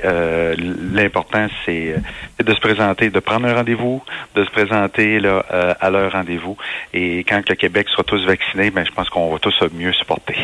l'important, 0.93 1.47
c'est 1.65 1.95
de 2.39 2.53
se 2.53 2.59
présenter, 2.59 3.09
de 3.09 3.19
prendre 3.19 3.47
un 3.47 3.55
rendez-vous, 3.55 4.03
de 4.35 4.45
se 4.45 4.51
présenter 4.51 5.19
là, 5.19 5.39
à 5.79 5.89
leur 5.89 6.11
rendez-vous. 6.11 6.55
Et 6.93 7.23
quand 7.23 7.41
le 7.49 7.55
Québec 7.55 7.89
sera 7.89 8.03
tous 8.03 8.23
vaccinés, 8.25 8.69
ben, 8.69 8.85
je 8.85 8.91
pense 8.91 9.09
qu'on 9.09 9.31
va 9.31 9.39
tous 9.39 9.55
mieux 9.73 9.93
supporter. 9.93 10.35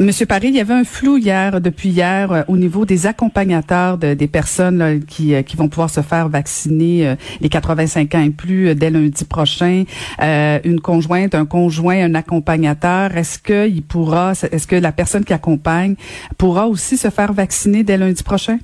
Monsieur 0.00 0.26
Paris, 0.26 0.48
il 0.48 0.54
y 0.54 0.60
avait 0.60 0.74
un 0.74 0.84
flou 0.84 1.16
hier, 1.16 1.60
depuis 1.60 1.88
hier, 1.88 2.30
euh, 2.30 2.42
au 2.46 2.56
niveau 2.56 2.84
des 2.84 3.06
accompagnateurs 3.06 3.98
de, 3.98 4.14
des 4.14 4.28
personnes 4.28 5.02
qui, 5.06 5.34
euh, 5.34 5.42
qui 5.42 5.56
vont 5.56 5.68
pouvoir 5.68 5.90
se 5.90 6.02
faire 6.02 6.28
vacciner 6.28 7.08
euh, 7.08 7.14
les 7.40 7.48
85 7.48 8.14
ans 8.14 8.22
et 8.22 8.30
plus 8.30 8.74
dès 8.74 8.90
lundi 8.90 9.24
prochain. 9.24 9.84
une 10.20 10.80
conjointe, 10.80 11.34
un 11.34 11.46
conjoint, 11.46 12.04
un 12.04 12.14
accompagnateur. 12.14 13.16
Est-ce 13.16 13.38
que 13.38 13.68
il 13.68 13.82
pourra, 13.82 14.32
est-ce 14.32 14.66
que 14.66 14.76
la 14.76 14.92
personne 14.92 15.24
qui 15.24 15.32
accompagne 15.32 15.96
pourra 16.36 16.68
aussi 16.68 16.96
se 16.96 17.10
faire 17.10 17.32
vacciner 17.32 17.82
dès 17.82 17.96
lundi 17.96 18.22
prochain? 18.22 18.58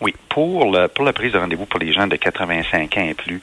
Oui, 0.00 0.14
pour, 0.28 0.70
le, 0.70 0.88
pour 0.88 1.04
la 1.04 1.12
prise 1.12 1.32
de 1.32 1.38
rendez-vous 1.38 1.66
pour 1.66 1.80
les 1.80 1.92
gens 1.92 2.06
de 2.06 2.16
85 2.16 2.96
ans 2.96 3.00
et 3.02 3.14
plus, 3.14 3.40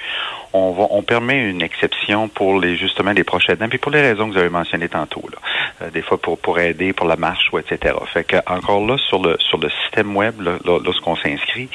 on, 0.53 0.71
va, 0.71 0.87
on 0.91 1.03
permet 1.03 1.49
une 1.49 1.61
exception 1.61 2.27
pour 2.27 2.59
les 2.59 2.75
justement 2.77 3.11
les 3.11 3.23
proches 3.23 3.49
aidants, 3.49 3.69
puis 3.69 3.77
pour 3.77 3.91
les 3.91 4.01
raisons 4.01 4.27
que 4.27 4.33
vous 4.33 4.39
avez 4.39 4.49
mentionnées 4.49 4.89
tantôt, 4.89 5.23
là. 5.31 5.37
Euh, 5.81 5.89
des 5.91 6.01
fois 6.01 6.17
pour, 6.17 6.39
pour 6.39 6.59
aider 6.59 6.93
pour 6.93 7.07
la 7.07 7.15
marche 7.15 7.49
ou 7.51 7.59
etc. 7.59 7.95
Fait 8.13 8.23
que 8.23 8.37
encore 8.47 8.85
là 8.85 8.97
sur 8.97 9.21
le 9.21 9.37
sur 9.39 9.57
le 9.57 9.69
système 9.69 10.15
web, 10.15 10.41
lorsqu'on 10.65 11.15
s'inscrit, 11.15 11.69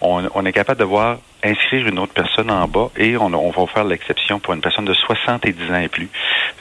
on, 0.00 0.28
on 0.34 0.44
est 0.44 0.52
capable 0.52 0.80
de 0.80 0.84
voir 0.84 1.18
inscrire 1.44 1.86
une 1.86 1.98
autre 1.98 2.12
personne 2.12 2.50
en 2.50 2.66
bas 2.66 2.90
et 2.96 3.16
on, 3.16 3.26
on 3.26 3.50
va 3.50 3.66
faire 3.66 3.84
l'exception 3.84 4.38
pour 4.40 4.54
une 4.54 4.60
personne 4.60 4.84
de 4.84 4.94
70 4.94 5.70
ans 5.70 5.80
et 5.80 5.88
plus. 5.88 6.08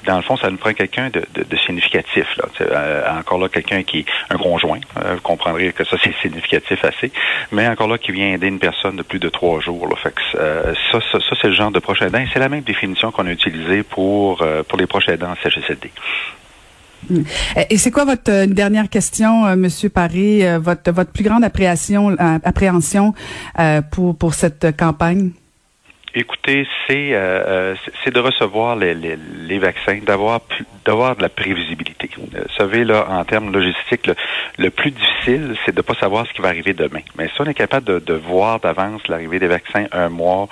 Dans 0.06 0.18
le 0.18 0.22
fond, 0.22 0.36
ça 0.38 0.50
nous 0.50 0.58
prend 0.58 0.74
quelqu'un 0.74 1.10
de, 1.10 1.24
de, 1.34 1.44
de, 1.44 1.58
significatif. 1.58 2.28
Là. 2.38 2.46
Euh, 2.62 3.20
encore 3.20 3.40
là, 3.40 3.48
quelqu'un 3.48 3.84
qui 3.84 4.00
est 4.00 4.06
un 4.30 4.38
conjoint. 4.38 4.80
Euh, 5.04 5.16
vous 5.16 5.22
comprendrez 5.22 5.72
que 5.72 5.84
ça, 5.86 5.98
c'est 6.04 6.14
significatif 6.22 6.84
assez. 6.84 7.12
Mais 7.52 7.68
encore 7.68 7.88
là, 7.88 7.98
qui 7.98 8.12
vient 8.12 8.34
aider 8.34 8.48
une 8.48 8.60
personne 8.60 8.98
de 8.98 9.04
plus 9.04 9.20
de 9.20 9.30
trois 9.30 9.62
jours. 9.62 9.88
Là. 9.88 9.96
Fait 9.96 10.14
que, 10.14 10.22
euh, 10.36 10.74
ça, 10.92 11.00
ça, 11.12 11.20
ça 11.20 11.36
c'est 11.42 11.48
le 11.48 11.56
genre 11.56 11.72
de 11.72 11.80
proche 11.80 12.02
aidant. 12.02 12.24
C'est 12.34 12.40
la 12.40 12.50
même 12.50 12.64
définition 12.64 13.12
qu'on 13.12 13.28
a 13.28 13.32
utilisée 13.32 13.84
pour, 13.84 14.46
pour 14.68 14.78
les 14.78 14.88
proches 14.88 15.08
aidants 15.10 15.32
en 15.32 15.36
CHSLD. 15.36 15.92
Et 17.70 17.78
c'est 17.78 17.92
quoi 17.92 18.06
votre 18.06 18.32
euh, 18.32 18.46
dernière 18.46 18.90
question, 18.90 19.46
euh, 19.46 19.56
Monsieur 19.56 19.90
Paris, 19.90 20.46
euh, 20.46 20.60
votre 20.60 20.92
votre 20.92 21.12
plus 21.12 21.24
grande 21.24 21.44
appréhension, 21.44 22.16
appréhension 22.44 23.14
pour 23.92 24.16
pour 24.16 24.34
cette 24.34 24.76
campagne? 24.78 25.32
Écoutez, 26.16 26.68
c'est 26.86 27.10
euh, 27.14 27.74
c'est 28.04 28.14
de 28.14 28.20
recevoir 28.20 28.76
les, 28.76 28.94
les, 28.94 29.18
les 29.48 29.58
vaccins, 29.58 29.98
d'avoir 30.06 30.42
d'avoir 30.86 31.16
de 31.16 31.24
la 31.24 31.30
prévisibilité. 31.30 32.08
Vous 32.16 32.28
savez 32.56 32.84
là, 32.84 33.08
en 33.10 33.24
termes 33.24 33.52
logistiques, 33.52 34.12
le, 34.60 34.70
plus 34.70 34.92
difficile, 34.92 35.56
c'est 35.66 35.74
de 35.74 35.82
pas 35.82 35.96
savoir 35.96 36.28
ce 36.28 36.34
qui 36.34 36.42
va 36.42 36.50
arriver 36.50 36.74
demain. 36.74 37.00
Mais 37.18 37.30
si 37.30 37.42
on 37.42 37.46
est 37.46 37.56
capable 37.56 37.88
de, 37.88 37.98
de 37.98 38.14
voir 38.14 38.60
d'avance 38.60 39.08
l'arrivée 39.08 39.40
des 39.40 39.48
vaccins 39.48 39.86
un 39.92 40.10
mois, 40.10 40.50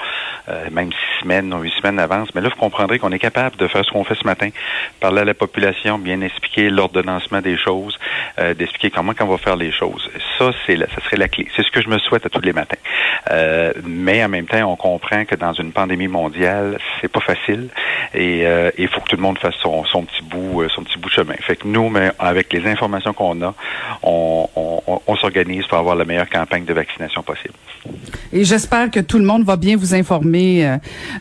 euh, 0.49 0.65
même 0.71 0.91
six 0.91 1.21
semaines 1.21 1.53
huit 1.61 1.73
semaines 1.79 1.97
d'avance, 1.97 2.33
mais 2.33 2.41
là 2.41 2.49
vous 2.49 2.59
comprendrez 2.59 2.97
qu'on 2.97 3.11
est 3.11 3.19
capable 3.19 3.55
de 3.57 3.67
faire 3.67 3.85
ce 3.85 3.91
qu'on 3.91 4.03
fait 4.03 4.15
ce 4.15 4.25
matin, 4.25 4.49
parler 4.99 5.21
à 5.21 5.25
la 5.25 5.35
population, 5.35 5.99
bien 5.99 6.21
expliquer 6.21 6.71
l'ordonnancement 6.71 7.41
des 7.41 7.57
choses, 7.57 7.99
euh, 8.39 8.55
d'expliquer 8.55 8.89
comment 8.89 9.13
on 9.19 9.25
va 9.25 9.37
faire 9.37 9.57
les 9.57 9.71
choses. 9.71 10.09
Ça, 10.39 10.51
c'est 10.65 10.77
ça 10.77 11.01
serait 11.03 11.17
la 11.17 11.27
clé. 11.27 11.47
C'est 11.55 11.63
ce 11.63 11.69
que 11.69 11.81
je 11.81 11.89
me 11.89 11.99
souhaite 11.99 12.25
à 12.25 12.29
tous 12.29 12.41
les 12.41 12.53
matins. 12.53 12.77
Euh, 13.29 13.73
mais 13.83 14.23
en 14.23 14.29
même 14.29 14.47
temps, 14.47 14.71
on 14.71 14.75
comprend 14.75 15.25
que 15.25 15.35
dans 15.35 15.50
dans 15.51 15.61
une 15.61 15.71
pandémie 15.71 16.07
mondiale, 16.07 16.77
c'est 16.99 17.07
pas 17.07 17.19
facile 17.19 17.69
et 18.13 18.45
euh, 18.45 18.71
il 18.77 18.87
faut 18.87 19.01
que 19.01 19.09
tout 19.09 19.15
le 19.15 19.21
monde 19.21 19.37
fasse 19.37 19.55
son, 19.61 19.83
son 19.85 20.03
petit 20.03 20.23
bout, 20.23 20.61
euh, 20.61 20.69
son 20.73 20.83
petit 20.83 20.97
bout 20.97 21.09
de 21.09 21.13
chemin. 21.13 21.33
Fait 21.41 21.55
que 21.55 21.67
nous, 21.67 21.89
mais 21.89 22.11
avec 22.19 22.51
les 22.53 22.65
informations 22.69 23.13
qu'on 23.13 23.41
a, 23.41 23.53
on, 24.03 24.47
on, 24.55 25.01
on 25.05 25.15
s'organise 25.17 25.65
pour 25.67 25.77
avoir 25.77 25.95
la 25.95 26.05
meilleure 26.05 26.29
campagne 26.29 26.65
de 26.65 26.73
vaccination 26.73 27.21
possible. 27.23 27.53
Et 28.31 28.43
j'espère 28.45 28.89
que 28.89 28.99
tout 28.99 29.17
le 29.17 29.25
monde 29.25 29.43
va 29.43 29.57
bien 29.57 29.75
vous 29.75 29.93
informer 29.93 30.65
euh, 30.65 30.77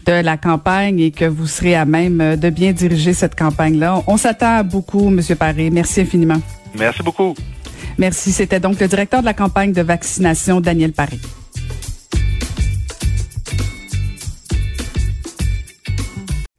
de 0.06 0.12
la 0.22 0.36
campagne 0.36 1.00
et 1.00 1.10
que 1.10 1.24
vous 1.24 1.46
serez 1.46 1.74
à 1.74 1.84
même 1.84 2.36
de 2.36 2.50
bien 2.50 2.72
diriger 2.72 3.12
cette 3.12 3.34
campagne-là. 3.34 4.02
On 4.06 4.16
s'attend 4.16 4.58
à 4.58 4.62
beaucoup, 4.62 5.10
Monsieur 5.10 5.34
Paré. 5.34 5.70
Merci 5.70 6.02
infiniment. 6.02 6.40
Merci 6.78 7.02
beaucoup. 7.02 7.34
Merci. 7.98 8.32
C'était 8.32 8.60
donc 8.60 8.78
le 8.80 8.86
directeur 8.86 9.20
de 9.20 9.26
la 9.26 9.34
campagne 9.34 9.72
de 9.72 9.82
vaccination, 9.82 10.60
Daniel 10.60 10.92
Paré. 10.92 11.18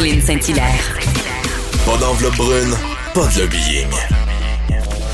Caroline 0.00 0.22
Saint-Hilaire. 0.22 0.98
Pas 1.84 1.98
d'enveloppe 1.98 2.36
brune, 2.36 2.74
pas 3.12 3.26
de 3.34 3.42
lobbying. 3.42 3.86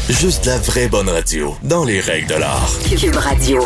Juste 0.09 0.47
la 0.47 0.59
vraie 0.59 0.87
bonne 0.87 1.09
radio, 1.09 1.57
dans 1.65 1.85
les 1.85 1.99
règles 1.99 2.29
de 2.29 2.35
l'art. 2.35 2.71
Cube 2.89 3.17
Radio. 3.17 3.63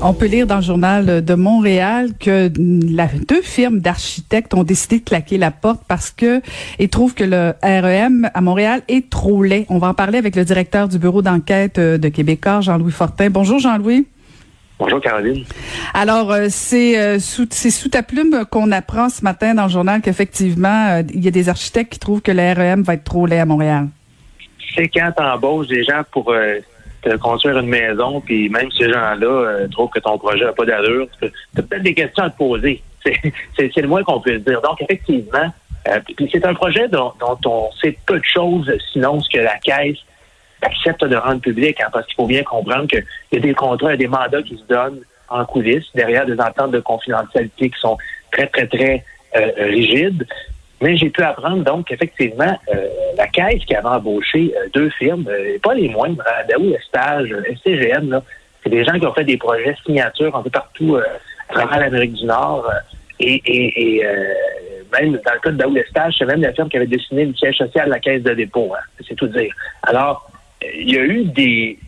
On 0.00 0.14
peut 0.14 0.26
lire 0.26 0.46
dans 0.46 0.58
le 0.58 0.62
journal 0.62 1.24
de 1.24 1.34
Montréal 1.34 2.10
que 2.20 2.52
la, 2.56 3.08
deux 3.26 3.42
firmes 3.42 3.80
d'architectes 3.80 4.54
ont 4.54 4.62
décidé 4.62 5.00
de 5.00 5.04
claquer 5.04 5.38
la 5.38 5.50
porte 5.50 5.80
parce 5.88 6.12
que 6.12 6.40
ils 6.78 6.88
trouvent 6.88 7.14
que 7.14 7.24
le 7.24 7.54
REM 7.60 8.30
à 8.32 8.40
Montréal 8.40 8.82
est 8.86 9.10
trop 9.10 9.42
laid. 9.42 9.66
On 9.70 9.78
va 9.78 9.88
en 9.88 9.94
parler 9.94 10.18
avec 10.18 10.36
le 10.36 10.44
directeur 10.44 10.86
du 10.86 11.00
bureau 11.00 11.20
d'enquête 11.20 11.80
de 11.80 12.08
Québécois, 12.08 12.60
Jean-Louis 12.60 12.92
Fortin. 12.92 13.28
Bonjour 13.30 13.58
Jean-Louis. 13.58 14.06
Bonjour 14.78 15.00
Caroline. 15.00 15.44
Alors 15.94 16.30
euh, 16.32 16.46
c'est 16.50 16.98
euh, 16.98 17.18
sous 17.18 17.46
sous 17.50 17.88
ta 17.88 18.02
plume 18.02 18.44
qu'on 18.50 18.70
apprend 18.72 19.08
ce 19.08 19.24
matin 19.24 19.54
dans 19.54 19.64
le 19.64 19.70
journal 19.70 20.02
qu'effectivement 20.02 20.88
euh, 20.88 21.02
il 21.14 21.24
y 21.24 21.28
a 21.28 21.30
des 21.30 21.48
architectes 21.48 21.94
qui 21.94 21.98
trouvent 21.98 22.20
que 22.20 22.32
le 22.32 22.52
REM 22.52 22.82
va 22.82 22.94
être 22.94 23.04
trop 23.04 23.24
laid 23.24 23.38
à 23.38 23.46
Montréal. 23.46 23.88
C'est 24.74 24.88
quand 24.88 25.12
t'embauches 25.16 25.68
des 25.68 25.82
gens 25.82 26.02
pour 26.12 26.34
te 27.00 27.16
construire 27.16 27.58
une 27.58 27.68
maison, 27.68 28.20
puis 28.20 28.50
même 28.50 28.70
ces 28.72 28.92
gens-là 28.92 29.66
trouvent 29.70 29.88
que 29.88 30.00
ton 30.00 30.18
projet 30.18 30.44
n'a 30.44 30.52
pas 30.52 30.66
d'allure, 30.66 31.06
tu 31.18 31.26
as 31.26 31.62
peut-être 31.62 31.82
des 31.82 31.94
questions 31.94 32.24
à 32.24 32.30
te 32.30 32.36
poser. 32.36 32.82
C'est 33.56 33.74
le 33.76 33.88
moins 33.88 34.02
qu'on 34.02 34.20
puisse 34.20 34.44
dire. 34.44 34.60
Donc 34.60 34.82
effectivement, 34.82 35.50
c'est 36.30 36.44
un 36.44 36.54
projet 36.54 36.88
dont, 36.88 37.12
dont 37.20 37.38
on 37.46 37.70
sait 37.80 37.96
peu 38.04 38.18
de 38.18 38.24
choses, 38.24 38.70
sinon 38.92 39.20
ce 39.22 39.30
que 39.30 39.38
la 39.38 39.56
caisse 39.58 39.98
accepte 40.66 41.04
de 41.04 41.16
rendre 41.16 41.40
public, 41.40 41.80
hein, 41.80 41.88
parce 41.92 42.06
qu'il 42.06 42.16
faut 42.16 42.26
bien 42.26 42.42
comprendre 42.42 42.86
qu'il 42.86 43.04
y 43.32 43.36
a 43.36 43.40
des 43.40 43.54
contrats 43.54 43.94
et 43.94 43.96
des 43.96 44.08
mandats 44.08 44.42
qui 44.42 44.56
se 44.56 44.64
donnent 44.64 45.00
en 45.28 45.44
coulisses, 45.44 45.90
derrière 45.94 46.26
des 46.26 46.38
ententes 46.40 46.72
de 46.72 46.80
confidentialité 46.80 47.70
qui 47.70 47.80
sont 47.80 47.96
très, 48.32 48.46
très, 48.46 48.66
très 48.66 49.04
euh, 49.36 49.50
rigides. 49.58 50.26
Mais 50.80 50.96
j'ai 50.96 51.10
pu 51.10 51.22
apprendre 51.22 51.64
donc 51.64 51.86
qu'effectivement, 51.86 52.58
euh, 52.72 52.88
la 53.16 53.26
Caisse 53.28 53.64
qui 53.64 53.74
avait 53.74 53.88
embauché 53.88 54.52
euh, 54.56 54.68
deux 54.74 54.90
firmes, 54.90 55.26
pas 55.62 55.74
les 55.74 55.88
moindres, 55.88 56.22
hein, 56.26 56.44
Daou 56.48 56.74
Estage, 56.74 57.34
SCGM, 57.56 58.20
c'est 58.62 58.70
des 58.70 58.84
gens 58.84 58.98
qui 58.98 59.06
ont 59.06 59.14
fait 59.14 59.24
des 59.24 59.38
projets 59.38 59.74
signatures 59.84 60.36
un 60.36 60.42
peu 60.42 60.50
partout 60.50 60.98
à 61.48 61.52
travers 61.52 61.80
l'Amérique 61.80 62.14
du 62.14 62.24
Nord. 62.26 62.70
et, 63.18 63.40
et, 63.46 63.98
et 64.00 64.06
même 64.92 65.12
dans 65.12 65.32
le 65.32 65.40
cas 65.40 65.50
de 65.50 65.56
Daoul 65.56 65.78
Estage, 65.78 66.14
c'est 66.18 66.24
même 66.24 66.42
la 66.42 66.52
firme 66.52 66.68
qui 66.68 66.76
avait 66.76 66.86
dessiné 66.86 67.24
le 67.24 67.34
siège 67.34 67.56
social 67.56 67.86
de 67.86 67.90
la 67.90 68.00
Caisse 68.00 68.22
de 68.22 68.34
dépôt. 68.34 68.72
Hein. 68.74 68.82
C'est 69.06 69.14
tout 69.14 69.26
dire. 69.28 69.52
Alors, 69.82 70.30
il 70.62 70.90
y 70.90 70.98
a 70.98 71.02
eu 71.02 71.24
des, 71.24 71.78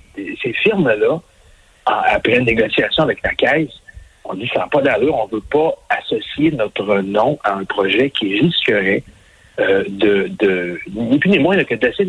ces 0.43 0.53
firmes-là, 0.53 1.21
après 1.87 2.37
une 2.37 2.45
négociation 2.45 3.05
avec 3.05 3.23
la 3.23 3.35
Caisse, 3.35 3.73
on 4.25 4.35
dit 4.35 4.49
ça 4.53 4.61
n'a 4.61 4.66
pas 4.66 4.83
d'allure, 4.83 5.16
on 5.16 5.27
ne 5.27 5.33
veut 5.33 5.47
pas 5.51 5.75
associer 5.89 6.51
notre 6.53 6.99
nom 7.01 7.39
à 7.45 7.55
un 7.55 7.64
projet 7.64 8.11
qui 8.11 8.41
risquerait 8.41 9.03
euh, 9.61 9.85
de, 9.89 10.31
de, 10.39 10.79
ni 10.95 11.19
plus 11.19 11.31
ni 11.31 11.39
moins 11.39 11.62
que 11.64 11.75
de 11.75 11.87
laisser 11.87 12.05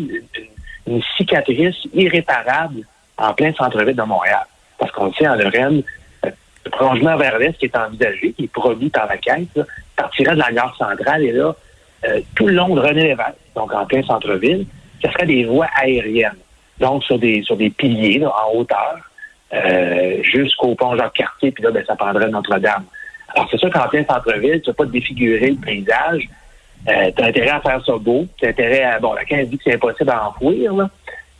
une, 0.86 1.02
cicatrice 1.16 1.76
irréparable 1.94 2.82
en 3.16 3.32
plein 3.32 3.52
centre-ville 3.54 3.94
de 3.94 4.02
Montréal. 4.02 4.44
Parce 4.78 4.90
qu'on 4.92 5.12
sait, 5.12 5.28
en 5.28 5.36
Lorraine, 5.36 5.82
euh, 6.24 6.30
le 6.64 6.70
prolongement 6.70 7.16
vers 7.16 7.38
l'est 7.38 7.56
qui 7.58 7.66
est 7.66 7.76
envisagé, 7.76 8.32
qui 8.32 8.44
est 8.44 8.52
promis 8.52 8.88
par 8.90 9.06
la 9.06 9.16
Caisse, 9.16 9.46
là, 9.54 9.64
partirait 9.96 10.34
de 10.34 10.40
la 10.40 10.52
gare 10.52 10.76
centrale 10.76 11.22
et 11.22 11.32
là, 11.32 11.54
euh, 12.06 12.20
tout 12.34 12.46
le 12.46 12.54
long 12.54 12.74
de 12.74 12.80
René 12.80 13.02
Lévesque, 13.02 13.34
donc 13.54 13.72
en 13.72 13.86
plein 13.86 14.02
centre-ville, 14.02 14.66
ce 15.02 15.10
serait 15.10 15.26
des 15.26 15.44
voies 15.44 15.68
aériennes. 15.76 16.36
Donc, 16.80 17.04
sur 17.04 17.18
des 17.18 17.42
sur 17.42 17.56
des 17.56 17.70
piliers 17.70 18.18
là, 18.18 18.32
en 18.46 18.56
hauteur, 18.56 18.96
euh, 19.52 20.22
jusqu'au 20.22 20.74
pont 20.74 20.96
Jacques-Cartier, 20.96 21.50
puis 21.52 21.62
là, 21.62 21.70
ben, 21.70 21.84
ça 21.86 21.94
prendrait 21.96 22.28
Notre-Dame. 22.28 22.84
Alors, 23.34 23.48
c'est 23.50 23.58
sûr 23.58 23.70
qu'en 23.70 23.86
plein 23.88 24.04
centre-ville, 24.04 24.60
tu 24.62 24.70
ne 24.70 24.74
pas 24.74 24.86
défigurer 24.86 25.50
le 25.50 25.56
paysage. 25.56 26.28
Euh, 26.88 27.10
tu 27.16 27.22
as 27.22 27.26
intérêt 27.26 27.50
à 27.50 27.60
faire 27.60 27.84
ça 27.84 27.92
beau. 27.98 28.26
Tu 28.38 28.46
as 28.46 28.48
intérêt 28.48 28.82
à... 28.82 28.98
Bon, 28.98 29.12
la 29.12 29.24
15 29.24 29.48
dit 29.48 29.58
que 29.58 29.64
c'est 29.64 29.74
impossible 29.74 30.10
à 30.10 30.28
enfouir, 30.28 30.72
là. 30.74 30.88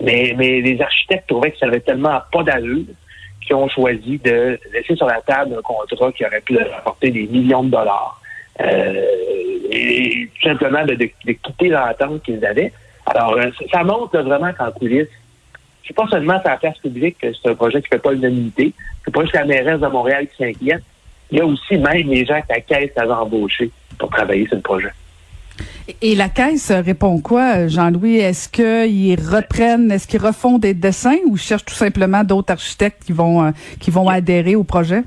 Mais, 0.02 0.34
mais 0.36 0.60
les 0.60 0.80
architectes 0.80 1.28
trouvaient 1.28 1.50
que 1.50 1.58
ça 1.58 1.66
avait 1.66 1.80
tellement 1.80 2.20
pas 2.32 2.42
d'allure 2.42 2.84
qu'ils 3.40 3.56
ont 3.56 3.68
choisi 3.68 4.18
de 4.18 4.58
laisser 4.72 4.96
sur 4.96 5.06
la 5.06 5.20
table 5.22 5.56
un 5.58 5.62
contrat 5.62 6.12
qui 6.12 6.24
aurait 6.24 6.40
pu 6.40 6.54
leur 6.54 6.74
apporter 6.78 7.10
des 7.10 7.26
millions 7.26 7.64
de 7.64 7.70
dollars. 7.70 8.20
Euh, 8.60 9.04
et 9.70 10.28
tout 10.40 10.48
simplement 10.48 10.84
de, 10.84 10.94
de- 10.94 11.10
de 11.26 11.32
quitter 11.32 11.68
l'entente 11.68 12.22
qu'ils 12.22 12.44
avaient. 12.44 12.72
Alors, 13.06 13.34
euh, 13.34 13.50
ça 13.72 13.82
montre 13.82 14.16
là, 14.16 14.22
vraiment 14.22 14.52
qu'en 14.52 14.70
coulisses, 14.72 15.08
c'est 15.86 15.94
pas 15.94 16.06
seulement 16.08 16.40
sur 16.40 16.50
la 16.50 16.56
place 16.56 16.78
publique 16.78 17.18
que 17.18 17.28
c'est 17.32 17.50
un 17.50 17.54
projet 17.54 17.80
qui 17.82 17.88
fait 17.88 17.98
pas 17.98 18.12
l'unanimité. 18.12 18.72
C'est 19.04 19.12
pas 19.12 19.22
juste 19.22 19.34
la 19.34 19.44
mairesse 19.44 19.80
de 19.80 19.86
Montréal 19.86 20.26
qui 20.28 20.36
s'inquiète. 20.44 20.82
Il 21.30 21.38
y 21.38 21.40
a 21.40 21.46
aussi 21.46 21.78
même 21.78 22.08
les 22.08 22.24
gens 22.24 22.40
que 22.40 22.46
la 22.54 22.60
caisse 22.60 22.90
avait 22.96 23.12
embauchés 23.12 23.70
pour 23.98 24.10
travailler 24.10 24.46
sur 24.46 24.56
le 24.56 24.62
projet. 24.62 24.90
Et 26.00 26.14
la 26.14 26.28
caisse 26.28 26.70
répond 26.70 27.20
quoi, 27.20 27.66
Jean-Louis? 27.68 28.18
Est-ce 28.18 28.48
qu'ils 28.48 29.20
reprennent, 29.20 29.90
est-ce 29.90 30.06
qu'ils 30.06 30.22
refont 30.24 30.58
des 30.58 30.74
dessins 30.74 31.18
ou 31.26 31.36
cherchent 31.36 31.64
tout 31.64 31.74
simplement 31.74 32.24
d'autres 32.24 32.52
architectes 32.52 33.04
qui 33.04 33.12
vont, 33.12 33.44
euh, 33.44 33.50
qui 33.80 33.90
vont 33.90 34.08
adhérer 34.08 34.56
au 34.56 34.64
projet? 34.64 35.02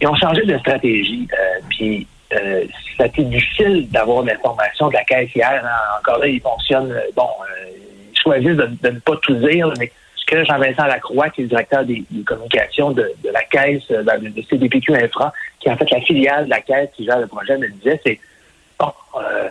Ils 0.00 0.08
ont 0.08 0.14
changé 0.16 0.44
de 0.46 0.56
stratégie. 0.58 1.28
euh, 1.32 1.60
puis 1.68 2.06
euh, 2.32 2.64
ça 2.96 3.04
a 3.04 3.06
été 3.06 3.24
difficile 3.24 3.88
d'avoir 3.90 4.22
l'information 4.24 4.88
de 4.88 4.94
la 4.94 5.04
caisse 5.04 5.34
hier. 5.34 5.62
hein. 5.64 5.98
Encore 5.98 6.18
là, 6.18 6.26
ils 6.26 6.40
fonctionnent. 6.40 6.92
euh, 6.92 7.00
bon, 7.16 7.22
euh, 7.22 7.70
choisissent 8.20 8.56
de, 8.56 8.70
de 8.82 8.90
ne 8.90 8.98
pas 9.00 9.16
tout 9.22 9.34
dire, 9.34 9.72
mais 9.78 9.90
ce 10.16 10.24
que 10.26 10.44
Jean-Vincent 10.44 10.86
Lacroix, 10.86 11.30
qui 11.30 11.40
est 11.40 11.44
le 11.44 11.48
directeur 11.48 11.84
des, 11.84 12.04
communications 12.26 12.90
de, 12.92 13.10
la 13.32 13.42
caisse, 13.42 13.82
euh, 13.90 14.02
de, 14.02 14.42
CDPQ 14.48 14.94
Infra, 14.96 15.32
qui 15.58 15.68
est 15.68 15.72
en 15.72 15.76
fait 15.76 15.90
la 15.90 16.00
filiale 16.00 16.44
de 16.44 16.50
la 16.50 16.60
caisse 16.60 16.90
qui 16.96 17.04
gère 17.04 17.18
le 17.18 17.26
projet, 17.26 17.56
me 17.56 17.68
disait, 17.68 18.00
c'est 18.04 18.20
bon. 18.78 18.92
euh, 19.16 19.48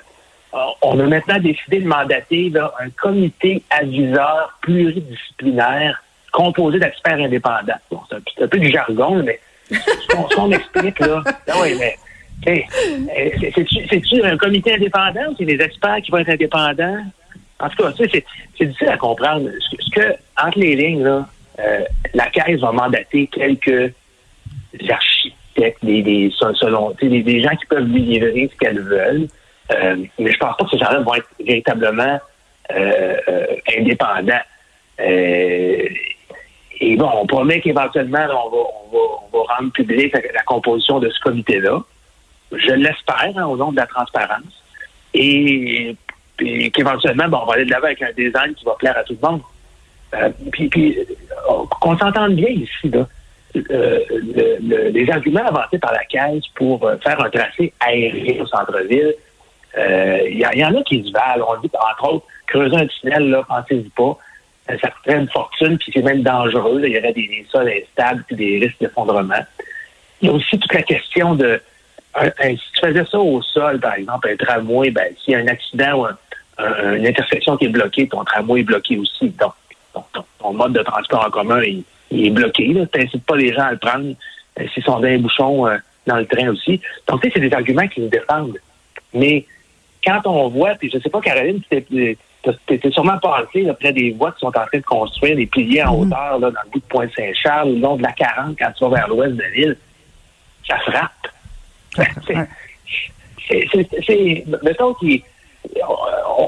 on 0.81 0.99
a 0.99 1.03
maintenant 1.03 1.37
décidé 1.39 1.79
de 1.79 1.87
mandater 1.87 2.49
là, 2.49 2.73
un 2.79 2.89
comité 2.89 3.61
aviseur 3.69 4.57
pluridisciplinaire 4.61 6.03
composé 6.31 6.79
d'experts 6.79 7.19
indépendants. 7.19 7.73
Bon, 7.91 7.99
c'est 8.09 8.43
un, 8.43 8.47
peu 8.47 8.57
du 8.57 8.71
jargon, 8.71 9.21
mais 9.23 9.39
ce 9.71 10.35
qu'on 10.35 10.51
explique, 10.51 10.99
là, 10.99 11.21
ah 11.49 11.53
mais 11.77 11.97
euh, 12.47 13.29
c'est- 13.39 13.51
c'est-tu 13.53 13.87
c'est-tu 13.89 14.23
un 14.23 14.37
comité 14.37 14.73
indépendant 14.73 15.29
ou 15.29 15.35
c'est 15.37 15.45
des 15.45 15.61
experts 15.61 15.97
qui 16.03 16.11
vont 16.11 16.19
être 16.19 16.29
indépendants? 16.29 17.03
En 17.59 17.69
tout 17.69 17.83
cas, 17.83 17.91
c'est 17.97 18.25
difficile 18.59 18.87
à 18.87 18.97
comprendre. 18.97 19.49
Ce 19.59 19.91
que, 19.91 20.15
entre 20.41 20.59
les 20.59 20.75
lignes, 20.75 21.03
là, 21.03 21.27
euh, 21.59 21.83
la 22.13 22.27
Caisse 22.27 22.59
va 22.61 22.71
mandater 22.71 23.27
quelques 23.27 23.93
architectes, 24.89 25.83
des, 25.83 26.01
des, 26.01 26.31
selon, 26.37 26.91
des, 27.01 27.21
des 27.21 27.41
gens 27.41 27.55
qui 27.55 27.65
peuvent 27.65 27.87
livrer 27.87 28.49
ce 28.51 28.57
qu'elles 28.57 28.81
veulent. 28.81 29.27
Euh, 29.71 29.97
mais 30.17 30.31
je 30.31 30.37
pense 30.37 30.55
pas 30.57 30.63
que 30.63 30.71
ces 30.71 30.77
gens-là 30.77 30.99
vont 31.01 31.15
être 31.15 31.29
véritablement 31.39 32.19
euh, 32.71 33.17
euh, 33.27 33.55
indépendants. 33.77 34.45
Euh, 34.99 35.85
et 36.81 36.95
bon, 36.95 37.09
on 37.13 37.27
promet 37.27 37.59
qu'éventuellement, 37.59 38.25
on 38.29 38.49
va, 38.49 38.57
on, 38.57 38.97
va, 38.97 39.03
on 39.31 39.37
va 39.37 39.55
rendre 39.55 39.71
public 39.73 40.13
la, 40.13 40.21
la 40.33 40.43
composition 40.43 40.99
de 40.99 41.09
ce 41.09 41.19
comité-là. 41.19 41.79
Je 42.51 42.71
l'espère, 42.71 43.33
hein, 43.35 43.45
au 43.45 43.57
nom 43.57 43.71
de 43.71 43.77
la 43.77 43.85
transparence. 43.85 44.63
Et, 45.13 45.95
puis 46.39 46.71
qu'éventuellement, 46.71 47.27
bon, 47.27 47.39
on 47.43 47.45
va 47.45 47.53
aller 47.55 47.65
de 47.65 47.71
l'avant 47.71 47.87
avec 47.87 48.01
un 48.01 48.11
design 48.17 48.53
qui 48.55 48.63
va 48.65 48.73
plaire 48.79 48.97
à 48.97 49.03
tout 49.03 49.17
le 49.21 49.27
monde. 49.29 49.41
Euh, 50.15 50.29
puis, 50.51 50.69
puis 50.69 50.97
euh, 50.97 51.53
qu'on 51.81 51.97
s'entende 51.97 52.33
bien 52.35 52.49
ici, 52.49 52.89
là. 52.89 53.05
Euh, 53.55 53.99
le- 54.09 54.57
le- 54.61 54.89
les 54.89 55.09
arguments 55.11 55.45
avancés 55.45 55.79
par 55.79 55.91
la 55.91 56.05
Caisse 56.05 56.43
pour 56.55 56.79
faire 57.03 57.19
un 57.19 57.29
tracé 57.29 57.73
aérien 57.79 58.41
au 58.41 58.45
centre-ville, 58.47 59.13
il 59.77 60.37
y, 60.55 60.65
en 60.65 60.75
a 60.75 60.83
qui 60.83 61.03
se 61.03 61.11
valent. 61.11 61.45
On 61.49 61.59
dit, 61.61 61.69
entre 61.73 62.13
autres, 62.13 62.25
creuser 62.47 62.75
un 62.77 62.87
tunnel, 62.87 63.29
là, 63.29 63.43
pensez-y 63.47 63.89
pas. 63.89 64.17
Ça 64.81 64.89
coûterait 64.91 65.19
une 65.19 65.29
fortune, 65.29 65.77
puis 65.79 65.91
c'est 65.93 66.01
même 66.03 66.21
dangereux. 66.21 66.81
Il 66.85 66.93
y 66.93 66.97
aurait 66.99 67.13
des, 67.13 67.27
des 67.27 67.45
sols 67.51 67.69
instables, 67.69 68.23
puis 68.27 68.35
des 68.35 68.59
risques 68.59 68.79
d'effondrement. 68.79 69.43
Il 70.21 70.27
y 70.27 70.31
a 70.31 70.33
aussi 70.33 70.57
toute 70.59 70.73
la 70.73 70.83
question 70.83 71.33
de... 71.35 71.59
si 72.39 72.57
tu 72.73 72.81
faisais 72.81 73.05
ça 73.05 73.19
au 73.19 73.41
sol, 73.41 73.79
par 73.79 73.95
exemple, 73.95 74.29
un 74.29 74.35
tramway, 74.35 74.91
ben, 74.91 75.07
s'il 75.23 75.33
y 75.33 75.35
a 75.35 75.39
un 75.39 75.47
accident 75.47 75.93
ou 76.01 76.05
un- 76.05 76.17
un- 76.59 76.93
une 76.95 77.07
intersection 77.07 77.57
qui 77.57 77.65
est 77.65 77.69
bloquée, 77.69 78.07
ton 78.07 78.23
tramway 78.23 78.61
est 78.61 78.63
bloqué 78.63 78.97
aussi. 78.97 79.29
Donc, 79.29 79.53
ton, 79.93 80.03
ton- 80.13 80.25
ton 80.39 80.53
mode 80.53 80.73
de 80.73 80.83
transport 80.83 81.25
en 81.25 81.29
commun, 81.31 81.61
il, 81.63 81.83
il 82.11 82.27
est 82.27 82.31
bloqué. 82.31 82.65
Tu 82.65 82.99
n'incites 82.99 83.25
pas 83.25 83.35
les 83.35 83.53
gens 83.53 83.63
à 83.63 83.71
le 83.71 83.77
prendre 83.77 84.13
euh, 84.59 84.63
s'ils 84.73 84.83
sont 84.83 84.99
dans 84.99 85.07
les 85.07 85.17
bouchons 85.17 85.67
euh, 85.67 85.77
dans 86.07 86.17
le 86.17 86.25
train 86.25 86.49
aussi. 86.49 86.81
Donc, 87.07 87.21
tu 87.21 87.27
sais, 87.27 87.33
c'est 87.35 87.41
des 87.49 87.53
arguments 87.53 87.87
qui 87.87 88.01
nous 88.01 88.09
défendent. 88.09 88.57
Mais 89.13 89.45
quand 90.03 90.21
on 90.25 90.47
voit, 90.49 90.75
puis 90.75 90.89
je 90.93 90.99
sais 90.99 91.09
pas, 91.09 91.21
Caroline, 91.21 91.61
tu 91.71 91.83
t'es- 92.67 92.91
sûrement 92.91 93.17
passé 93.19 93.63
là, 93.63 93.73
près 93.73 93.91
des 93.91 94.11
voies 94.11 94.31
qui 94.31 94.39
sont 94.39 94.47
en 94.47 94.51
train 94.51 94.65
de 94.73 94.81
construire, 94.83 95.35
des 95.35 95.45
piliers 95.45 95.83
en 95.83 95.93
hauteur, 95.99 96.39
là, 96.39 96.51
dans 96.51 96.61
le 96.65 96.69
bout 96.71 96.79
de 96.79 96.83
Pointe-Saint-Charles, 96.85 97.73
le 97.73 97.79
long 97.79 97.95
de 97.97 98.03
la 98.03 98.11
40, 98.13 98.57
quand 98.57 98.71
tu 98.77 98.83
vas 98.85 98.89
vers 98.95 99.07
l'ouest 99.09 99.35
de 99.35 99.43
ville, 99.53 99.77
ça 100.67 100.77
frappe. 100.79 101.11
C'est- 103.47 103.77
c'est- 104.05 104.45
mettons 104.63 104.93
qu'il 104.93 105.21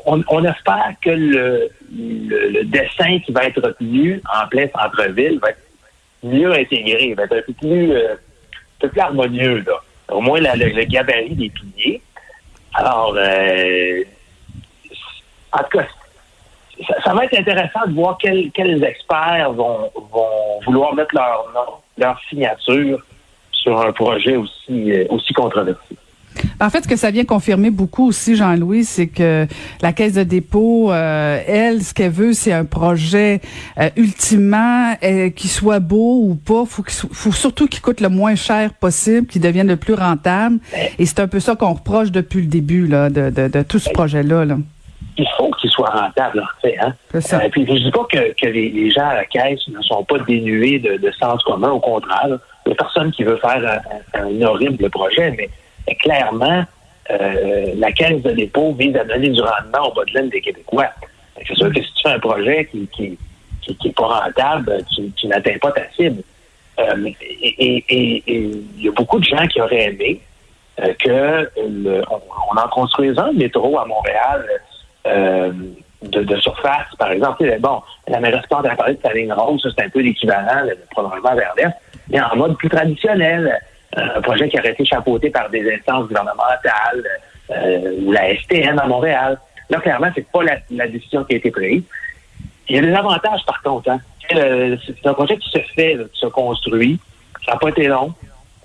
on, 0.05 0.43
espère 0.45 0.93
que 1.01 1.09
le, 1.09 1.69
le, 1.91 2.63
dessin 2.65 3.19
qui 3.19 3.31
va 3.31 3.45
être 3.45 3.61
retenu 3.61 4.21
en 4.33 4.47
plein 4.47 4.67
centre-ville 4.67 5.39
va 5.39 5.49
être 5.49 5.61
mieux 6.23 6.53
intégré, 6.53 7.13
va 7.13 7.23
être 7.23 7.37
un 7.37 7.41
peu 7.41 7.53
plus, 7.53 7.91
euh, 7.91 8.15
plus 8.79 8.99
harmonieux. 8.99 9.63
Là. 9.65 9.73
Au 10.09 10.21
moins 10.21 10.39
le, 10.39 10.83
gabarit 10.85 11.35
des 11.35 11.49
piliers. 11.49 12.01
Alors, 12.73 13.13
euh, 13.17 14.03
en 15.51 15.59
tout 15.59 15.77
cas, 15.77 15.85
ça, 17.03 17.13
va 17.13 17.25
être 17.25 17.37
intéressant 17.37 17.85
de 17.87 17.93
voir 17.93 18.17
quels, 18.19 18.49
quels 18.51 18.83
experts 18.83 19.51
vont, 19.53 19.91
vont 20.11 20.59
vouloir 20.65 20.95
mettre 20.95 21.13
leur 21.13 21.49
nom, 21.53 21.73
leur 21.97 22.19
signature 22.29 22.99
sur 23.51 23.79
un 23.79 23.91
projet 23.91 24.35
aussi, 24.35 24.91
euh, 24.91 25.05
aussi 25.09 25.33
controversé. 25.33 25.95
En 26.59 26.69
fait, 26.69 26.83
ce 26.83 26.87
que 26.87 26.95
ça 26.95 27.11
vient 27.11 27.23
confirmer 27.25 27.71
beaucoup 27.71 28.07
aussi, 28.07 28.35
Jean-Louis, 28.35 28.83
c'est 28.85 29.07
que 29.07 29.47
la 29.81 29.93
Caisse 29.93 30.13
de 30.13 30.23
dépôt, 30.23 30.91
euh, 30.91 31.39
elle, 31.47 31.81
ce 31.83 31.93
qu'elle 31.93 32.11
veut, 32.11 32.33
c'est 32.33 32.53
un 32.53 32.65
projet 32.65 33.41
euh, 33.79 33.89
ultimement 33.97 34.93
euh, 35.03 35.29
qui 35.29 35.47
soit 35.47 35.79
beau 35.79 36.21
ou 36.23 36.35
pas. 36.35 36.63
Faut 36.65 36.83
so- 36.87 37.09
faut 37.11 37.31
surtout 37.31 37.67
qu'il 37.67 37.81
coûte 37.81 37.99
le 38.01 38.09
moins 38.09 38.35
cher 38.35 38.73
possible, 38.73 39.27
qu'il 39.27 39.41
devienne 39.41 39.67
le 39.67 39.75
plus 39.77 39.93
rentable. 39.95 40.59
Et 40.99 41.05
c'est 41.05 41.19
un 41.19 41.27
peu 41.27 41.39
ça 41.39 41.55
qu'on 41.55 41.73
reproche 41.73 42.11
depuis 42.11 42.41
le 42.41 42.47
début 42.47 42.87
là, 42.87 43.09
de, 43.09 43.29
de, 43.29 43.47
de 43.47 43.61
tout 43.63 43.79
ce 43.79 43.89
projet-là. 43.89 44.45
Là. 44.45 44.57
il 45.17 45.27
faut 45.37 45.51
qu'il 45.59 45.69
soit 45.69 45.89
rentable, 45.89 46.39
en 46.39 46.61
fait. 46.61 46.77
Hein? 46.79 46.93
C'est 47.11 47.21
ça. 47.21 47.39
Euh, 47.43 47.49
puis 47.51 47.65
je 47.67 47.73
dis 47.73 47.91
pas 47.91 48.05
que, 48.09 48.33
que 48.39 48.47
les, 48.47 48.69
les 48.69 48.89
gens 48.89 49.07
à 49.07 49.15
la 49.15 49.25
caisse 49.25 49.59
ne 49.67 49.81
sont 49.81 50.03
pas 50.05 50.19
dénués 50.19 50.79
de, 50.79 50.97
de 50.97 51.11
sens 51.19 51.43
commun, 51.43 51.69
au 51.71 51.79
contraire. 51.79 52.37
Il 52.65 52.69
n'y 52.69 52.73
a 52.73 52.75
personne 52.75 53.11
qui 53.11 53.23
veut 53.23 53.37
faire 53.37 53.81
un 54.13 54.41
horrible 54.43 54.89
projet, 54.91 55.33
mais, 55.37 55.49
mais 55.91 55.95
clairement, 55.95 56.63
euh, 57.09 57.73
la 57.75 57.91
caisse 57.91 58.21
de 58.21 58.31
dépôt 58.31 58.73
vise 58.73 58.95
à 58.95 59.03
donner 59.03 59.29
du 59.29 59.41
rendement 59.41 59.89
au 59.89 59.93
bas 59.93 60.03
de 60.05 60.13
laine 60.13 60.29
des 60.29 60.41
Québécois. 60.41 60.87
C'est 61.45 61.55
sûr 61.55 61.71
que 61.73 61.81
si 61.81 61.93
tu 61.93 62.03
fais 62.03 62.13
un 62.13 62.19
projet 62.19 62.65
qui 62.71 62.87
qui, 62.87 63.17
qui, 63.61 63.75
qui 63.75 63.87
est 63.89 63.95
pas 63.95 64.21
rentable, 64.21 64.77
tu, 65.17 65.27
n'atteins 65.27 65.57
pas 65.59 65.71
ta 65.71 65.81
cible. 65.95 66.23
Euh, 66.79 67.09
et 67.41 68.23
il 68.27 68.81
y 68.81 68.87
a 68.87 68.91
beaucoup 68.91 69.19
de 69.19 69.25
gens 69.25 69.45
qui 69.47 69.61
auraient 69.61 69.85
aimé 69.91 70.21
euh, 70.79 70.93
que 70.99 71.49
le- 71.67 72.03
on, 72.09 72.57
en 72.57 72.67
construise 72.69 73.17
un 73.19 73.33
métro 73.33 73.77
à 73.77 73.85
Montréal 73.85 74.45
euh, 75.07 75.51
de, 76.03 76.35
surface, 76.37 76.87
par 76.97 77.11
exemple. 77.11 77.45
Bon, 77.59 77.81
la 78.07 78.19
mairesse 78.21 78.45
Plante 78.47 78.65
a 78.65 78.75
parlé 78.75 78.95
de 78.95 79.01
sa 79.01 79.13
ligne 79.13 79.33
rose, 79.33 79.61
c'est 79.75 79.83
un 79.83 79.89
peu 79.89 79.99
l'équivalent, 79.99 80.63
le 80.63 80.77
prolongement 80.91 81.35
vers 81.35 81.53
l'Est, 81.57 81.73
mais 82.09 82.21
en 82.21 82.35
mode 82.37 82.55
plus 82.57 82.69
traditionnel. 82.69 83.59
Euh, 83.97 84.17
Un 84.17 84.21
projet 84.21 84.47
qui 84.49 84.57
aurait 84.59 84.71
été 84.71 84.85
chapeauté 84.85 85.29
par 85.29 85.49
des 85.49 85.73
instances 85.73 86.07
gouvernementales, 86.07 87.03
euh, 87.49 87.95
ou 88.01 88.11
la 88.11 88.33
STN 88.35 88.79
à 88.79 88.87
Montréal. 88.87 89.37
Là, 89.69 89.79
clairement, 89.79 90.09
c'est 90.15 90.29
pas 90.31 90.43
la, 90.43 90.57
la 90.69 90.87
décision 90.87 91.23
qui 91.23 91.33
a 91.33 91.37
été 91.37 91.51
prise. 91.51 91.83
Il 92.69 92.75
y 92.75 92.79
a 92.79 92.81
des 92.81 92.93
avantages, 92.93 93.41
par 93.45 93.61
contre. 93.61 93.89
Hein. 93.89 93.99
Euh, 94.35 94.77
C'est 94.85 95.07
un 95.07 95.13
projet 95.13 95.37
qui 95.37 95.49
se 95.49 95.59
fait, 95.75 95.97
qui 96.13 96.19
se 96.19 96.27
construit. 96.27 96.99
Ça 97.45 97.53
n'a 97.53 97.57
pas 97.59 97.69
été 97.69 97.87
long. 97.87 98.13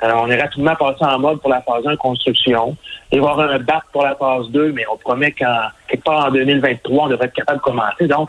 Euh, 0.03 0.13
on 0.15 0.31
est 0.31 0.41
rapidement 0.41 0.77
passé 0.77 1.05
en 1.05 1.19
mode 1.19 1.41
pour 1.41 1.51
la 1.51 1.63
phase 1.63 1.87
1 1.87 1.97
construction. 1.97 2.77
Il 3.11 3.21
va 3.21 3.27
y 3.29 3.31
avoir 3.31 3.51
un 3.51 3.59
bac 3.59 3.83
pour 3.93 4.05
la 4.05 4.15
phase 4.15 4.49
2, 4.51 4.73
mais 4.73 4.85
on 4.93 4.97
promet 4.97 5.33
qu'en 5.33 5.69
quelque 5.89 6.05
part 6.05 6.27
en 6.27 6.31
2023, 6.31 7.05
on 7.05 7.09
devrait 7.09 7.27
être 7.27 7.33
capable 7.35 7.59
de 7.59 7.65
commencer. 7.65 8.07
Donc, 8.07 8.29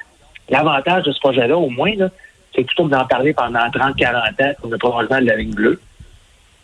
l'avantage 0.49 1.03
de 1.03 1.11
ce 1.11 1.19
projet-là, 1.19 1.57
au 1.57 1.69
moins, 1.69 1.91
c'est 2.55 2.63
plutôt 2.63 2.87
d'en 2.87 3.05
parler 3.05 3.33
pendant 3.33 3.67
30-40 3.67 4.15
ans 4.15 4.53
comme 4.61 4.71
le 4.71 4.77
prolongement 4.77 5.19
de 5.19 5.25
la 5.25 5.35
ligne 5.35 5.53
bleue. 5.53 5.79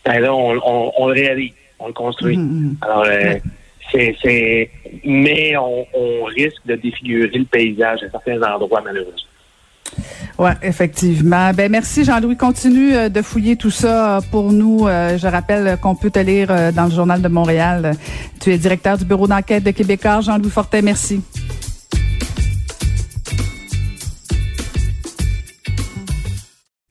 Ben 0.05 0.19
là, 0.19 0.33
on, 0.33 0.55
on- 0.65 0.91
on 0.97 1.07
le 1.07 1.13
réalise, 1.13 1.53
on 1.79 1.87
le 1.87 1.93
construit. 1.93 2.37
Alors, 2.81 3.05
euh, 3.07 3.35
c'est, 3.91 4.15
c'est, 4.21 4.69
mais 5.05 5.55
on, 5.57 5.85
on 5.93 6.23
risque 6.25 6.65
de 6.65 6.75
défigurer 6.75 7.37
le 7.37 7.45
paysage 7.45 7.99
à 8.03 8.09
certains 8.11 8.41
endroits, 8.41 8.81
malheureusement. 8.83 9.17
Oui, 10.39 10.49
effectivement. 10.63 11.51
Ben 11.53 11.71
merci 11.71 12.03
Jean-Louis. 12.03 12.35
Continue 12.35 12.95
euh, 12.95 13.09
de 13.09 13.21
fouiller 13.21 13.55
tout 13.55 13.69
ça 13.69 14.17
euh, 14.17 14.21
pour 14.31 14.51
nous. 14.51 14.79
Je 14.87 15.27
rappelle 15.27 15.77
qu'on 15.79 15.93
peut 15.95 16.09
te 16.09 16.17
lire 16.19 16.47
dans 16.73 16.85
le 16.85 16.91
Journal 16.91 17.21
de 17.21 17.27
Montréal. 17.27 17.91
Tu 18.41 18.51
es 18.51 18.57
directeur 18.57 18.97
du 18.97 19.05
bureau 19.05 19.27
d'enquête 19.27 19.63
de 19.63 19.69
Québécois. 19.71 20.21
Jean-Louis 20.21 20.49
Fortin, 20.49 20.81
merci. 20.81 21.21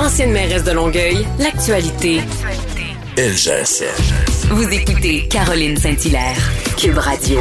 Ancienne 0.00 0.30
mairesse 0.30 0.62
de 0.62 0.70
Longueuil, 0.70 1.26
l'actualité. 1.40 2.20
LGSN. 3.16 4.54
Vous 4.54 4.68
écoutez 4.72 5.26
Caroline 5.26 5.76
Saint-Hilaire, 5.76 6.36
Cube 6.76 6.98
Radio. 6.98 7.40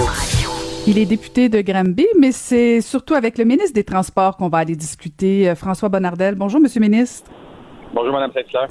Il 0.87 0.97
est 0.97 1.05
député 1.05 1.49
de 1.49 1.61
Granby, 1.61 2.07
mais 2.19 2.31
c'est 2.31 2.81
surtout 2.81 3.13
avec 3.13 3.37
le 3.37 3.45
ministre 3.45 3.73
des 3.73 3.83
Transports 3.83 4.37
qu'on 4.37 4.49
va 4.49 4.57
aller 4.57 4.75
discuter. 4.75 5.49
Euh, 5.49 5.55
François 5.55 5.89
Bonnardel. 5.89 6.33
Bonjour, 6.33 6.59
Monsieur 6.59 6.79
le 6.79 6.87
ministre. 6.87 7.29
Bonjour, 7.93 8.13
Mme 8.13 8.31
Saint-Clair. 8.33 8.67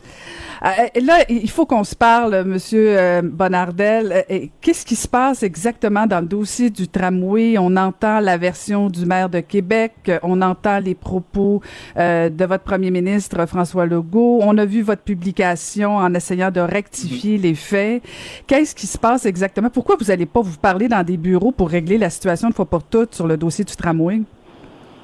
Euh, 0.65 1.01
là, 1.03 1.25
il 1.29 1.51
faut 1.51 1.67
qu'on 1.67 1.85
se 1.85 1.95
parle, 1.95 2.45
Monsieur 2.45 2.99
euh, 2.99 3.23
Bonnardel. 3.23 4.25
Euh, 4.31 4.47
Qu'est-ce 4.61 4.87
qui 4.87 4.97
se 4.97 5.09
passe 5.09 5.43
exactement 5.43 6.07
dans 6.07 6.21
le 6.21 6.27
dossier 6.27 6.71
du 6.71 6.89
tramway? 6.89 7.57
On 7.59 7.77
entend 7.77 8.21
la 8.21 8.37
version 8.37 8.89
du 8.89 9.05
maire 9.05 9.29
de 9.29 9.41
Québec, 9.41 9.93
euh, 10.09 10.19
on 10.23 10.41
entend 10.43 10.79
les 10.79 10.95
propos 10.95 11.61
euh, 11.97 12.29
de 12.29 12.45
votre 12.45 12.65
premier 12.65 12.91
ministre 12.91 13.47
François 13.47 13.87
Legault. 13.87 14.41
On 14.43 14.57
a 14.59 14.65
vu 14.65 14.83
votre 14.83 15.03
publication 15.03 15.97
en 15.97 16.15
essayant 16.15 16.51
de 16.51 16.61
rectifier 16.61 17.39
les 17.39 17.55
faits. 17.55 18.03
Qu'est-ce 18.47 18.75
qui 18.75 18.87
se 18.87 18.99
passe 18.99 19.27
exactement? 19.27 19.71
Pourquoi 19.71 19.97
vous 19.99 20.07
n'allez 20.07 20.27
pas 20.27 20.41
vous 20.41 20.59
parler 20.59 20.89
dans 20.89 21.03
des 21.03 21.17
bureaux 21.17 21.53
pour 21.53 21.71
régler 21.71 21.99
la 21.99 22.11
situation 22.11 22.49
une 22.49 22.55
fois 22.55 22.67
pour 22.67 22.83
toutes 22.83 23.15
sur 23.15 23.27
le 23.27 23.37
dossier 23.37 23.65
du 23.65 23.77
tramway? 23.77 24.21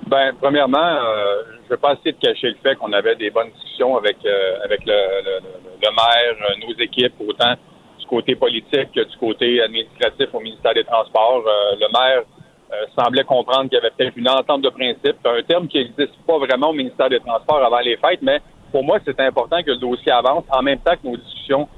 Ben, 0.06 0.32
premièrement, 0.40 0.78
euh, 0.78 1.42
je 1.72 1.76
ne 1.76 1.78
vais 1.78 1.80
pas 1.80 1.94
essayer 1.94 2.12
de 2.12 2.18
cacher 2.18 2.48
le 2.48 2.56
fait 2.62 2.76
qu'on 2.76 2.92
avait 2.92 3.16
des 3.16 3.30
bonnes 3.30 3.50
discussions 3.50 3.96
avec 3.96 4.18
euh, 4.26 4.58
avec 4.62 4.80
le, 4.84 4.92
le, 5.82 5.90
maire, 5.90 6.36
euh, 6.50 6.66
nos 6.66 6.74
équipes, 6.78 7.14
autant 7.26 7.54
du 7.98 8.06
côté 8.06 8.34
politique 8.34 8.92
que 8.94 9.00
du 9.00 9.16
côté 9.16 9.62
administratif 9.62 10.28
au 10.34 10.40
ministère 10.40 10.74
des 10.74 10.84
Transports. 10.84 11.42
Euh, 11.46 11.76
le 11.80 11.88
maire 11.90 12.24
semblait 12.96 13.24
comprendre 13.24 13.68
qu'il 13.68 13.74
y 13.74 13.76
avait 13.78 13.90
peut-être 13.90 14.16
une 14.16 14.28
entente 14.28 14.62
de 14.62 14.70
principe, 14.70 15.16
un 15.26 15.42
terme 15.42 15.68
qui 15.68 15.78
n'existe 15.78 16.16
pas 16.26 16.38
vraiment 16.38 16.70
au 16.70 16.72
ministère 16.72 17.08
des 17.10 17.20
Transports 17.20 17.62
avant 17.62 17.80
les 17.80 17.96
fêtes, 17.98 18.20
mais 18.22 18.40
pour 18.70 18.82
moi, 18.82 18.98
c'est 19.04 19.20
important 19.20 19.62
que 19.62 19.70
le 19.70 19.76
dossier 19.76 20.10
avance 20.10 20.44
en 20.50 20.62
même 20.62 20.78
temps 20.78 20.94
que 20.96 21.06
nos 21.06 21.16
discussions 21.18 21.68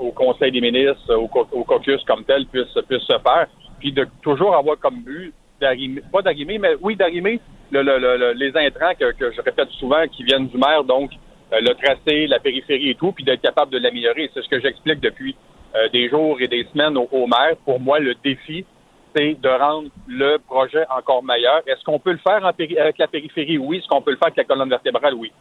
au 0.00 0.10
Conseil 0.10 0.50
des 0.50 0.60
ministres, 0.60 1.14
au, 1.14 1.30
au 1.52 1.64
caucus 1.64 2.02
comme 2.04 2.24
tel, 2.24 2.46
puissent, 2.46 2.76
puissent 2.88 3.02
se 3.02 3.18
faire, 3.20 3.46
puis 3.78 3.92
de 3.92 4.04
toujours 4.20 4.56
avoir 4.56 4.78
comme 4.80 5.02
but 5.04 5.32
d'arrimer, 5.60 6.02
pas 6.12 6.22
d'arrimer, 6.22 6.58
mais 6.58 6.74
oui, 6.80 6.96
d'arrimer 6.96 7.40
le, 7.72 7.82
le- 7.82 7.98
le- 7.98 8.16
le- 8.18 8.32
les 8.32 8.56
intrants 8.56 8.92
que, 8.98 9.12
je 9.32 9.40
répète 9.40 9.70
souvent 9.80 10.06
qui 10.06 10.22
viennent 10.24 10.46
du 10.46 10.58
maire, 10.58 10.84
donc 10.84 11.10
euh, 11.52 11.60
le 11.60 11.74
tracé, 11.74 12.26
la 12.26 12.38
périphérie 12.38 12.90
et 12.90 12.94
tout, 12.94 13.12
puis 13.12 13.24
d'être 13.24 13.40
capable 13.40 13.72
de 13.72 13.78
l'améliorer. 13.78 14.30
C'est 14.32 14.42
ce 14.42 14.48
que 14.48 14.60
j'explique 14.60 15.00
depuis 15.00 15.34
euh, 15.74 15.88
des 15.88 16.08
jours 16.08 16.40
et 16.40 16.48
des 16.48 16.64
semaines 16.72 16.96
au, 16.98 17.26
maire. 17.26 17.56
Pour 17.64 17.80
moi, 17.80 17.98
le 17.98 18.14
défi, 18.22 18.64
c'est 19.16 19.34
de 19.40 19.48
rendre 19.48 19.88
le 20.06 20.36
projet 20.38 20.84
encore 20.94 21.22
meilleur. 21.24 21.62
Est-ce 21.66 21.82
qu'on 21.84 21.98
peut 21.98 22.12
le 22.12 22.18
faire 22.18 22.44
avec 22.44 22.98
la 22.98 23.06
périphérie? 23.08 23.58
Oui. 23.58 23.78
Est-ce 23.78 23.88
qu'on 23.88 24.02
peut 24.02 24.10
le 24.12 24.16
faire 24.16 24.28
avec 24.28 24.36
la 24.36 24.44
colonne 24.44 24.68
vertébrale? 24.70 25.14
Oui. 25.14 25.32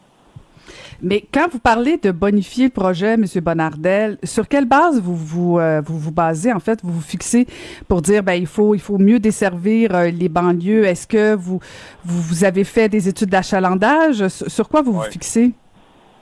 Mais 1.01 1.26
quand 1.34 1.47
vous 1.51 1.59
parlez 1.59 1.97
de 1.97 2.12
bonifier 2.12 2.66
le 2.66 2.72
projet, 2.72 3.14
M. 3.14 3.26
Bonnardel, 3.41 4.18
sur 4.24 4.47
quelle 4.47 4.66
base 4.66 4.99
vous 4.99 5.16
vous, 5.16 5.59
euh, 5.59 5.82
vous, 5.86 5.97
vous 5.97 6.12
basez, 6.12 6.51
en 6.53 6.59
fait, 6.59 6.80
vous 6.84 6.91
vous 6.91 7.01
fixez 7.01 7.47
pour 7.88 8.01
dire, 8.01 8.24
ben, 8.24 8.34
il 8.34 8.47
faut, 8.47 8.76
il 8.76 8.82
faut 8.82 8.97
mieux 8.97 9.20
desservir 9.20 9.95
euh, 9.95 10.09
les 10.09 10.30
banlieues? 10.30 10.86
Est-ce 10.86 11.07
que 11.07 11.36
vous, 11.36 11.59
vous, 12.05 12.22
vous 12.22 12.43
avez 12.43 12.64
fait 12.64 12.89
des 12.89 13.07
études 13.07 13.30
d'achalandage? 13.30 14.28
Sur, 14.28 14.51
sur 14.51 14.70
quoi 14.70 14.82
vous 14.82 14.93
vous 14.93 15.03
fixez? 15.03 15.53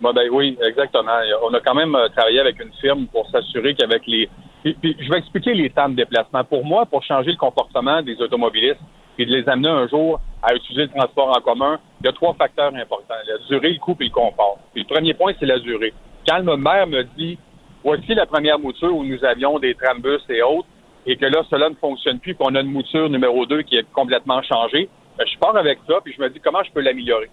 Ben 0.02 0.14
oui, 0.32 0.58
exactement. 0.66 1.20
On 1.44 1.54
a 1.54 1.60
quand 1.60 1.76
même 1.76 1.94
euh, 1.96 2.08
travaillé 2.10 2.40
avec 2.40 2.60
une 2.60 2.72
firme 2.80 3.08
pour 3.08 3.30
s'assurer 3.30 3.76
qu'avec 3.76 4.04
les. 4.08 4.30
Puis 4.64 4.96
je 5.00 5.10
vais 5.10 5.18
expliquer 5.18 5.54
les 5.54 5.70
temps 5.70 5.90
de 5.90 5.96
déplacement. 5.96 6.44
Pour 6.44 6.66
moi, 6.66 6.86
pour 6.86 7.04
changer 7.04 7.32
le 7.32 7.38
comportement 7.38 8.02
des 8.02 8.20
automobilistes 8.22 8.80
et 9.18 9.26
de 9.26 9.32
les 9.32 9.48
amener 9.50 9.70
un 9.70 9.88
jour 9.88 10.20
à 10.42 10.54
utiliser 10.54 10.84
le 10.84 10.90
transport 10.90 11.36
en 11.36 11.42
commun, 11.42 11.80
il 12.02 12.06
y 12.06 12.10
a 12.10 12.14
trois 12.14 12.34
facteurs 12.34 12.74
importants 12.74 13.16
la 13.28 13.38
durée, 13.48 13.74
le 13.74 13.80
coût 13.80 13.96
et 14.00 14.06
le 14.06 14.10
confort. 14.10 14.58
Puis 14.74 14.84
le 14.84 14.94
premier 14.94 15.14
point, 15.14 15.34
c'est 15.40 15.46
la 15.46 15.60
durée. 15.60 15.94
Quand 16.28 16.40
le 16.40 16.58
maire 16.58 16.88
me 16.88 17.04
dit 17.18 17.38
voici 17.84 18.14
la 18.14 18.26
première 18.26 18.60
mouture 18.60 18.96
où 18.96 19.04
nous 19.04 19.24
avions 19.24 19.60
des 19.60 19.76
trambus 19.76 20.22
et 20.30 20.42
autres, 20.42 20.68
et 21.06 21.16
que 21.16 21.26
là, 21.26 21.44
cela 21.50 21.70
ne 21.70 21.76
fonctionne 21.76 22.20
plus, 22.20 22.36
qu'on 22.36 22.56
a 22.56 22.62
une 22.62 22.72
mouture 22.72 23.10
numéro 23.10 23.46
2 23.46 23.62
qui 23.64 23.78
est 23.78 23.92
complètement 23.94 24.42
changée, 24.44 24.90
ben, 25.18 25.26
je 25.26 25.38
pars 25.40 25.56
avec 25.56 25.80
ça, 25.88 25.96
puis 26.04 26.14
je 26.16 26.22
me 26.22 26.30
dis 26.30 26.40
comment 26.40 26.64
je 26.64 26.72
peux 26.72 26.82
l'améliorer. 26.82 27.30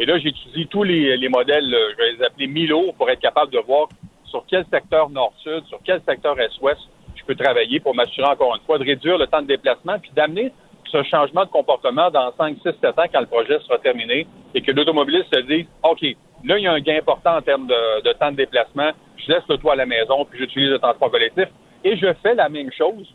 Et 0.00 0.06
là, 0.06 0.18
j'étudie 0.18 0.66
tous 0.66 0.82
les, 0.82 1.18
les 1.18 1.28
modèles, 1.28 1.74
euh, 1.74 1.90
je 1.92 1.96
vais 1.98 2.12
les 2.12 2.22
appeler 2.24 2.46
Milo, 2.46 2.92
pour 2.96 3.10
être 3.10 3.20
capable 3.20 3.52
de 3.52 3.58
voir 3.58 3.86
sur 4.24 4.44
quel 4.48 4.64
secteur 4.72 5.10
nord-sud, 5.10 5.62
sur 5.66 5.78
quel 5.84 6.00
secteur 6.08 6.40
est-ouest 6.40 6.80
je 7.16 7.22
peux 7.26 7.34
travailler 7.34 7.80
pour 7.80 7.94
m'assurer 7.94 8.26
encore 8.28 8.56
une 8.56 8.62
fois 8.62 8.78
de 8.78 8.84
réduire 8.84 9.18
le 9.18 9.26
temps 9.26 9.42
de 9.42 9.46
déplacement 9.46 9.98
puis 9.98 10.10
d'amener 10.16 10.52
ce 10.90 11.02
changement 11.02 11.44
de 11.44 11.50
comportement 11.50 12.10
dans 12.10 12.32
5, 12.38 12.56
6, 12.62 12.70
7 12.80 12.98
ans 12.98 13.04
quand 13.12 13.20
le 13.20 13.26
projet 13.26 13.58
sera 13.60 13.76
terminé 13.78 14.26
et 14.54 14.62
que 14.62 14.72
l'automobiliste 14.72 15.34
se 15.34 15.40
dise 15.40 15.66
OK, 15.82 16.00
là, 16.44 16.56
il 16.56 16.64
y 16.64 16.66
a 16.66 16.72
un 16.72 16.80
gain 16.80 16.96
important 16.96 17.36
en 17.36 17.42
termes 17.42 17.66
de, 17.66 18.12
temps 18.14 18.30
de 18.30 18.36
déplacement, 18.36 18.92
je 19.18 19.30
laisse 19.30 19.44
le 19.50 19.58
toit 19.58 19.74
à 19.74 19.76
la 19.76 19.86
maison 19.86 20.24
puis 20.24 20.38
j'utilise 20.38 20.70
le 20.70 20.78
transport 20.78 21.10
collectif. 21.10 21.48
Et 21.84 21.96
je 21.98 22.06
fais 22.22 22.34
la 22.34 22.48
même 22.48 22.72
chose 22.72 23.06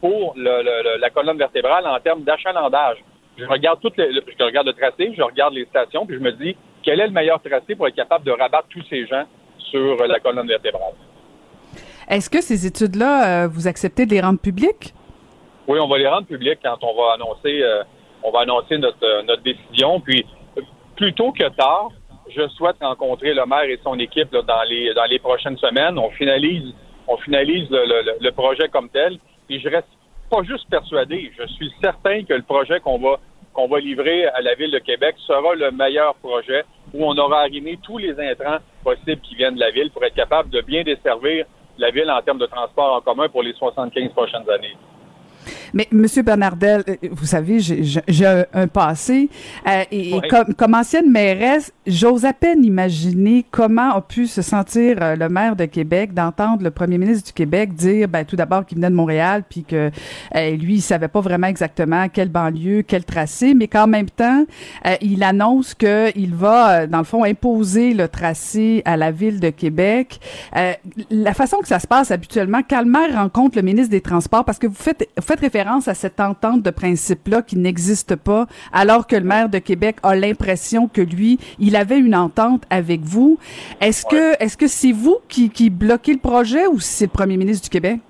pour 0.00 0.34
le- 0.36 0.98
la 0.98 1.10
colonne 1.10 1.38
vertébrale 1.38 1.86
en 1.86 2.00
termes 2.00 2.22
d'achalandage. 2.22 2.98
Je 3.38 3.44
regarde 3.46 3.78
les, 3.96 4.12
le- 4.12 4.24
je 4.38 4.44
regarde 4.44 4.66
le 4.66 4.72
tracé, 4.74 5.12
je 5.16 5.22
regarde 5.22 5.54
les 5.54 5.64
stations, 5.66 6.04
puis 6.06 6.16
je 6.16 6.20
me 6.22 6.32
dis 6.32 6.56
quel 6.82 7.00
est 7.00 7.06
le 7.06 7.12
meilleur 7.12 7.40
tracé 7.40 7.74
pour 7.74 7.88
être 7.88 7.94
capable 7.94 8.24
de 8.24 8.30
rabattre 8.32 8.68
tous 8.68 8.84
ces 8.90 9.06
gens 9.06 9.24
sur 9.58 9.80
euh, 10.02 10.06
la 10.06 10.20
colonne 10.20 10.46
vertébrale? 10.48 10.92
Est-ce 12.08 12.28
que 12.28 12.40
ces 12.42 12.66
études-là, 12.66 13.44
euh, 13.44 13.48
vous 13.48 13.66
acceptez 13.68 14.04
de 14.06 14.10
les 14.10 14.20
rendre 14.20 14.38
publiques? 14.40 14.92
Oui, 15.68 15.78
on 15.80 15.88
va 15.88 15.98
les 15.98 16.08
rendre 16.08 16.26
publics 16.26 16.58
quand 16.62 16.76
on 16.82 16.94
va 16.94 17.12
annoncer, 17.14 17.62
euh, 17.62 17.82
on 18.22 18.30
va 18.32 18.40
annoncer 18.40 18.76
notre, 18.78 19.02
euh, 19.04 19.22
notre 19.22 19.42
décision. 19.42 20.00
Puis, 20.00 20.26
plus 20.96 21.14
tôt 21.14 21.32
que 21.32 21.48
tard, 21.50 21.88
je 22.28 22.46
souhaite 22.48 22.76
rencontrer 22.80 23.32
le 23.32 23.46
maire 23.46 23.62
et 23.64 23.78
son 23.82 23.98
équipe 23.98 24.32
là, 24.32 24.42
dans 24.42 24.62
les 24.68 24.92
dans 24.94 25.04
les 25.04 25.18
prochaines 25.18 25.56
semaines. 25.58 25.98
On 25.98 26.10
finalise 26.10 26.74
on 27.08 27.16
finalise 27.18 27.68
le, 27.70 27.84
le- 27.86 28.16
le 28.20 28.32
projet 28.32 28.68
comme 28.68 28.88
tel. 28.88 29.18
Et 29.50 29.58
je 29.60 29.68
reste 29.68 29.88
pas 30.32 30.42
juste 30.44 30.68
persuadé, 30.70 31.30
je 31.38 31.46
suis 31.46 31.70
certain 31.82 32.24
que 32.24 32.32
le 32.32 32.42
projet 32.42 32.80
qu'on 32.80 32.98
va 32.98 33.20
qu'on 33.52 33.68
va 33.68 33.80
livrer 33.80 34.24
à 34.28 34.40
la 34.40 34.54
ville 34.54 34.70
de 34.70 34.78
Québec 34.78 35.14
sera 35.26 35.54
le 35.54 35.70
meilleur 35.72 36.14
projet 36.14 36.64
où 36.94 37.04
on 37.04 37.14
aura 37.18 37.40
arrimé 37.40 37.78
tous 37.82 37.98
les 37.98 38.18
intrants 38.18 38.56
possibles 38.82 39.20
qui 39.20 39.34
viennent 39.34 39.56
de 39.56 39.60
la 39.60 39.70
ville 39.70 39.90
pour 39.90 40.02
être 40.04 40.14
capable 40.14 40.48
de 40.48 40.62
bien 40.62 40.84
desservir 40.84 41.44
la 41.76 41.90
ville 41.90 42.10
en 42.10 42.22
termes 42.22 42.38
de 42.38 42.46
transport 42.46 42.94
en 42.94 43.02
commun 43.02 43.28
pour 43.28 43.42
les 43.42 43.52
75 43.52 44.08
prochaines 44.12 44.48
années. 44.48 44.74
Mais 45.74 45.88
Monsieur 45.90 46.22
Bernardel, 46.22 46.84
euh, 46.88 46.96
vous 47.10 47.26
savez, 47.26 47.60
j'ai- 47.60 47.82
un, 48.54 48.66
passé 48.66 49.28
euh, 49.66 49.82
et, 49.90 50.12
comme, 50.30 50.54
comme 50.54 50.74
ancienne 50.74 51.10
mairesse, 51.10 51.72
j'ose 51.86 52.24
à 52.24 52.32
peine 52.32 52.64
imaginer 52.64 53.44
comment 53.50 53.94
a 53.94 54.00
pu 54.00 54.26
se 54.26 54.42
sentir 54.42 54.98
euh, 55.00 55.16
le 55.16 55.28
maire 55.28 55.56
de 55.56 55.64
Québec 55.64 56.14
d'entendre 56.14 56.62
le 56.62 56.70
premier 56.70 56.98
ministre 56.98 57.26
du 57.28 57.32
Québec 57.32 57.74
dire, 57.74 58.08
ben 58.08 58.24
tout 58.24 58.36
d'abord 58.36 58.64
qu'il 58.64 58.76
venait 58.78 58.90
de 58.90 58.94
Montréal, 58.94 59.42
puis 59.48 59.64
que 59.64 59.90
euh, 60.36 60.50
lui 60.56 60.74
il 60.76 60.80
savait 60.82 61.08
pas 61.08 61.20
vraiment 61.20 61.46
exactement 61.48 62.08
quelle 62.08 62.28
banlieue, 62.28 62.82
quel 62.82 63.04
tracé, 63.04 63.54
mais 63.54 63.68
qu'en 63.68 63.86
même 63.86 64.10
temps 64.10 64.44
euh, 64.86 64.94
il 65.00 65.22
annonce 65.22 65.74
que 65.74 66.16
il 66.16 66.34
va 66.34 66.86
dans 66.86 66.98
le 66.98 67.04
fond 67.04 67.24
imposer 67.24 67.94
le 67.94 68.08
tracé 68.08 68.82
à 68.84 68.96
la 68.96 69.10
ville 69.10 69.40
de 69.40 69.50
Québec. 69.50 70.20
Euh, 70.56 70.72
la 71.10 71.34
façon 71.34 71.58
que 71.58 71.68
ça 71.68 71.78
se 71.78 71.86
passe 71.86 72.10
habituellement, 72.10 72.60
quand 72.68 72.80
le 72.80 72.90
maire 72.90 73.14
rencontre 73.14 73.56
le 73.56 73.62
ministre 73.62 73.90
des 73.90 74.00
Transports, 74.00 74.44
parce 74.44 74.58
que 74.58 74.66
vous 74.66 74.74
faites, 74.74 75.08
vous 75.16 75.22
faites 75.22 75.40
référence 75.40 75.61
à 75.68 75.94
cette 75.94 76.20
entente 76.20 76.62
de 76.62 76.70
principe-là 76.70 77.42
qui 77.42 77.56
n'existe 77.56 78.16
pas, 78.16 78.46
alors 78.72 79.06
que 79.06 79.16
le 79.16 79.24
maire 79.24 79.48
de 79.48 79.58
Québec 79.58 79.96
a 80.02 80.14
l'impression 80.16 80.88
que 80.88 81.00
lui, 81.00 81.38
il 81.58 81.76
avait 81.76 81.98
une 81.98 82.14
entente 82.14 82.64
avec 82.70 83.02
vous. 83.02 83.38
Est-ce 83.80 84.04
que, 84.04 84.42
est-ce 84.42 84.56
que 84.56 84.66
c'est 84.66 84.92
vous 84.92 85.18
qui, 85.28 85.50
qui 85.50 85.70
bloquez 85.70 86.14
le 86.14 86.18
projet 86.18 86.66
ou 86.66 86.80
c'est 86.80 87.06
le 87.06 87.10
premier 87.10 87.36
ministre 87.36 87.64
du 87.64 87.70
Québec? 87.70 88.00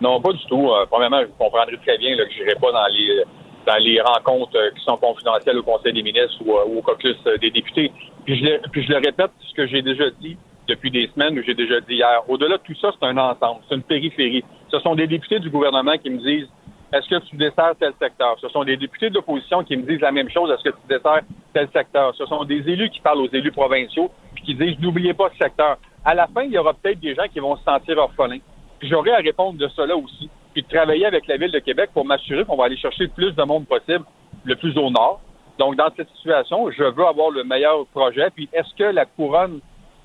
Non, 0.00 0.20
pas 0.20 0.32
du 0.32 0.44
tout. 0.46 0.70
Euh, 0.70 0.84
premièrement, 0.90 1.22
vous 1.22 1.32
comprendrez 1.38 1.78
très 1.86 1.96
bien 1.98 2.16
là, 2.16 2.24
que 2.24 2.32
je 2.32 2.42
n'irai 2.42 2.56
pas 2.56 2.72
dans 2.72 2.86
les 2.86 3.22
dans 3.64 3.76
les 3.76 4.00
rencontres 4.00 4.56
euh, 4.56 4.70
qui 4.76 4.82
sont 4.84 4.96
confidentielles 4.96 5.56
au 5.56 5.62
Conseil 5.62 5.92
des 5.92 6.02
ministres 6.02 6.42
ou, 6.44 6.50
euh, 6.52 6.64
ou 6.66 6.78
au 6.78 6.82
caucus 6.82 7.16
des 7.40 7.52
députés. 7.52 7.92
Puis 8.24 8.36
je, 8.36 8.44
le, 8.44 8.60
puis 8.72 8.82
je 8.82 8.90
le 8.90 8.96
répète, 8.96 9.30
ce 9.48 9.54
que 9.54 9.68
j'ai 9.68 9.82
déjà 9.82 10.10
dit 10.20 10.36
depuis 10.66 10.90
des 10.90 11.08
semaines, 11.14 11.38
ou 11.38 11.42
j'ai 11.44 11.54
déjà 11.54 11.80
dit 11.80 11.94
hier. 11.94 12.22
Au-delà 12.28 12.56
de 12.56 12.62
tout 12.62 12.74
ça, 12.80 12.90
c'est 12.98 13.06
un 13.06 13.16
ensemble, 13.16 13.60
c'est 13.68 13.76
une 13.76 13.82
périphérie. 13.82 14.42
Ce 14.72 14.78
sont 14.80 14.96
des 14.96 15.06
députés 15.06 15.38
du 15.38 15.50
gouvernement 15.50 15.96
qui 15.98 16.10
me 16.10 16.18
disent 16.18 16.48
est-ce 16.92 17.08
que 17.08 17.24
tu 17.24 17.36
desserres 17.36 17.74
tel 17.80 17.92
secteur? 17.98 18.36
Ce 18.38 18.48
sont 18.48 18.64
des 18.64 18.76
députés 18.76 19.08
de 19.08 19.14
l'opposition 19.14 19.64
qui 19.64 19.76
me 19.76 19.82
disent 19.82 20.00
la 20.02 20.12
même 20.12 20.28
chose. 20.28 20.50
Est-ce 20.50 20.62
que 20.62 20.76
tu 20.76 20.88
desserres 20.88 21.22
tel 21.54 21.68
secteur? 21.72 22.14
Ce 22.14 22.26
sont 22.26 22.44
des 22.44 22.68
élus 22.68 22.90
qui 22.90 23.00
parlent 23.00 23.20
aux 23.20 23.30
élus 23.32 23.52
provinciaux 23.52 24.10
puis 24.34 24.44
qui 24.44 24.54
disent 24.54 24.78
n'oubliez 24.78 25.14
pas 25.14 25.30
ce 25.30 25.38
secteur. 25.38 25.78
À 26.04 26.14
la 26.14 26.26
fin, 26.26 26.42
il 26.42 26.52
y 26.52 26.58
aura 26.58 26.74
peut-être 26.74 27.00
des 27.00 27.14
gens 27.14 27.28
qui 27.32 27.40
vont 27.40 27.56
se 27.56 27.62
sentir 27.64 27.96
orphelins. 27.96 28.40
J'aurai 28.82 29.12
à 29.12 29.18
répondre 29.18 29.58
de 29.58 29.68
cela 29.68 29.96
aussi. 29.96 30.28
Puis 30.52 30.62
de 30.62 30.68
travailler 30.68 31.06
avec 31.06 31.26
la 31.28 31.38
Ville 31.38 31.50
de 31.50 31.60
Québec 31.60 31.90
pour 31.94 32.04
m'assurer 32.04 32.44
qu'on 32.44 32.56
va 32.56 32.64
aller 32.64 32.76
chercher 32.76 33.04
le 33.04 33.10
plus 33.10 33.32
de 33.32 33.42
monde 33.42 33.66
possible, 33.66 34.04
le 34.44 34.56
plus 34.56 34.76
au 34.76 34.90
nord. 34.90 35.22
Donc, 35.58 35.76
dans 35.76 35.88
cette 35.96 36.10
situation, 36.16 36.70
je 36.70 36.82
veux 36.82 37.06
avoir 37.06 37.30
le 37.30 37.42
meilleur 37.42 37.86
projet. 37.86 38.28
Puis 38.34 38.50
est-ce 38.52 38.74
que 38.74 38.84
la 38.84 39.06
couronne 39.06 39.60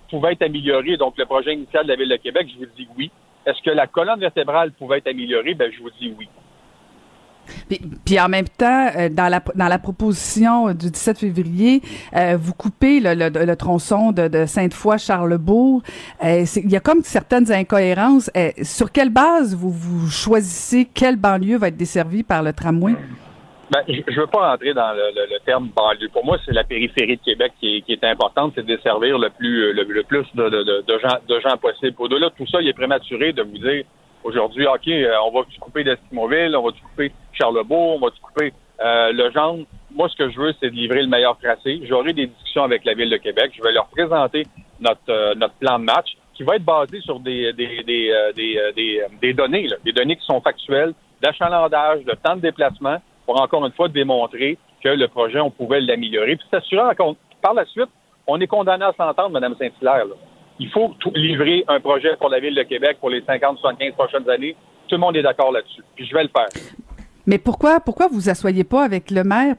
pouvait 0.09 0.33
être 0.33 0.43
améliorée? 0.43 0.95
Donc, 0.95 1.17
le 1.17 1.25
projet 1.25 1.53
initial 1.53 1.83
de 1.83 1.89
la 1.89 1.95
Ville 1.97 2.09
de 2.09 2.15
Québec, 2.15 2.47
je 2.53 2.59
vous 2.59 2.71
dis 2.77 2.87
oui. 2.97 3.11
Est-ce 3.45 3.61
que 3.61 3.71
la 3.71 3.87
colonne 3.87 4.19
vertébrale 4.19 4.71
pouvait 4.71 4.99
être 4.99 5.07
améliorée? 5.07 5.53
Ben, 5.53 5.69
je 5.71 5.81
vous 5.81 5.89
dis 5.99 6.13
oui. 6.17 6.29
Puis, 8.05 8.19
en 8.19 8.29
même 8.29 8.47
temps, 8.47 8.87
euh, 8.97 9.09
dans 9.09 9.27
la 9.29 9.41
dans 9.55 9.67
la 9.67 9.79
proposition 9.79 10.73
du 10.73 10.89
17 10.91 11.19
février, 11.19 11.81
euh, 12.15 12.37
vous 12.39 12.53
coupez 12.53 12.99
le, 12.99 13.13
le, 13.13 13.55
tronçon 13.55 14.11
de, 14.11 14.45
Sainte-Foy-Charlebourg. 14.45 15.81
Euh, 16.23 16.45
Il 16.55 16.71
y 16.71 16.75
a 16.75 16.79
comme 16.79 17.01
certaines 17.03 17.51
incohérences. 17.51 18.29
Sur 18.63 18.91
quelle 18.91 19.09
base 19.09 19.55
vous, 19.55 19.71
vous 19.71 20.09
choisissez 20.09 20.87
quelle 20.93 21.15
banlieue 21.17 21.57
va 21.57 21.67
être 21.69 21.77
desservie 21.77 22.23
par 22.23 22.43
le 22.43 22.53
tramway? 22.53 22.95
Ben, 23.69 23.81
je 23.87 23.95
ne 23.99 24.19
veux 24.21 24.27
pas 24.27 24.51
rentrer 24.51 24.73
dans 24.73 24.93
le, 24.93 25.11
le- 25.13 25.39
terme 25.45 25.69
banlieue. 25.75 26.07
Pour 26.13 26.23
moi, 26.25 26.37
c'est 26.45 26.53
la 26.53 26.63
périphérie 26.63 27.17
de 27.17 27.21
Québec 27.21 27.51
qui 27.59 27.83
est, 27.87 28.03
importante, 28.05 28.53
c'est 28.55 28.65
de 28.65 28.75
desservir 28.75 29.17
le 29.17 29.29
plus 29.29 29.73
le, 29.73 30.03
plus 30.03 30.25
de- 30.35 30.49
de 30.49 30.99
gens, 30.99 31.17
de 31.27 31.39
gens 31.41 31.57
possible. 31.57 31.95
Au-delà 31.99 32.29
de 32.29 32.33
tout 32.37 32.47
ça, 32.47 32.61
il 32.61 32.67
est 32.69 32.73
prématuré 32.73 33.33
de 33.33 33.41
vous 33.43 33.57
dire 33.57 33.83
aujourd'hui, 34.23 34.67
OK, 34.67 34.87
euh, 34.87 35.13
on 35.25 35.31
va 35.31 35.45
tu 35.49 35.59
couper 35.59 35.83
d'Estimoville, 35.83 36.55
on 36.55 36.63
va 36.63 36.71
tu 36.71 36.81
couper 36.81 37.11
Charlebourg, 37.33 37.95
on 37.95 37.99
va 37.99 38.11
tu 38.11 38.21
couper 38.21 38.53
euh, 38.81 39.11
le 39.11 39.31
genre. 39.31 39.57
Moi, 39.91 40.09
ce 40.09 40.15
que 40.15 40.29
je 40.29 40.39
veux, 40.39 40.53
c'est 40.59 40.69
de 40.69 40.75
livrer 40.75 41.01
le 41.01 41.07
meilleur 41.07 41.37
tracé. 41.37 41.81
J'aurai 41.87 42.13
des 42.13 42.27
discussions 42.27 42.63
avec 42.63 42.85
la 42.85 42.93
Ville 42.93 43.09
de 43.09 43.17
Québec. 43.17 43.51
Je 43.55 43.63
vais 43.63 43.71
leur 43.71 43.87
présenter 43.87 44.45
notre, 44.79 45.09
euh, 45.09 45.33
notre 45.35 45.55
plan 45.55 45.79
de 45.79 45.85
match 45.85 46.17
qui 46.33 46.43
va 46.43 46.55
être 46.55 46.65
basé 46.65 47.01
sur 47.01 47.19
des, 47.19 47.51
des, 47.53 47.83
des, 47.83 48.11
euh, 48.11 48.31
des, 48.33 48.57
euh, 48.59 49.07
des, 49.21 49.33
données, 49.33 49.67
là, 49.67 49.77
des 49.83 49.91
données 49.91 50.15
qui 50.15 50.25
sont 50.25 50.39
factuelles, 50.39 50.93
d'achalandage, 51.21 52.03
de 52.05 52.13
temps 52.13 52.35
de 52.35 52.41
déplacement, 52.41 52.97
pour 53.25 53.41
encore 53.41 53.65
une 53.65 53.73
fois 53.73 53.89
démontrer 53.89 54.57
que 54.83 54.89
le 54.89 55.07
projet, 55.07 55.39
on 55.39 55.49
pouvait 55.49 55.81
l'améliorer. 55.81 56.35
Puis 56.35 56.47
s'assurer 56.51 56.95
par 57.41 57.55
la 57.55 57.65
suite, 57.65 57.89
on 58.27 58.39
est 58.39 58.47
condamné 58.47 58.85
à 58.85 58.93
s'entendre, 58.93 59.31
Mme 59.31 59.55
Saint-Hilaire. 59.57 60.05
Il 60.59 60.69
faut 60.69 60.93
livrer 61.13 61.63
un 61.67 61.79
projet 61.79 62.15
pour 62.17 62.29
la 62.29 62.39
Ville 62.39 62.55
de 62.55 62.63
Québec 62.63 62.97
pour 62.99 63.09
les 63.09 63.21
50-75 63.21 63.93
prochaines 63.93 64.29
années. 64.29 64.55
Tout 64.87 64.95
le 64.95 65.01
monde 65.01 65.17
est 65.17 65.21
d'accord 65.21 65.51
là-dessus. 65.51 65.83
Puis 65.95 66.05
je 66.05 66.13
vais 66.15 66.23
le 66.23 66.29
faire. 66.29 66.47
Mais 67.27 67.37
pourquoi, 67.37 67.81
pourquoi 67.81 68.07
vous 68.07 68.29
asseyez 68.29 68.63
pas 68.63 68.83
avec 68.83 69.11
le 69.11 69.23
maire? 69.23 69.55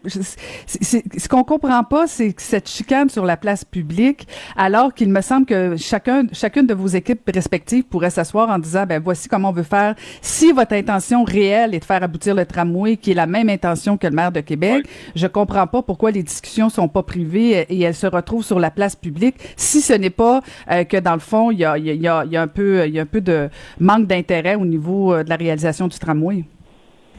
Ce 0.66 1.28
qu'on 1.28 1.44
comprend 1.44 1.84
pas, 1.84 2.06
c'est 2.06 2.34
cette 2.38 2.68
chicane 2.68 3.10
sur 3.10 3.24
la 3.24 3.36
place 3.36 3.64
publique, 3.64 4.26
alors 4.56 4.94
qu'il 4.94 5.10
me 5.10 5.20
semble 5.20 5.46
que 5.46 5.76
chacun, 5.76 6.26
chacune 6.32 6.66
de 6.66 6.74
vos 6.74 6.86
équipes 6.86 7.20
respectives 7.32 7.84
pourrait 7.84 8.10
s'asseoir 8.10 8.48
en 8.48 8.58
disant, 8.58 8.86
ben 8.86 9.00
voici 9.02 9.28
comment 9.28 9.50
on 9.50 9.52
veut 9.52 9.62
faire. 9.62 9.94
Si 10.22 10.50
votre 10.52 10.72
intention 10.72 11.24
réelle 11.24 11.74
est 11.74 11.80
de 11.80 11.84
faire 11.84 12.02
aboutir 12.02 12.34
le 12.34 12.46
tramway, 12.46 12.96
qui 12.96 13.10
est 13.10 13.14
la 13.14 13.26
même 13.26 13.50
intention 13.50 13.98
que 13.98 14.06
le 14.06 14.14
maire 14.14 14.32
de 14.32 14.40
Québec, 14.40 14.86
je 15.14 15.26
comprends 15.26 15.66
pas 15.66 15.82
pourquoi 15.82 16.10
les 16.10 16.22
discussions 16.22 16.70
sont 16.70 16.88
pas 16.88 17.02
privées 17.02 17.66
et 17.68 17.80
elles 17.80 17.94
se 17.94 18.06
retrouvent 18.06 18.44
sur 18.44 18.58
la 18.58 18.70
place 18.70 18.96
publique, 18.96 19.36
si 19.56 19.82
ce 19.82 19.92
n'est 19.92 20.10
pas 20.10 20.40
euh, 20.70 20.84
que 20.84 20.96
dans 20.96 21.14
le 21.14 21.20
fond, 21.20 21.50
il 21.50 21.58
y 21.58 21.64
a, 21.66 21.76
y 21.76 22.08
a, 22.08 22.24
y 22.24 22.36
a 22.36 22.42
un 22.42 22.46
peu, 22.46 22.86
il 22.86 22.94
y 22.94 22.98
a 22.98 23.02
un 23.02 23.06
peu 23.06 23.20
de 23.20 23.50
manque 23.78 24.06
d'intérêt 24.06 24.54
au 24.54 24.64
niveau 24.64 25.12
euh, 25.12 25.22
de 25.22 25.28
la 25.28 25.36
réalisation 25.36 25.86
du 25.88 25.98
tramway. 25.98 26.44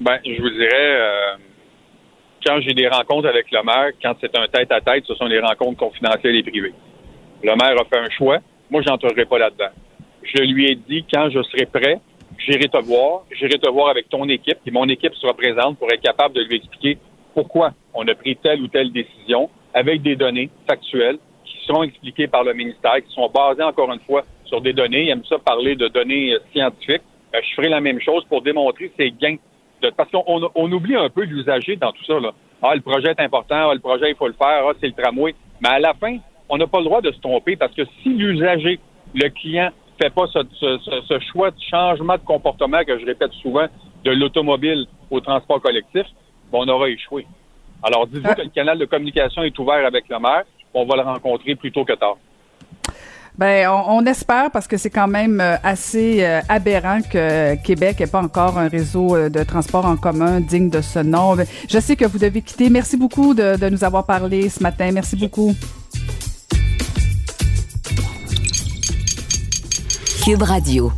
Ben, 0.02 0.18
je 0.26 0.42
vous 0.42 0.50
dirais, 0.50 0.70
euh, 0.74 1.36
quand 2.46 2.62
j'ai 2.62 2.74
des 2.74 2.88
rencontres 2.88 3.28
avec 3.28 3.52
le 3.52 3.62
maire, 3.64 3.92
quand 4.02 4.16
c'est 4.22 4.38
un 4.38 4.48
tête-à-tête, 4.48 5.04
ce 5.06 5.14
sont 5.16 5.28
des 5.28 5.40
rencontres 5.40 5.78
confidentielles 5.78 6.38
et 6.38 6.44
privées. 6.44 6.74
Le 7.44 7.54
maire 7.56 7.76
a 7.80 7.84
fait 7.84 8.00
un 8.00 8.10
choix. 8.10 8.38
Moi, 8.70 8.82
j'entrerai 8.82 9.26
pas 9.26 9.40
là-dedans. 9.40 9.72
Je 10.24 10.42
lui 10.44 10.72
ai 10.72 10.76
dit, 10.76 11.06
quand 11.14 11.30
je 11.30 11.44
serai 11.44 11.66
prêt, 11.66 12.00
j'irai 12.38 12.70
te 12.70 12.78
voir. 12.78 13.24
J'irai 13.32 13.60
te 13.60 13.70
voir 13.70 13.90
avec 13.90 14.08
ton 14.08 14.28
équipe, 14.30 14.60
et 14.66 14.72
mon 14.72 14.88
équipe 14.88 15.14
sera 15.16 15.34
présente 15.34 15.78
pour 15.78 15.92
être 15.92 16.02
capable 16.02 16.36
de 16.36 16.44
lui 16.44 16.56
expliquer 16.56 16.98
pourquoi 17.34 17.72
on 17.94 18.08
a 18.08 18.16
pris 18.16 18.38
telle 18.38 18.62
ou 18.62 18.70
telle 18.70 18.94
décision 18.94 19.50
avec 19.74 20.02
des 20.02 20.16
données 20.16 20.50
factuelles 20.66 21.18
qui 21.44 21.58
seront 21.66 21.84
expliquées 21.84 22.28
par 22.28 22.46
le 22.46 22.54
ministère, 22.54 22.96
qui 23.06 23.14
sont 23.14 23.30
basées, 23.30 23.64
encore 23.64 23.92
une 23.92 24.00
fois, 24.02 24.24
sur 24.46 24.62
des 24.62 24.72
données. 24.72 25.04
Il 25.04 25.10
aime 25.10 25.26
ça 25.26 25.38
parler 25.40 25.76
de 25.76 25.90
données 25.90 26.34
euh, 26.34 26.40
scientifiques. 26.54 27.02
Ben, 27.34 27.42
je 27.44 27.56
ferai 27.56 27.68
la 27.68 27.82
même 27.82 28.00
chose 28.00 28.24
pour 28.30 28.42
démontrer 28.42 28.92
ces 28.98 29.12
gains 29.12 29.36
de- 29.82 29.90
parce 29.92 30.10
qu'on 30.12 30.24
on, 30.56 30.72
oublie 30.72 30.96
un 30.96 31.10
peu 31.10 31.24
l'usager 31.24 31.76
dans 31.76 31.92
tout 31.92 32.04
ça. 32.06 32.20
Là. 32.20 32.32
Ah, 32.62 32.76
le 32.76 32.82
projet 32.82 33.10
est 33.12 33.20
important, 33.22 33.70
ah, 33.70 33.74
le 33.74 33.80
projet, 33.80 34.10
il 34.12 34.16
faut 34.16 34.28
le 34.28 34.34
faire, 34.34 34.64
ah, 34.68 34.72
c'est 34.80 34.88
le 34.88 34.94
tramway. 34.94 35.34
Mais 35.62 35.70
à 35.70 35.80
la 35.80 35.94
fin, 35.94 36.18
on 36.50 36.58
n'a 36.58 36.68
pas 36.68 36.80
le 36.80 36.86
droit 36.86 37.02
de 37.02 37.12
se 37.12 37.20
tromper 37.20 37.56
parce 37.56 37.74
que 37.74 37.84
si 38.02 38.10
l'usager, 38.10 38.80
le 39.14 39.30
client, 39.30 39.70
fait 40.02 40.10
pas 40.14 40.28
ce, 40.28 40.40
ce- 40.54 40.78
ce- 40.80 41.02
ce 41.08 41.20
choix 41.32 41.52
de 41.52 41.60
changement 41.70 42.14
de 42.16 42.22
comportement 42.26 42.84
que 42.86 42.98
je 43.00 43.06
répète 43.06 43.34
souvent 43.34 43.68
de 44.06 44.12
l'automobile 44.12 44.86
au 45.12 45.20
transport 45.20 45.62
collectif, 45.62 46.06
ben, 46.52 46.60
on 46.62 46.68
aura 46.70 46.90
échoué. 46.90 47.26
Alors, 47.84 48.08
dites-vous 48.08 48.34
que 48.34 48.42
le 48.42 48.50
canal 48.50 48.78
de 48.78 48.86
communication 48.86 49.44
est 49.44 49.58
ouvert 49.60 49.86
avec 49.86 50.08
le 50.10 50.20
maire. 50.20 50.44
On 50.74 50.86
va 50.86 50.96
le 50.98 51.02
rencontrer 51.04 51.56
plus 51.56 51.72
tôt 51.72 51.84
que 51.86 51.94
tard. 51.94 52.16
Ben, 53.38 53.70
on, 53.70 54.06
espère 54.06 54.52
parce 54.52 54.68
que 54.68 54.78
c'est 54.78 54.90
quand 54.90 55.08
même 55.08 55.40
euh, 55.40 55.56
assez 55.64 56.24
euh, 56.24 56.42
aberrant 56.50 57.00
que 57.02 57.56
Québec 57.64 58.00
n'ait 58.00 58.08
pas 58.08 58.22
encore 58.22 58.58
un 58.58 58.68
réseau 58.68 59.16
euh, 59.16 59.30
de 59.30 59.44
transport 59.44 59.86
en 59.86 59.96
commun 59.96 60.42
digne 60.42 60.70
de 60.70 60.82
ce 60.82 61.00
nom. 61.00 61.36
Ben, 61.36 61.48
Je 61.70 61.80
sais 61.80 61.96
que 61.96 62.06
vous 62.06 62.18
devez 62.18 62.42
quitter. 62.42 62.70
Merci 62.70 62.98
beaucoup 62.98 63.34
de, 63.34 63.56
de 63.56 63.70
nous 63.70 63.84
avoir 63.84 64.06
parlé 64.06 64.50
ce 64.50 64.62
matin. 64.62 64.92
Merci 64.92 65.16
beaucoup. 65.16 65.54
Cube 70.26 70.42
Radio. 70.42 70.92